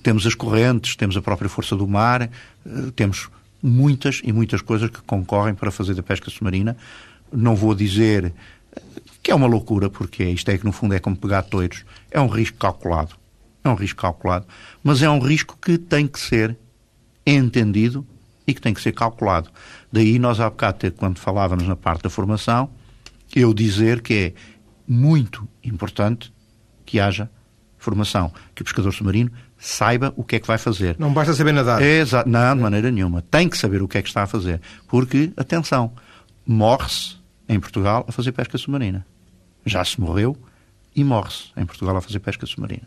temos 0.02 0.26
as 0.26 0.36
correntes, 0.36 0.96
temos 0.96 1.18
a 1.18 1.22
própria 1.22 1.50
força 1.50 1.76
do 1.76 1.88
mar, 1.88 2.30
uh, 2.66 2.92
temos 2.92 3.30
muitas 3.64 4.22
e 4.22 4.34
muitas 4.34 4.62
coisas 4.62 4.90
que 4.90 5.02
concorrem 5.04 5.56
para 5.56 5.72
fazer 5.72 5.96
da 5.96 6.04
pesca 6.04 6.30
submarina. 6.30 6.76
Não 7.32 7.56
vou 7.56 7.74
dizer 7.74 8.34
que 9.24 9.32
é 9.32 9.36
uma 9.36 9.48
loucura, 9.48 9.90
porque 9.90 10.26
isto 10.26 10.52
é 10.52 10.58
que 10.58 10.66
no 10.66 10.74
fundo 10.74 10.94
é 10.94 11.00
como 11.00 11.16
pegar 11.16 11.44
toiros. 11.44 11.86
É 12.12 12.20
um 12.20 12.28
risco 12.28 12.58
calculado. 12.58 13.16
É 13.64 13.70
um 13.70 13.76
risco 13.76 14.02
calculado. 14.02 14.46
Mas 14.84 15.02
é 15.02 15.10
um 15.10 15.20
risco 15.20 15.58
que 15.60 15.78
tem 15.78 16.06
que 16.06 16.20
ser 16.20 16.58
entendido 17.26 18.06
e 18.46 18.54
que 18.54 18.60
tem 18.60 18.74
que 18.74 18.82
ser 18.82 18.92
calculado. 18.92 19.50
Daí 19.90 20.20
nós 20.20 20.42
há 20.42 20.50
bocado, 20.50 20.92
quando 20.92 21.18
falávamos 21.18 21.66
na 21.66 21.78
parte 21.78 22.04
da 22.04 22.10
formação, 22.10 22.70
eu 23.34 23.54
dizer 23.54 24.02
que 24.02 24.14
é 24.14 24.34
muito 24.86 25.48
importante 25.64 26.34
que 26.86 27.00
haja 27.00 27.30
formação, 27.78 28.32
que 28.54 28.62
o 28.62 28.66
pescador 28.66 28.92
submarino 28.92 29.32
saiba 29.64 30.14
o 30.18 30.26
que 30.26 30.36
é 30.36 30.40
que 30.42 30.46
vai 30.46 30.58
fazer. 30.58 30.98
Não 31.00 31.14
basta 31.14 31.34
saber 31.34 31.54
nadar. 31.54 31.82
É, 31.82 32.00
exa 32.00 32.22
não, 32.28 32.54
de 32.54 32.62
maneira 32.62 32.92
nenhuma. 32.92 33.22
Tem 33.22 33.48
que 33.48 33.58
saber 33.58 33.82
o 33.82 33.88
que 33.88 33.98
é 33.98 34.02
que 34.02 34.10
está 34.10 34.24
a 34.24 34.28
fazer. 34.28 34.60
Porque, 34.90 35.32
atenção, 35.38 35.94
morre-se 36.46 37.16
em 37.48 37.58
Portugal 37.62 38.06
a 38.06 38.12
fazer 38.12 38.34
pesca 38.34 38.58
submarina. 38.58 39.06
Já 39.66 39.86
se 39.86 40.02
morreu 40.02 40.36
e 40.94 41.02
morre-se 41.02 41.46
em 41.56 41.66
Portugal 41.66 41.96
a 41.96 42.02
fazer 42.02 42.20
pesca 42.20 42.46
submarina. 42.46 42.86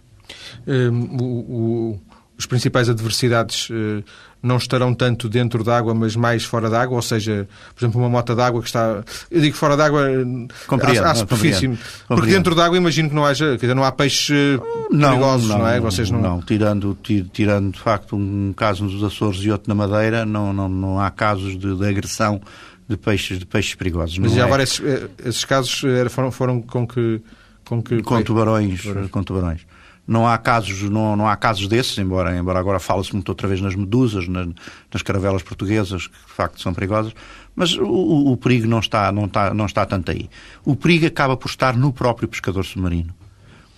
Um, 0.67 1.17
o, 1.17 1.25
o, 1.25 2.01
os 2.37 2.45
principais 2.45 2.91
adversidades 2.91 3.71
uh, 3.71 4.05
não 4.47 4.57
estarão 4.57 4.95
tanto 4.95 5.29
dentro 5.29 5.65
d'água, 5.65 5.95
mas 5.95 6.15
mais 6.15 6.45
fora 6.45 6.71
d'água, 6.71 6.97
ou 6.97 7.03
seja, 7.03 7.49
por 7.75 7.83
exemplo, 7.83 8.01
uma 8.01 8.09
mota 8.09 8.35
d'água 8.35 8.61
que 8.63 8.69
está. 8.69 9.03
Eu 9.31 9.41
digo 9.41 9.57
fora 9.57 9.77
d'água 9.77 10.07
à, 10.07 11.11
à 11.11 11.15
superfície. 11.15 11.69
Compreendo. 11.69 11.79
Porque 12.09 12.31
dentro 12.31 12.55
d'água 12.55 12.77
imagino 12.79 13.09
que 13.09 13.15
não 13.15 13.27
haja, 13.27 13.51
quer 13.53 13.63
dizer, 13.63 13.75
não 13.75 13.85
há 13.85 13.93
peixes 13.93 14.61
não, 14.91 15.11
perigosos, 15.11 15.49
não, 15.49 15.59
não 15.59 15.69
é? 15.69 15.81
Vocês 15.81 16.11
não... 16.11 16.21
não, 16.21 16.41
tirando, 16.41 16.97
tirando 17.33 17.73
de 17.73 17.81
facto 17.81 18.17
um 18.17 18.55
caso 18.57 18.85
nos 18.85 19.03
Açores 19.03 19.41
e 19.41 19.51
outro 19.51 19.69
na 19.69 19.75
Madeira, 19.75 20.25
não, 20.25 20.53
não, 20.53 20.69
não 20.69 21.01
há 21.01 21.11
casos 21.11 21.59
de, 21.59 21.75
de 21.75 21.87
agressão 21.87 22.41
de 22.89 22.97
peixes, 22.97 23.39
de 23.39 23.47
peixes 23.47 23.75
perigosos. 23.75 24.17
Mas 24.19 24.33
já 24.33 24.43
é. 24.43 24.45
agora 24.45 24.63
esses, 24.63 24.81
eh, 24.81 25.09
esses 25.25 25.45
casos 25.45 25.83
foram, 26.11 26.31
foram 26.31 26.63
com 26.63 26.87
que. 26.87 27.21
Com, 27.65 27.83
que, 27.83 28.01
com 28.01 28.23
tubarões, 28.23 28.81
tubarões. 28.81 29.11
Com 29.11 29.23
tubarões. 29.25 29.67
Não 30.07 30.27
há 30.27 30.39
casos, 30.39 30.83
não, 30.83 31.17
não 31.17 31.29
há 31.29 31.35
casos 31.37 31.67
desses, 31.67 31.99
embora, 31.99 32.37
embora 32.37 32.59
agora 32.61 32.79
fala-se 32.79 33.13
muito 33.13 33.29
outra 33.29 33.49
vez 33.49 33.61
nas 33.61 33.75
medusas, 33.75 34.29
nas, 34.29 34.49
nas 34.93 35.03
caravelas 35.03 35.43
portuguesas, 35.43 36.07
que 36.07 36.27
de 36.27 36.33
facto 36.33 36.61
são 36.61 36.73
perigosas, 36.73 37.13
mas 37.57 37.75
o, 37.77 38.33
o, 38.33 38.37
perigo 38.37 38.69
não 38.69 38.79
está, 38.79 39.11
não, 39.11 39.25
está, 39.25 39.53
não 39.53 39.67
está 39.67 39.85
tanto 39.85 40.13
aí. 40.13 40.31
O 40.65 40.77
perigo 40.77 41.07
acaba 41.07 41.37
por 41.37 41.49
estar 41.49 41.77
no 41.77 41.93
próprio 41.93 42.29
pescador 42.29 42.65
submarino. 42.65 43.13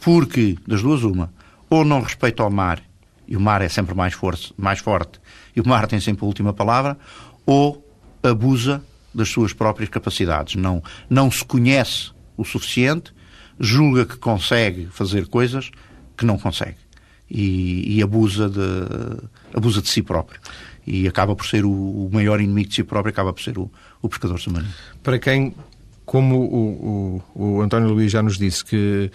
Porque, 0.00 0.58
das 0.66 0.82
duas, 0.82 1.02
uma, 1.02 1.32
ou 1.70 1.84
não 1.84 2.02
respeita 2.02 2.42
ao 2.42 2.50
mar, 2.50 2.82
e 3.26 3.36
o 3.36 3.40
mar 3.40 3.62
é 3.62 3.68
sempre 3.68 3.94
mais, 3.94 4.14
forte, 4.14 4.52
mais 4.56 4.80
forte, 4.80 5.20
e 5.54 5.60
o 5.60 5.68
mar 5.68 5.86
tem 5.86 6.00
sempre 6.00 6.24
a 6.24 6.26
última 6.26 6.52
palavra, 6.52 6.98
ou 7.46 7.84
abusa 8.22 8.82
das 9.14 9.28
suas 9.28 9.52
próprias 9.52 9.88
capacidades. 9.88 10.56
Não, 10.56 10.82
não 11.08 11.30
se 11.30 11.44
conhece 11.44 12.10
o 12.36 12.44
suficiente, 12.44 13.12
julga 13.58 14.04
que 14.04 14.16
consegue 14.16 14.86
fazer 14.86 15.26
coisas 15.26 15.70
que 16.18 16.26
não 16.26 16.36
consegue 16.36 16.76
e, 17.30 17.96
e 17.96 18.02
abusa, 18.02 18.48
de, 18.48 19.56
abusa 19.56 19.80
de 19.80 19.88
si 19.88 20.02
próprio. 20.02 20.40
E 20.86 21.06
acaba 21.06 21.36
por 21.36 21.46
ser 21.46 21.64
o, 21.64 22.08
maior 22.12 22.40
inimigo 22.40 22.70
de 22.70 22.76
si 22.76 22.82
próprio, 22.84 23.10
acaba 23.12 23.32
por 23.32 23.42
ser 23.42 23.58
o, 23.58 23.70
o 24.00 24.08
pescador 24.08 24.38
submarino. 24.40 24.72
Para 25.02 25.18
quem 25.18 25.54
como 26.08 26.36
o, 26.36 27.22
o, 27.34 27.56
o, 27.56 27.60
António 27.60 27.90
Luís 27.90 28.10
já 28.10 28.22
nos 28.22 28.38
disse 28.38 28.64
que 28.64 29.10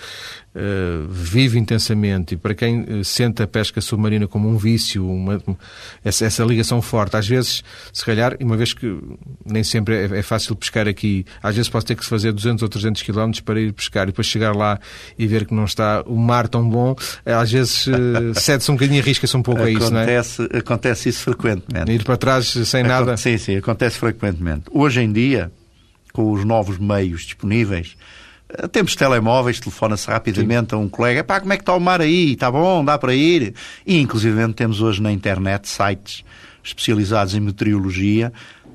uh, 0.53 1.07
vive 1.09 1.57
intensamente 1.57 2.35
e 2.35 2.37
para 2.37 2.53
quem 2.53 2.81
uh, 2.81 3.03
sente 3.03 3.41
a 3.41 3.47
pesca 3.47 3.81
submarina 3.81 4.27
como 4.27 4.47
um 4.47 4.57
vício, 4.57 5.03
uma, 5.03 5.41
essa, 6.05 6.23
essa, 6.23 6.43
ligação 6.43 6.83
forte, 6.83 7.17
às 7.17 7.27
vezes, 7.27 7.63
se 7.91 8.05
calhar, 8.05 8.37
uma 8.39 8.55
vez 8.55 8.73
que 8.73 8.95
nem 9.43 9.63
sempre 9.63 9.95
é, 9.95 10.19
é, 10.19 10.21
fácil 10.21 10.55
pescar 10.55 10.87
aqui, 10.87 11.25
às 11.41 11.55
vezes 11.55 11.67
pode 11.67 11.83
ter 11.83 11.95
que 11.95 12.03
se 12.03 12.09
fazer 12.11 12.31
200 12.31 12.61
ou 12.61 12.69
300 12.69 13.01
quilómetros 13.01 13.41
para 13.41 13.59
ir 13.59 13.73
pescar 13.73 14.03
e 14.03 14.11
depois 14.11 14.27
chegar 14.27 14.55
lá 14.55 14.79
e 15.17 15.25
ver 15.25 15.47
que 15.47 15.53
não 15.55 15.65
está 15.65 16.03
o 16.05 16.15
mar 16.15 16.47
tão 16.47 16.69
bom, 16.69 16.95
eh, 17.25 17.33
às 17.33 17.51
vezes 17.51 17.87
uh, 17.87 18.35
cede-se 18.39 18.69
um 18.69 18.75
bocadinho 18.75 18.99
e 18.99 19.01
arrisca-se 19.01 19.35
um 19.35 19.41
pouco 19.41 19.61
acontece, 19.61 19.81
a 19.81 20.19
isso, 20.19 20.41
não 20.43 20.47
é? 20.51 20.59
Acontece 20.59 21.09
isso 21.09 21.23
frequentemente. 21.23 21.91
Ir 21.91 22.03
para 22.03 22.17
trás 22.17 22.45
sem 22.49 22.83
nada. 22.83 23.17
Sim, 23.17 23.39
sim, 23.39 23.55
acontece 23.55 23.97
frequentemente. 23.97 24.65
Hoje 24.71 25.01
em 25.01 25.11
dia, 25.11 25.51
com 26.13 26.31
os 26.31 26.45
novos 26.45 26.77
meios 26.77 27.23
disponíveis. 27.23 27.97
Eh, 28.47 28.67
temos 28.67 28.95
telemóveis, 28.95 29.59
telefona-se 29.59 30.07
rapidamente 30.07 30.69
Sim. 30.69 30.75
a 30.75 30.79
um 30.79 30.87
colega, 30.87 31.23
pá, 31.23 31.39
como 31.41 31.51
é 31.51 31.57
que 31.57 31.63
está 31.63 31.75
o 31.75 31.79
mar 31.79 31.99
aí? 31.99 32.33
Está 32.33 32.51
bom? 32.51 32.85
Dá 32.85 32.97
para 32.97 33.13
ir? 33.13 33.55
E, 33.85 33.99
inclusive, 33.99 34.53
temos 34.53 34.79
hoje 34.79 35.01
na 35.01 35.11
internet 35.11 35.67
sites 35.67 36.23
especializados 36.63 37.35
em 37.35 37.39
meteorologia, 37.41 38.31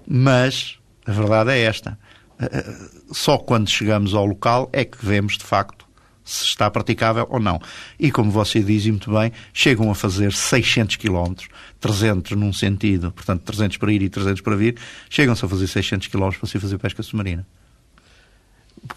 mas 0.06 0.78
a 1.06 1.12
verdade 1.12 1.52
é 1.52 1.60
esta. 1.60 1.98
Eh, 2.40 2.48
eh, 2.52 2.74
só 3.12 3.38
quando 3.38 3.70
chegamos 3.70 4.14
ao 4.14 4.26
local 4.26 4.68
é 4.72 4.84
que 4.84 4.98
vemos, 5.04 5.38
de 5.38 5.44
facto, 5.44 5.86
se 6.28 6.44
está 6.44 6.70
praticável 6.70 7.26
ou 7.30 7.40
não. 7.40 7.58
E 7.98 8.10
como 8.10 8.30
você 8.30 8.60
diz 8.60 8.86
muito 8.86 9.10
bem, 9.10 9.32
chegam 9.52 9.90
a 9.90 9.94
fazer 9.94 10.32
600 10.32 10.96
km, 10.96 11.34
300 11.80 12.32
num 12.32 12.52
sentido, 12.52 13.10
portanto 13.12 13.42
300 13.42 13.78
para 13.78 13.92
ir 13.92 14.02
e 14.02 14.08
300 14.10 14.42
para 14.42 14.54
vir, 14.54 14.76
chegam-se 15.08 15.44
a 15.44 15.48
fazer 15.48 15.66
600 15.66 16.08
km 16.08 16.30
para 16.38 16.48
se 16.48 16.58
fazer 16.58 16.78
pesca 16.78 17.02
submarina. 17.02 17.46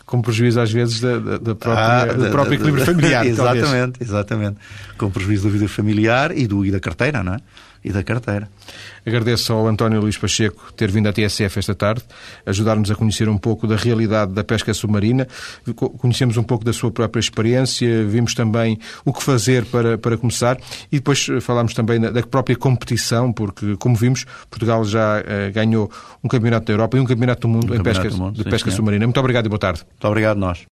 Com 0.05 0.21
prejuízo 0.21 0.59
às 0.59 0.71
vezes 0.71 0.99
da, 0.99 1.17
da, 1.17 1.38
da 1.38 1.55
própria, 1.55 2.01
ah, 2.01 2.05
do 2.05 2.29
próprio 2.29 2.55
equilíbrio 2.55 2.86
familiar. 2.86 3.25
exatamente, 3.25 3.65
talvez. 3.69 3.95
exatamente. 4.01 4.57
Com 4.97 5.09
prejuízo 5.09 5.45
da 5.45 5.49
vida 5.49 5.67
familiar 5.67 6.38
e, 6.38 6.45
do, 6.45 6.65
e 6.65 6.71
da 6.71 6.79
carteira, 6.79 7.23
não 7.23 7.34
é? 7.34 7.38
E 7.84 7.91
da 7.91 8.03
carteira. 8.03 8.47
Agradeço 9.05 9.51
ao 9.53 9.67
António 9.67 9.99
Luís 9.99 10.17
Pacheco 10.17 10.71
ter 10.73 10.91
vindo 10.91 11.07
à 11.07 11.13
TSF 11.13 11.57
esta 11.57 11.73
tarde, 11.73 12.03
ajudar-nos 12.45 12.91
a 12.91 12.95
conhecer 12.95 13.27
um 13.27 13.38
pouco 13.38 13.65
da 13.65 13.75
realidade 13.75 14.34
da 14.34 14.43
pesca 14.43 14.73
submarina. 14.73 15.27
Conhecemos 15.97 16.38
um 16.38 16.43
pouco 16.43 16.63
da 16.63 16.71
sua 16.71 16.91
própria 16.91 17.19
experiência, 17.19 18.05
vimos 18.05 18.36
também 18.36 18.77
o 19.03 19.11
que 19.11 19.23
fazer 19.23 19.65
para, 19.65 19.97
para 19.97 20.17
começar 20.17 20.57
e 20.91 20.97
depois 20.97 21.25
falámos 21.41 21.73
também 21.73 21.99
da, 21.99 22.21
própria 22.21 22.55
competição, 22.55 23.34
porque, 23.34 23.75
como 23.77 23.95
vimos, 23.95 24.25
Portugal 24.49 24.86
já 24.86 25.19
uh, 25.19 25.51
ganhou 25.51 25.91
um 26.23 26.27
campeonato 26.27 26.67
da 26.67 26.73
Europa 26.73 26.97
e 26.97 26.99
um 26.99 27.05
campeonato 27.05 27.41
do 27.41 27.47
mundo 27.47 27.73
um 27.73 27.75
em 27.75 27.82
pesca, 27.82 28.09
do 28.09 28.17
mundo, 28.17 28.36
de 28.36 28.43
sim, 28.43 28.49
pesca 28.49 28.69
submarina. 28.69 29.05
Muito 29.05 29.19
obrigado 29.19 29.47
e 29.47 29.49
boa 29.49 29.59
tarde. 29.59 29.82
Muito 29.89 30.07
obrigado, 30.07 30.38
nós. 30.38 30.67